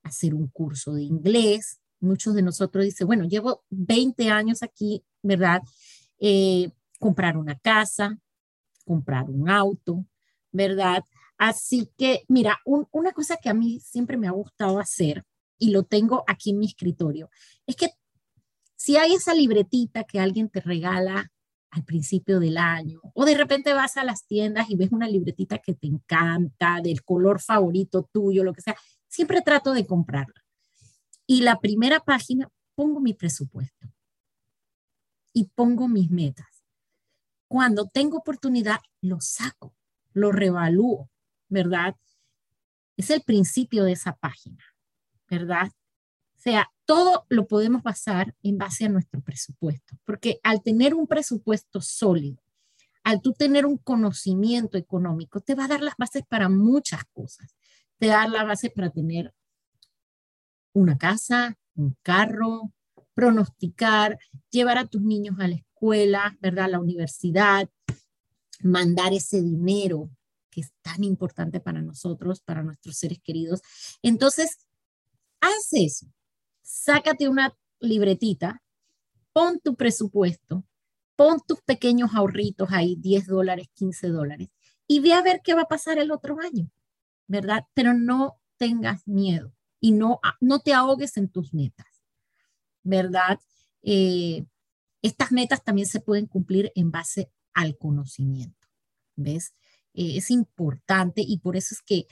hacer 0.02 0.34
un 0.34 0.48
curso 0.48 0.94
de 0.94 1.02
inglés. 1.02 1.80
Muchos 2.00 2.34
de 2.34 2.42
nosotros 2.42 2.84
dicen, 2.84 3.06
bueno, 3.06 3.24
llevo 3.24 3.64
20 3.70 4.30
años 4.30 4.62
aquí, 4.62 5.04
¿verdad? 5.22 5.62
Eh, 6.18 6.70
comprar 6.98 7.36
una 7.36 7.58
casa, 7.58 8.18
comprar 8.84 9.30
un 9.30 9.48
auto, 9.48 10.04
¿verdad? 10.52 11.04
Así 11.36 11.90
que, 11.96 12.24
mira, 12.28 12.60
una 12.64 13.12
cosa 13.12 13.36
que 13.36 13.48
a 13.48 13.54
mí 13.54 13.80
siempre 13.80 14.16
me 14.16 14.28
ha 14.28 14.32
gustado 14.32 14.78
hacer, 14.78 15.24
y 15.58 15.70
lo 15.70 15.84
tengo 15.84 16.24
aquí 16.26 16.50
en 16.50 16.58
mi 16.58 16.66
escritorio, 16.66 17.30
es 17.66 17.76
que 17.76 17.90
si 18.76 18.96
hay 18.96 19.14
esa 19.14 19.34
libretita 19.34 20.04
que 20.04 20.20
alguien 20.20 20.48
te 20.48 20.60
regala 20.60 21.32
al 21.74 21.84
principio 21.84 22.40
del 22.40 22.56
año, 22.56 23.00
o 23.14 23.24
de 23.24 23.36
repente 23.36 23.72
vas 23.74 23.96
a 23.96 24.04
las 24.04 24.26
tiendas 24.26 24.70
y 24.70 24.76
ves 24.76 24.92
una 24.92 25.08
libretita 25.08 25.58
que 25.58 25.74
te 25.74 25.86
encanta, 25.86 26.80
del 26.80 27.02
color 27.02 27.40
favorito 27.40 28.08
tuyo, 28.12 28.44
lo 28.44 28.52
que 28.52 28.62
sea, 28.62 28.76
siempre 29.08 29.42
trato 29.42 29.72
de 29.72 29.86
comprarla. 29.86 30.44
Y 31.26 31.42
la 31.42 31.60
primera 31.60 32.00
página 32.00 32.48
pongo 32.74 33.00
mi 33.00 33.14
presupuesto 33.14 33.88
y 35.32 35.46
pongo 35.54 35.88
mis 35.88 36.10
metas. 36.10 36.64
Cuando 37.48 37.86
tengo 37.86 38.18
oportunidad, 38.18 38.80
lo 39.00 39.20
saco, 39.20 39.74
lo 40.12 40.32
revalúo 40.32 41.10
¿verdad? 41.48 41.96
Es 42.96 43.10
el 43.10 43.22
principio 43.22 43.84
de 43.84 43.92
esa 43.92 44.16
página, 44.16 44.64
¿verdad? 45.28 45.68
O 46.36 46.40
sea, 46.40 46.70
todo 46.84 47.26
lo 47.28 47.46
podemos 47.46 47.82
basar 47.82 48.34
en 48.42 48.58
base 48.58 48.84
a 48.84 48.88
nuestro 48.88 49.20
presupuesto, 49.20 49.96
porque 50.04 50.40
al 50.42 50.62
tener 50.62 50.94
un 50.94 51.06
presupuesto 51.06 51.80
sólido, 51.80 52.42
al 53.02 53.20
tú 53.20 53.32
tener 53.32 53.66
un 53.66 53.76
conocimiento 53.76 54.78
económico, 54.78 55.40
te 55.40 55.54
va 55.54 55.64
a 55.64 55.68
dar 55.68 55.82
las 55.82 55.94
bases 55.98 56.22
para 56.26 56.48
muchas 56.48 57.04
cosas. 57.12 57.54
Te 57.98 58.06
da 58.06 58.26
la 58.28 58.44
base 58.44 58.70
para 58.70 58.90
tener 58.90 59.34
una 60.72 60.96
casa, 60.96 61.56
un 61.76 61.96
carro, 62.02 62.72
pronosticar, 63.12 64.18
llevar 64.50 64.78
a 64.78 64.86
tus 64.86 65.02
niños 65.02 65.38
a 65.38 65.48
la 65.48 65.56
escuela, 65.56 66.36
¿verdad? 66.40 66.64
A 66.64 66.68
la 66.68 66.80
universidad, 66.80 67.68
mandar 68.62 69.12
ese 69.12 69.40
dinero 69.40 70.10
que 70.50 70.62
es 70.62 70.72
tan 70.82 71.04
importante 71.04 71.60
para 71.60 71.82
nosotros, 71.82 72.40
para 72.40 72.62
nuestros 72.62 72.96
seres 72.96 73.20
queridos. 73.22 73.60
Entonces, 74.02 74.66
haz 75.40 75.68
eso. 75.72 76.06
Sácate 76.64 77.28
una 77.28 77.54
libretita, 77.78 78.62
pon 79.34 79.60
tu 79.60 79.76
presupuesto, 79.76 80.64
pon 81.14 81.40
tus 81.46 81.60
pequeños 81.60 82.14
ahorritos 82.14 82.70
ahí, 82.72 82.96
10 82.96 83.26
dólares, 83.26 83.68
15 83.74 84.08
dólares, 84.08 84.48
y 84.86 85.00
ve 85.00 85.12
a 85.12 85.22
ver 85.22 85.42
qué 85.44 85.52
va 85.52 85.62
a 85.62 85.68
pasar 85.68 85.98
el 85.98 86.10
otro 86.10 86.40
año, 86.40 86.70
¿verdad? 87.26 87.66
Pero 87.74 87.92
no 87.92 88.40
tengas 88.56 89.06
miedo 89.06 89.52
y 89.78 89.92
no, 89.92 90.20
no 90.40 90.60
te 90.60 90.72
ahogues 90.72 91.18
en 91.18 91.28
tus 91.28 91.52
metas, 91.52 92.02
¿verdad? 92.82 93.38
Eh, 93.82 94.46
estas 95.02 95.32
metas 95.32 95.62
también 95.62 95.86
se 95.86 96.00
pueden 96.00 96.26
cumplir 96.26 96.72
en 96.74 96.90
base 96.90 97.30
al 97.52 97.76
conocimiento, 97.76 98.68
¿ves? 99.16 99.54
Eh, 99.92 100.16
es 100.16 100.30
importante 100.30 101.22
y 101.22 101.40
por 101.40 101.56
eso 101.56 101.74
es 101.74 101.82
que 101.82 102.06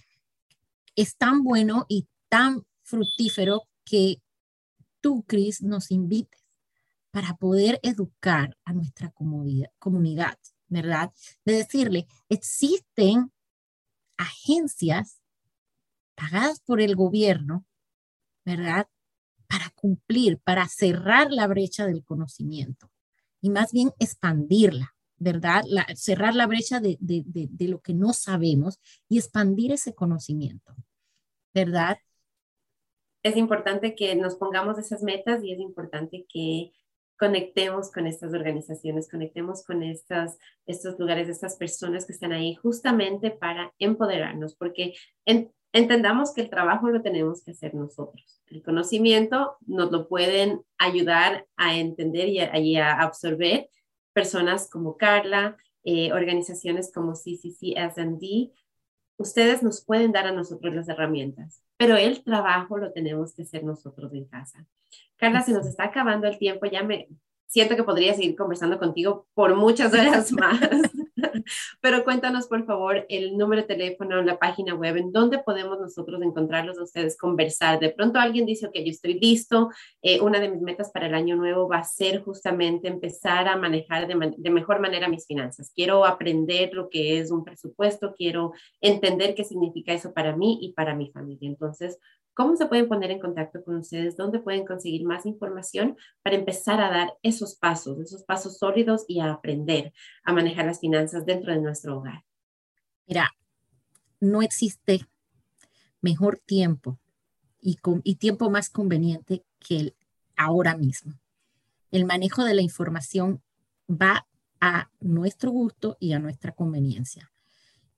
es 0.95 1.17
tan 1.17 1.43
bueno 1.43 1.87
y 1.89 2.07
tan 2.29 2.67
fructífero 2.83 3.63
que 3.85 4.22
tú, 5.03 5.25
Cris, 5.27 5.63
nos 5.63 5.91
invites 5.91 6.43
para 7.11 7.37
poder 7.37 7.79
educar 7.83 8.57
a 8.65 8.73
nuestra 8.73 9.13
comunidad, 9.13 10.39
¿verdad? 10.69 11.13
De 11.45 11.53
decirle, 11.53 12.07
existen 12.31 13.31
agencias 14.17 15.21
pagadas 16.15 16.61
por 16.61 16.81
el 16.81 16.97
gobierno, 16.97 17.67
¿verdad? 18.47 18.89
Para 19.47 19.69
cumplir, 19.71 20.39
para 20.39 20.67
cerrar 20.69 21.31
la 21.31 21.47
brecha 21.47 21.87
del 21.87 22.03
conocimiento 22.03 22.91
y 23.43 23.51
más 23.51 23.73
bien 23.73 23.93
expandirla. 23.99 24.95
¿verdad? 25.23 25.63
cerrar 25.95 26.35
la 26.35 26.47
brecha 26.47 26.81
de, 26.81 26.99
lo 27.61 27.81
que 27.81 27.95
no 27.95 28.13
sabemos 28.13 28.81
y 29.09 29.19
expandir 29.19 29.71
ese 29.73 29.95
conocimiento, 29.95 30.75
¿verdad? 31.55 31.99
Es 33.23 33.37
importante 33.37 33.95
que 33.95 34.15
nos 34.17 34.37
pongamos 34.37 34.79
esas 34.79 35.03
metas 35.03 35.43
y 35.45 35.53
es 35.53 35.61
importante 35.61 36.27
que 36.29 36.73
conectemos 37.23 37.93
con 37.93 38.09
estas 38.09 38.35
organizaciones, 38.35 39.09
conectemos 39.09 39.65
con 39.65 39.85
estos 39.85 40.99
lugares, 40.99 41.29
estas 41.29 41.57
personas 41.57 42.05
que 42.05 42.13
están 42.13 42.33
ahí 42.33 42.57
justamente 42.57 43.31
para 43.31 43.73
empoderarnos, 43.79 44.57
porque 44.57 44.95
entendamos 45.73 46.35
que 46.35 46.41
el 46.41 46.51
trabajo 46.51 46.89
lo 46.89 47.01
tenemos 47.01 47.45
que 47.45 47.53
hacer 47.53 47.75
nosotros. 47.75 48.43
El 48.49 48.65
conocimiento 48.65 49.57
nos 49.67 49.93
lo 49.93 50.09
pueden 50.09 50.63
ayudar 50.79 51.47
a 51.57 51.77
entender 51.77 52.29
y 52.29 52.77
a, 52.77 53.01
absorber 53.01 53.69
personas 54.13 54.69
como 54.69 54.97
Carla, 54.97 55.57
eh, 55.85 56.13
organizaciones 56.13 56.93
como 56.93 57.13
CCC, 57.13 57.77
SMD. 57.77 58.51
Ustedes 59.23 59.63
nos 59.63 59.85
pueden 59.85 60.11
dar 60.11 60.27
a 60.27 60.33
nosotros 60.33 60.75
las 60.75 60.89
herramientas, 60.89 61.63
pero 61.77 61.97
el 61.97 62.25
trabajo 62.25 62.77
lo 62.77 62.93
tenemos 62.93 63.33
que 63.35 63.43
hacer 63.43 63.63
nosotros 63.63 64.13
en 64.15 64.25
casa. 64.25 64.67
Carla, 65.17 65.43
se 65.43 65.53
nos 65.53 65.65
está 65.65 65.85
acabando 65.85 66.27
el 66.27 66.39
tiempo, 66.39 66.67
ya 66.67 66.83
me 66.83 67.09
siento 67.47 67.77
que 67.77 67.85
podría 67.85 68.15
seguir 68.15 68.35
conversando 68.35 68.81
contigo 68.81 69.29
por 69.35 69.55
muchas 69.55 69.93
horas 69.93 70.33
más. 70.33 70.59
Pero 71.81 72.05
cuéntanos, 72.05 72.47
por 72.47 72.65
favor, 72.65 73.07
el 73.09 73.37
número 73.37 73.63
de 73.63 73.69
teléfono, 73.69 74.23
la 74.23 74.39
página 74.39 74.75
web, 74.75 74.97
en 74.97 75.13
dónde 75.13 75.39
podemos 75.39 75.79
nosotros 75.81 76.23
encontrarlos 76.23 76.79
a 76.79 76.83
ustedes, 76.83 77.17
conversar. 77.17 77.81
De 77.81 77.91
pronto 77.91 78.19
alguien 78.19 78.47
dice, 78.47 78.67
ok, 78.67 78.75
yo 78.77 78.91
estoy 78.91 79.19
listo. 79.19 79.71
Eh, 80.03 80.21
una 80.21 80.41
de 80.41 80.51
mis 80.51 80.63
metas 80.63 80.91
para 80.91 81.07
el 81.07 81.15
año 81.15 81.37
nuevo 81.37 81.69
va 81.69 81.79
a 81.79 81.85
ser 81.85 82.23
justamente 82.23 82.89
empezar 82.89 83.49
a 83.49 83.57
manejar 83.57 84.07
de, 84.07 84.35
de 84.37 84.51
mejor 84.51 84.81
manera 84.81 85.09
mis 85.09 85.27
finanzas. 85.27 85.73
Quiero 85.75 86.05
aprender 86.05 86.73
lo 86.73 86.89
que 86.89 87.19
es 87.19 87.31
un 87.31 87.45
presupuesto, 87.45 88.15
quiero 88.17 88.53
entender 88.81 89.35
qué 89.35 89.45
significa 89.45 89.93
eso 89.93 90.13
para 90.13 90.37
mí 90.37 90.59
y 90.61 90.73
para 90.73 90.95
mi 90.95 91.11
familia. 91.11 91.49
Entonces, 91.49 91.99
¿Cómo 92.35 92.57
se 92.57 92.67
pueden 92.67 92.89
poner 92.89 93.11
en 93.11 93.21
contacto 93.21 93.63
con 93.63 93.77
ustedes? 93.77 94.17
¿Dónde 94.17 94.41
pueden 94.41 94.65
conseguir 94.65 95.05
más 95.05 95.27
información 95.27 95.97
para 96.23 96.37
empezar 96.37 96.81
a 96.81 96.91
dar 96.91 97.15
esos 97.23 97.57
pasos, 97.57 97.99
esos 98.01 98.25
pasos 98.25 98.59
sólidos 98.59 99.05
y 99.07 99.21
a 99.21 99.33
aprender 99.33 99.93
a 100.25 100.33
manejar 100.33 100.65
las 100.65 100.81
finanzas 100.81 101.27
dentro 101.27 101.53
de 101.53 101.61
nuestro 101.61 101.99
hogar? 101.99 102.25
Mira, 103.07 103.31
no 104.21 104.41
existe 104.41 105.07
mejor 106.01 106.39
tiempo 106.39 106.99
y, 107.61 107.77
tiempo 108.17 108.51
más 108.51 108.71
conveniente 108.71 109.45
que 109.61 109.77
el 109.77 109.97
ahora 110.37 110.77
mismo. 110.77 111.13
El 111.91 112.07
manejo 112.07 112.45
de 112.45 112.55
la 112.55 112.63
información 112.63 113.43
va 113.89 114.27
a 114.61 114.91
nuestro 115.01 115.51
gusto 115.51 115.97
y 116.01 116.15
a 116.15 116.19
nuestra 116.19 116.53
conveniencia. 116.53 117.31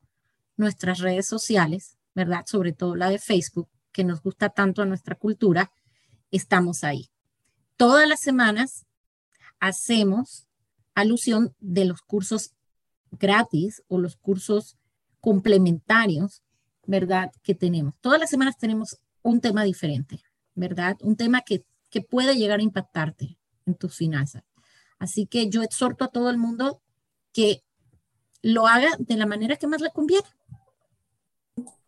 nuestras 0.58 1.00
redes 1.00 1.28
sociales, 1.28 1.98
¿verdad? 2.14 2.44
Sobre 2.46 2.74
todo 2.74 2.96
la 2.96 3.10
de 3.10 3.20
Facebook, 3.20 3.70
que 3.92 4.04
nos 4.04 4.22
gusta 4.22 4.50
tanto 4.50 4.82
a 4.82 4.86
nuestra 4.86 5.16
cultura, 5.16 5.72
estamos 6.32 6.84
ahí. 6.84 7.10
Todas 7.78 8.08
las 8.08 8.20
semanas 8.20 8.86
hacemos 9.60 10.48
alusión 10.96 11.56
de 11.60 11.86
los 11.86 12.02
cursos 12.02 12.52
gratis 13.12 13.84
o 13.88 14.00
los 14.00 14.16
cursos 14.16 14.78
complementarios, 15.22 16.44
¿verdad? 16.86 17.32
Que 17.44 17.56
tenemos. 17.56 17.96
Todas 18.02 18.20
las 18.20 18.30
semanas 18.30 18.58
tenemos 18.58 18.98
un 19.22 19.42
tema 19.42 19.64
diferente, 19.64 20.22
¿verdad? 20.56 20.98
Un 21.02 21.16
tema 21.16 21.42
que, 21.42 21.66
que 21.90 22.02
puede 22.02 22.36
llegar 22.36 22.60
a 22.60 22.64
impactarte 22.64 23.38
en 23.66 23.76
tus 23.76 23.96
finanzas. 23.96 24.44
Así 25.00 25.28
que 25.28 25.50
yo 25.50 25.62
exhorto 25.62 26.06
a 26.06 26.10
todo 26.10 26.30
el 26.30 26.38
mundo 26.38 26.82
que 27.34 27.64
lo 28.42 28.68
haga 28.68 28.90
de 29.00 29.18
la 29.18 29.26
manera 29.26 29.58
que 29.58 29.68
más 29.68 29.82
le 29.82 29.92
conviene. 29.92 30.28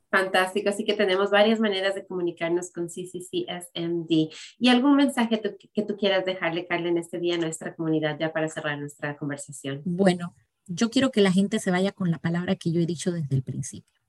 Fantástico, 0.09 0.69
así 0.69 0.85
que 0.85 0.95
tenemos 0.95 1.29
varias 1.29 1.59
maneras 1.59 1.93
de 1.93 2.05
comunicarnos 2.05 2.71
con 2.71 2.87
CCCSMD. 2.87 4.29
¿Y 4.57 4.69
algún 4.69 4.95
mensaje 4.95 5.39
que 5.71 5.83
tú 5.83 5.97
quieras 5.97 6.25
dejarle, 6.25 6.65
Carla, 6.65 6.89
en 6.89 6.97
este 6.97 7.19
día 7.19 7.35
a 7.35 7.37
nuestra 7.37 7.75
comunidad 7.75 8.17
ya 8.19 8.33
para 8.33 8.49
cerrar 8.49 8.79
nuestra 8.79 9.15
conversación? 9.17 9.81
Bueno, 9.85 10.33
yo 10.65 10.89
quiero 10.89 11.11
que 11.11 11.21
la 11.21 11.31
gente 11.31 11.59
se 11.59 11.69
vaya 11.69 11.91
con 11.91 12.09
la 12.09 12.17
palabra 12.17 12.55
que 12.55 12.71
yo 12.71 12.81
he 12.81 12.87
dicho 12.87 13.11
desde 13.11 13.35
el 13.35 13.43
principio. 13.43 14.01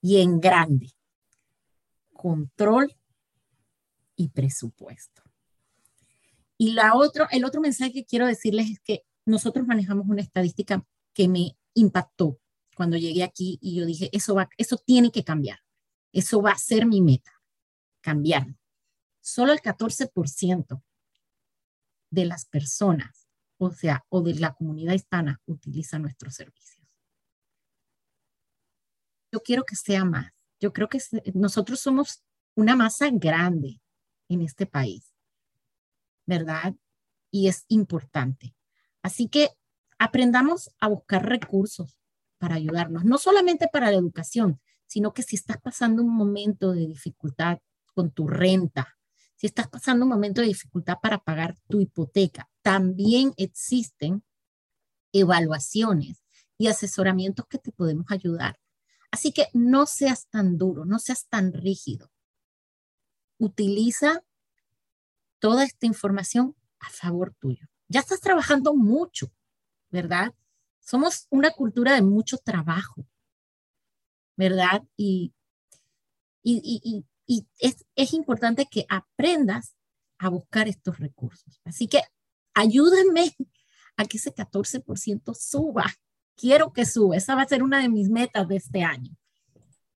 Y 0.00 0.20
en 0.20 0.40
grande. 0.40 0.90
Control 2.12 2.92
y 4.16 4.28
presupuesto. 4.28 5.22
Y 6.56 6.72
la 6.72 6.94
otro, 6.96 7.28
el 7.30 7.44
otro 7.44 7.60
mensaje 7.60 7.92
que 7.92 8.04
quiero 8.04 8.26
decirles 8.26 8.70
es 8.70 8.80
que 8.80 9.04
nosotros 9.24 9.66
manejamos 9.68 10.08
una 10.08 10.22
estadística 10.22 10.84
que 11.12 11.28
me 11.28 11.56
impactó 11.74 12.40
cuando 12.78 12.96
llegué 12.96 13.24
aquí 13.24 13.58
y 13.60 13.74
yo 13.74 13.84
dije, 13.84 14.08
eso, 14.12 14.36
va, 14.36 14.48
eso 14.56 14.76
tiene 14.76 15.10
que 15.10 15.24
cambiar. 15.24 15.58
Eso 16.12 16.40
va 16.40 16.52
a 16.52 16.58
ser 16.58 16.86
mi 16.86 17.02
meta, 17.02 17.32
cambiar. 18.00 18.46
Solo 19.20 19.52
el 19.52 19.60
14% 19.60 20.80
de 22.10 22.24
las 22.24 22.46
personas, 22.46 23.28
o 23.58 23.72
sea, 23.72 24.06
o 24.10 24.22
de 24.22 24.36
la 24.36 24.54
comunidad 24.54 24.94
hispana, 24.94 25.42
utiliza 25.46 25.98
nuestros 25.98 26.36
servicios. 26.36 26.86
Yo 29.32 29.40
quiero 29.40 29.64
que 29.64 29.74
sea 29.74 30.04
más. 30.04 30.32
Yo 30.60 30.72
creo 30.72 30.88
que 30.88 31.00
nosotros 31.34 31.80
somos 31.80 32.22
una 32.54 32.76
masa 32.76 33.10
grande 33.10 33.82
en 34.28 34.42
este 34.42 34.66
país, 34.66 35.12
¿verdad? 36.26 36.76
Y 37.32 37.48
es 37.48 37.64
importante. 37.66 38.54
Así 39.02 39.26
que 39.28 39.50
aprendamos 39.98 40.70
a 40.78 40.86
buscar 40.86 41.28
recursos 41.28 41.97
para 42.38 42.56
ayudarnos, 42.56 43.04
no 43.04 43.18
solamente 43.18 43.68
para 43.72 43.90
la 43.90 43.98
educación, 43.98 44.60
sino 44.86 45.12
que 45.12 45.22
si 45.22 45.36
estás 45.36 45.58
pasando 45.60 46.02
un 46.02 46.14
momento 46.14 46.72
de 46.72 46.86
dificultad 46.86 47.58
con 47.94 48.10
tu 48.10 48.26
renta, 48.26 48.96
si 49.36 49.46
estás 49.46 49.68
pasando 49.68 50.04
un 50.04 50.10
momento 50.10 50.40
de 50.40 50.48
dificultad 50.48 50.98
para 51.00 51.18
pagar 51.18 51.56
tu 51.68 51.80
hipoteca, 51.80 52.48
también 52.62 53.32
existen 53.36 54.24
evaluaciones 55.12 56.24
y 56.56 56.66
asesoramientos 56.66 57.46
que 57.46 57.58
te 57.58 57.72
podemos 57.72 58.06
ayudar. 58.10 58.58
Así 59.10 59.32
que 59.32 59.46
no 59.52 59.86
seas 59.86 60.26
tan 60.28 60.58
duro, 60.58 60.84
no 60.84 60.98
seas 60.98 61.26
tan 61.28 61.52
rígido. 61.52 62.10
Utiliza 63.38 64.24
toda 65.38 65.64
esta 65.64 65.86
información 65.86 66.56
a 66.80 66.90
favor 66.90 67.34
tuyo. 67.38 67.68
Ya 67.88 68.00
estás 68.00 68.20
trabajando 68.20 68.74
mucho, 68.74 69.32
¿verdad? 69.90 70.34
Somos 70.88 71.26
una 71.28 71.50
cultura 71.50 71.92
de 71.92 72.00
mucho 72.00 72.38
trabajo, 72.38 73.04
¿verdad? 74.38 74.82
Y, 74.96 75.34
y, 76.42 77.04
es, 77.58 77.84
es 77.94 78.14
importante 78.14 78.64
que 78.64 78.86
aprendas 78.88 79.76
a 80.16 80.30
buscar 80.30 80.66
estos 80.66 80.98
recursos. 80.98 81.60
Así 81.66 81.88
que 81.88 82.00
ayúdenme 82.54 83.36
a 83.98 84.06
que 84.06 84.16
ese 84.16 84.34
14% 84.34 85.34
suba. 85.34 85.84
Quiero 86.34 86.72
que 86.72 86.86
suba. 86.86 87.18
Esa 87.18 87.34
va 87.34 87.42
a 87.42 87.48
ser 87.48 87.62
una 87.62 87.82
de 87.82 87.90
mis 87.90 88.08
metas 88.08 88.48
de 88.48 88.56
este 88.56 88.82
año. 88.82 89.14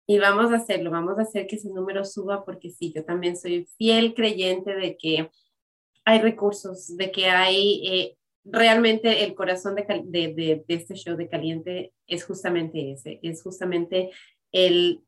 Y 0.09 0.19
vamos 0.19 0.51
a 0.51 0.57
hacerlo, 0.57 0.91
vamos 0.91 1.21
a 1.21 1.23
hacer 1.23 1.47
que 1.47 1.55
ese 1.55 1.71
número 1.71 2.05
suba 2.05 2.45
porque 2.45 2.69
sí, 2.69 2.93
yo 2.93 3.05
también 3.05 3.37
soy 3.37 3.69
fiel 3.79 4.13
creyente 4.13 4.75
de 4.75 4.97
que 4.97 5.31
hay 6.05 6.21
recursos, 6.21 6.97
de 6.97 7.13
que 7.13 7.27
hay 7.27 7.87
eh, 7.87 8.17
realmente 8.51 9.25
el 9.25 9.35
corazón 9.35 9.75
de, 9.75 10.65
este 10.69 10.95
show 10.95 11.17
de 11.17 11.29
Caliente 11.29 11.93
es 12.07 12.25
justamente 12.25 12.93
ese, 12.93 13.21
es 13.23 13.43
justamente 13.43 14.11
el 14.53 15.03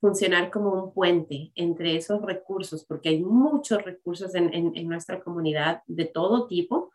funcionar 0.00 0.50
como 0.50 0.72
un 0.72 0.94
puente 0.94 1.52
entre 1.54 1.96
esos 1.96 2.22
recursos, 2.22 2.84
porque 2.84 3.10
hay 3.10 3.22
muchos 3.22 3.82
recursos 3.84 4.34
en, 4.34 4.52
en 4.54 4.88
nuestra 4.88 5.20
comunidad 5.20 5.82
de 5.86 6.06
todo 6.06 6.46
tipo 6.46 6.90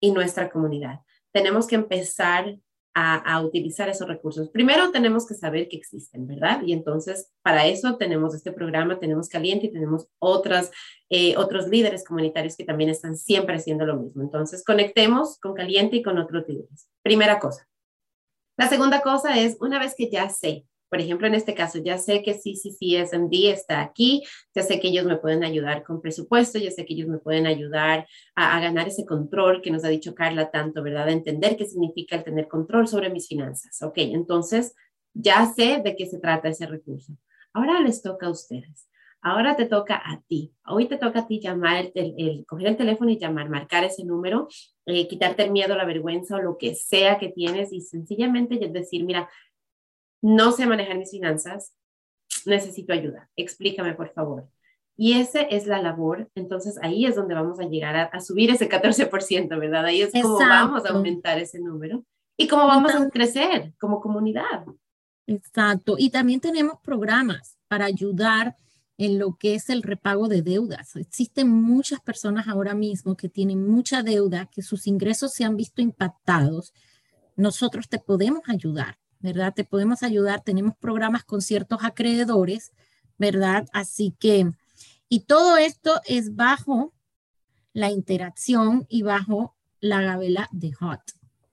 y 0.00 0.10
nuestra 0.10 0.50
comunidad. 0.50 1.00
Tenemos 1.32 1.66
que 1.66 1.76
empezar 1.76 2.58
a, 3.00 3.40
utilizar 3.42 3.88
esos 3.88 4.08
recursos. 4.08 4.50
Primero 4.50 4.90
tenemos 4.90 5.26
que 5.26 5.34
saber 5.34 5.68
que 5.68 5.76
existen, 5.76 6.26
¿verdad? 6.26 6.62
Y 6.62 6.72
entonces 6.72 7.30
para 7.42 7.66
eso 7.66 7.96
tenemos 7.96 8.34
este 8.34 8.52
programa, 8.52 8.98
tenemos 8.98 9.28
Caliente 9.28 9.66
y 9.66 9.72
tenemos 9.72 10.08
otras, 10.18 10.70
eh, 11.08 11.36
otros 11.36 11.68
líderes 11.68 12.04
comunitarios 12.04 12.56
que 12.56 12.64
también 12.64 12.90
están 12.90 13.16
siempre 13.16 13.56
haciendo 13.56 13.86
lo 13.86 13.96
mismo. 13.96 14.22
Entonces 14.22 14.64
conectemos 14.64 15.38
con 15.38 15.54
Caliente 15.54 15.96
y 15.96 16.02
con 16.02 16.18
otros 16.18 16.44
líderes. 16.48 16.88
Primera 17.02 17.38
cosa. 17.38 17.68
La 18.56 18.68
segunda 18.68 19.00
cosa 19.00 19.38
es, 19.38 19.56
una 19.60 19.78
vez 19.78 19.94
que 19.96 20.10
ya 20.10 20.28
sé 20.28 20.64
por 20.88 21.00
ejemplo, 21.00 21.26
en 21.26 21.34
este 21.34 21.54
caso, 21.54 21.78
ya 21.78 21.98
sé 21.98 22.22
que 22.22 22.34
sí, 22.34 22.56
sí, 22.56 22.70
sí, 22.70 22.96
SMD 22.96 23.50
está 23.50 23.80
aquí, 23.80 24.22
ya 24.54 24.62
sé 24.62 24.80
que 24.80 24.88
ellos 24.88 25.06
me 25.06 25.16
pueden 25.16 25.44
ayudar 25.44 25.82
con 25.82 26.00
presupuesto, 26.00 26.58
ya 26.58 26.70
sé 26.70 26.84
que 26.84 26.94
ellos 26.94 27.08
me 27.08 27.18
pueden 27.18 27.46
ayudar 27.46 28.06
a, 28.34 28.56
a 28.56 28.60
ganar 28.60 28.88
ese 28.88 29.04
control 29.04 29.62
que 29.62 29.70
nos 29.70 29.84
ha 29.84 29.88
dicho 29.88 30.14
Carla 30.14 30.50
tanto, 30.50 30.82
¿verdad? 30.82 31.08
A 31.08 31.12
entender 31.12 31.56
qué 31.56 31.66
significa 31.66 32.16
el 32.16 32.24
tener 32.24 32.48
control 32.48 32.88
sobre 32.88 33.10
mis 33.10 33.28
finanzas. 33.28 33.82
Ok, 33.82 33.98
entonces 33.98 34.74
ya 35.14 35.46
sé 35.46 35.80
de 35.82 35.96
qué 35.96 36.06
se 36.06 36.18
trata 36.18 36.48
ese 36.48 36.66
recurso. 36.66 37.12
Ahora 37.52 37.80
les 37.80 38.02
toca 38.02 38.26
a 38.26 38.30
ustedes. 38.30 38.88
Ahora 39.20 39.56
te 39.56 39.66
toca 39.66 39.96
a 39.96 40.22
ti. 40.28 40.54
Hoy 40.64 40.86
te 40.86 40.96
toca 40.96 41.20
a 41.20 41.26
ti 41.26 41.40
llamar, 41.40 41.90
el, 41.94 42.46
coger 42.46 42.68
el 42.68 42.76
teléfono 42.76 43.10
y 43.10 43.18
llamar, 43.18 43.48
marcar 43.48 43.82
ese 43.82 44.04
número, 44.04 44.46
eh, 44.86 45.08
quitarte 45.08 45.42
el 45.42 45.50
miedo, 45.50 45.74
la 45.74 45.84
vergüenza 45.84 46.36
o 46.36 46.42
lo 46.42 46.56
que 46.56 46.76
sea 46.76 47.18
que 47.18 47.28
tienes 47.28 47.72
y 47.72 47.80
sencillamente 47.80 48.56
decir, 48.68 49.04
mira, 49.04 49.28
no 50.22 50.52
sé 50.52 50.66
manejar 50.66 50.98
mis 50.98 51.10
finanzas, 51.10 51.72
necesito 52.44 52.92
ayuda. 52.92 53.30
Explícame, 53.36 53.94
por 53.94 54.12
favor. 54.12 54.48
Y 54.96 55.14
esa 55.14 55.40
es 55.42 55.66
la 55.66 55.80
labor. 55.80 56.28
Entonces 56.34 56.78
ahí 56.82 57.06
es 57.06 57.14
donde 57.14 57.34
vamos 57.34 57.60
a 57.60 57.68
llegar 57.68 58.10
a, 58.12 58.20
subir 58.20 58.50
ese 58.50 58.68
14%, 58.68 59.48
¿verdad? 59.58 59.84
Ahí 59.84 60.02
es 60.02 60.12
como 60.12 60.38
vamos 60.38 60.84
a 60.84 60.90
aumentar 60.90 61.38
ese 61.38 61.60
número 61.60 62.04
y 62.36 62.48
cómo 62.48 62.66
vamos 62.66 62.94
a 62.94 63.08
crecer 63.08 63.74
como 63.78 64.00
comunidad. 64.00 64.64
Exacto. 65.26 65.96
Y 65.98 66.10
también 66.10 66.40
tenemos 66.40 66.80
programas 66.82 67.58
para 67.68 67.84
ayudar 67.84 68.56
en 68.96 69.18
lo 69.18 69.36
que 69.36 69.54
es 69.54 69.70
el 69.70 69.82
repago 69.82 70.26
de 70.26 70.42
deudas. 70.42 70.96
Existen 70.96 71.48
muchas 71.48 72.00
personas 72.00 72.48
ahora 72.48 72.74
mismo 72.74 73.16
que 73.16 73.28
tienen 73.28 73.68
mucha 73.68 74.02
deuda, 74.02 74.46
que 74.46 74.62
sus 74.62 74.88
ingresos 74.88 75.32
se 75.32 75.44
han 75.44 75.56
visto 75.56 75.80
impactados. 75.80 76.74
Nosotros 77.36 77.88
te 77.88 78.00
podemos 78.00 78.42
ayudar, 78.48 78.98
¿verdad? 79.20 79.54
Te 79.54 79.64
podemos 79.64 80.02
ayudar. 80.02 80.42
Tenemos 80.42 80.76
programas 80.76 81.24
con 81.24 81.42
ciertos 81.42 81.82
acreedores, 81.82 82.72
¿verdad? 83.18 83.66
Así 83.72 84.14
que, 84.18 84.50
y 85.08 85.20
todo 85.20 85.56
esto 85.56 86.00
es 86.06 86.36
bajo 86.36 86.92
la 87.72 87.90
interacción 87.90 88.86
y 88.88 89.02
bajo 89.02 89.56
la 89.80 90.02
gabela 90.02 90.48
de 90.52 90.72
HOT, 90.78 91.00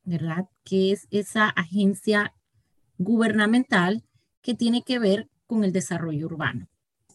¿verdad? 0.04 0.50
Que 0.64 0.92
es 0.92 1.08
esa 1.12 1.50
agencia 1.50 2.34
gubernamental 2.98 4.04
que 4.42 4.54
tiene 4.54 4.84
que 4.84 5.00
ver 5.00 5.30
con 5.48 5.64
el 5.64 5.72
desarrollo 5.72 6.26
urbano. 6.26 6.68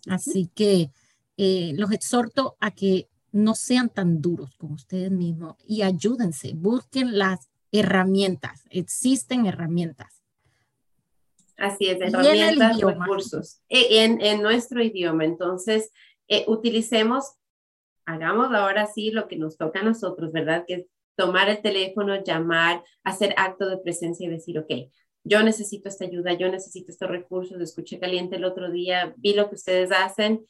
Así 0.09 0.51
que 0.55 0.91
eh, 1.37 1.73
los 1.77 1.93
exhorto 1.93 2.57
a 2.61 2.71
que 2.71 3.09
no 3.33 3.55
sean 3.55 3.89
tan 3.89 4.21
duros 4.21 4.57
con 4.57 4.73
ustedes 4.73 5.11
mismos 5.11 5.57
y 5.67 5.83
ayúdense, 5.83 6.53
busquen 6.55 7.19
las 7.19 7.49
herramientas, 7.73 8.65
existen 8.71 9.47
herramientas. 9.47 10.20
Así 11.61 11.89
es, 11.89 12.01
herramientas, 12.01 12.81
recursos 12.81 13.61
e, 13.69 14.03
en, 14.03 14.21
en, 14.23 14.43
nuestro 14.43 14.83
idioma. 14.83 15.27
Entonces, 15.27 15.93
eh, 16.27 16.45
utilicemos, 16.49 17.35
hagamos 18.07 18.53
ahora 18.55 18.87
sí 18.87 19.11
lo 19.11 19.29
que 19.29 19.37
nos 19.37 19.59
toca 19.59 19.81
a 19.81 19.85
nosotros, 19.85 20.33
¿verdad? 20.33 20.65
Que 20.67 20.75
es 20.75 20.87
tomar 21.17 21.51
el 21.51 21.61
teléfono, 21.61 22.25
llamar, 22.25 22.83
hacer 23.05 23.35
acto 23.37 23.69
de 23.69 23.77
presencia 23.77 24.27
y 24.27 24.31
decir, 24.31 24.59
ok, 24.59 24.73
yo 25.23 25.43
necesito 25.43 25.91
esta 25.91 26.07
ayuda, 26.07 26.33
yo 26.33 26.49
necesito 26.49 26.91
estos 26.91 27.11
recursos, 27.11 27.61
escuché 27.61 28.01
caliente 28.01 28.37
el 28.37 28.47
otro 28.47 28.71
día, 28.71 29.13
vi 29.19 29.35
lo 29.35 29.51
que 29.51 29.57
ustedes 29.57 29.93
hacen 29.93 30.47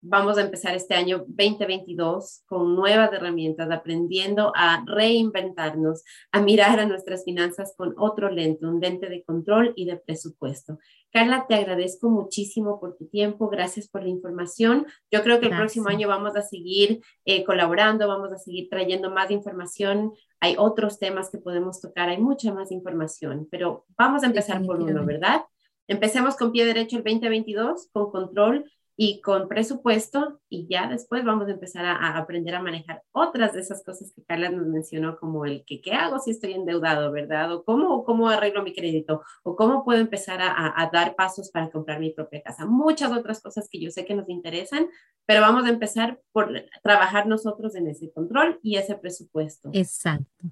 vamos 0.00 0.38
a 0.38 0.42
empezar 0.42 0.74
este 0.74 0.94
año 0.94 1.24
2022 1.26 2.42
con 2.46 2.76
nuevas 2.76 3.12
herramientas, 3.12 3.70
aprendiendo 3.70 4.52
a 4.54 4.84
reinventarnos, 4.86 6.04
a 6.32 6.40
mirar 6.40 6.78
a 6.78 6.86
nuestras 6.86 7.24
finanzas 7.24 7.74
con 7.76 7.94
otro 7.98 8.30
lente, 8.30 8.66
un 8.66 8.80
lente 8.80 9.08
de 9.08 9.24
control 9.24 9.72
y 9.76 9.84
de 9.86 9.96
presupuesto. 9.96 10.78
Carla, 11.10 11.46
te 11.48 11.54
agradezco 11.54 12.08
muchísimo 12.08 12.78
por 12.78 12.96
tu 12.96 13.06
tiempo, 13.08 13.48
gracias 13.48 13.88
por 13.88 14.02
la 14.02 14.08
información. 14.08 14.86
Yo 15.10 15.22
creo 15.22 15.40
que 15.40 15.46
el 15.46 15.56
próximo 15.56 15.88
año 15.88 16.08
vamos 16.08 16.36
a 16.36 16.42
seguir 16.42 17.00
eh, 17.24 17.42
colaborando, 17.44 18.06
vamos 18.06 18.32
a 18.32 18.38
seguir 18.38 18.68
trayendo 18.68 19.10
más 19.10 19.30
información. 19.30 20.12
Hay 20.40 20.56
otros 20.58 20.98
temas 20.98 21.30
que 21.30 21.38
podemos 21.38 21.80
tocar, 21.80 22.08
hay 22.08 22.18
mucha 22.18 22.52
más 22.52 22.70
información, 22.70 23.48
pero 23.50 23.86
vamos 23.96 24.22
a 24.22 24.26
empezar 24.26 24.62
por 24.62 24.80
uno, 24.80 25.04
¿verdad? 25.04 25.42
Empecemos 25.88 26.36
con 26.36 26.50
pie 26.50 26.64
derecho 26.64 26.96
el 26.96 27.04
2022, 27.04 27.90
con 27.92 28.10
control 28.10 28.70
y 28.98 29.20
con 29.20 29.46
presupuesto 29.46 30.40
y 30.48 30.66
ya 30.68 30.88
después 30.88 31.22
vamos 31.22 31.48
a 31.48 31.52
empezar 31.52 31.84
a, 31.84 32.16
aprender 32.16 32.54
a 32.54 32.62
manejar 32.62 33.02
otras 33.12 33.52
de 33.52 33.60
esas 33.60 33.84
cosas 33.84 34.10
que 34.14 34.24
Carla 34.24 34.48
nos 34.48 34.66
mencionó, 34.66 35.18
como 35.18 35.44
el 35.44 35.64
que 35.66 35.82
qué 35.82 35.92
hago 35.92 36.18
si 36.18 36.30
estoy 36.30 36.54
endeudado, 36.54 37.12
¿verdad? 37.12 37.52
O 37.52 37.62
cómo, 37.62 38.04
cómo 38.04 38.30
arreglo 38.30 38.62
mi 38.62 38.74
crédito, 38.74 39.22
o 39.42 39.54
cómo 39.54 39.84
puedo 39.84 40.00
empezar 40.00 40.40
a, 40.40 40.72
a, 40.80 40.90
dar 40.90 41.14
pasos 41.14 41.50
para 41.50 41.70
comprar 41.70 42.00
mi 42.00 42.10
propia 42.10 42.42
casa. 42.42 42.64
Muchas 42.64 43.12
otras 43.12 43.42
cosas 43.42 43.68
que 43.70 43.80
yo 43.80 43.90
sé 43.90 44.06
que 44.06 44.14
nos 44.14 44.30
interesan, 44.30 44.88
pero 45.26 45.42
vamos 45.42 45.66
a 45.66 45.70
empezar 45.70 46.20
por 46.32 46.50
trabajar 46.82 47.26
nosotros 47.26 47.74
en 47.74 47.88
ese 47.88 48.10
control 48.10 48.58
y 48.62 48.76
ese 48.76 48.94
presupuesto. 48.94 49.68
Exacto. 49.74 50.46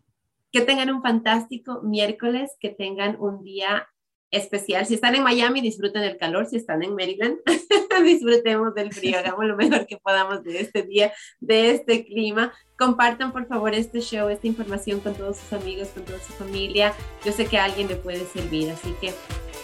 Que 0.53 0.61
tengan 0.61 0.91
un 0.91 1.03
fantástico 1.03 1.81
miércoles, 1.83 2.57
que 2.61 2.69
tengan 2.69 3.17
un 3.19 3.43
día 3.43 3.89
especial. 4.35 4.85
Si 4.87 4.95
están 4.95 5.15
en 5.15 5.23
Miami, 5.23 5.61
disfruten 5.61 6.03
el 6.03 6.17
calor. 6.17 6.47
Si 6.47 6.57
están 6.57 6.83
en 6.83 6.95
Maryland, 6.95 7.39
disfrutemos 8.05 8.75
del 8.75 8.93
frío. 8.93 9.19
Hagamos 9.19 9.47
lo 9.47 9.57
mejor 9.57 9.87
que 9.87 9.97
podamos 9.97 10.43
de 10.43 10.61
este 10.61 10.83
día, 10.83 11.13
de 11.41 11.71
este 11.71 12.05
clima. 12.05 12.53
Compartan, 12.77 13.33
por 13.33 13.47
favor, 13.47 13.73
este 13.75 14.01
show, 14.01 14.29
esta 14.29 14.47
información 14.47 15.01
con 15.01 15.15
todos 15.15 15.39
sus 15.39 15.53
amigos, 15.53 15.89
con 15.89 16.05
toda 16.05 16.19
su 16.19 16.33
familia. 16.33 16.93
Yo 17.25 17.33
sé 17.33 17.47
que 17.47 17.59
a 17.59 17.65
alguien 17.65 17.89
le 17.89 17.97
puede 17.97 18.27
servir, 18.27 18.71
así 18.71 18.95
que 19.01 19.13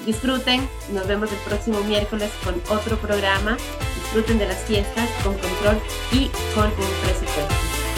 disfruten. 0.07 0.61
Nos 0.95 1.07
vemos 1.09 1.31
el 1.33 1.39
próximo 1.39 1.81
miércoles 1.83 2.31
con 2.45 2.55
otro 2.75 2.97
programa. 2.99 3.57
Disfruten 3.97 4.39
de 4.39 4.47
las 4.47 4.59
fiestas 4.65 5.09
con 5.25 5.35
control 5.35 5.79
y 6.13 6.29
con 6.55 6.67
un 6.67 6.91
presupuesto. 7.03 7.55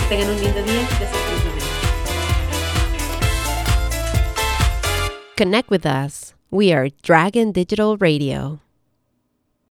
Que 0.08 0.16
tengan 0.16 0.34
un 0.34 0.40
lindo 0.42 0.62
día. 0.62 0.88
Connect 5.36 5.70
with 5.70 5.86
us. 5.86 6.34
We 6.52 6.74
are 6.74 6.90
Dragon 7.00 7.50
Digital 7.50 7.96
Radio. 7.96 8.60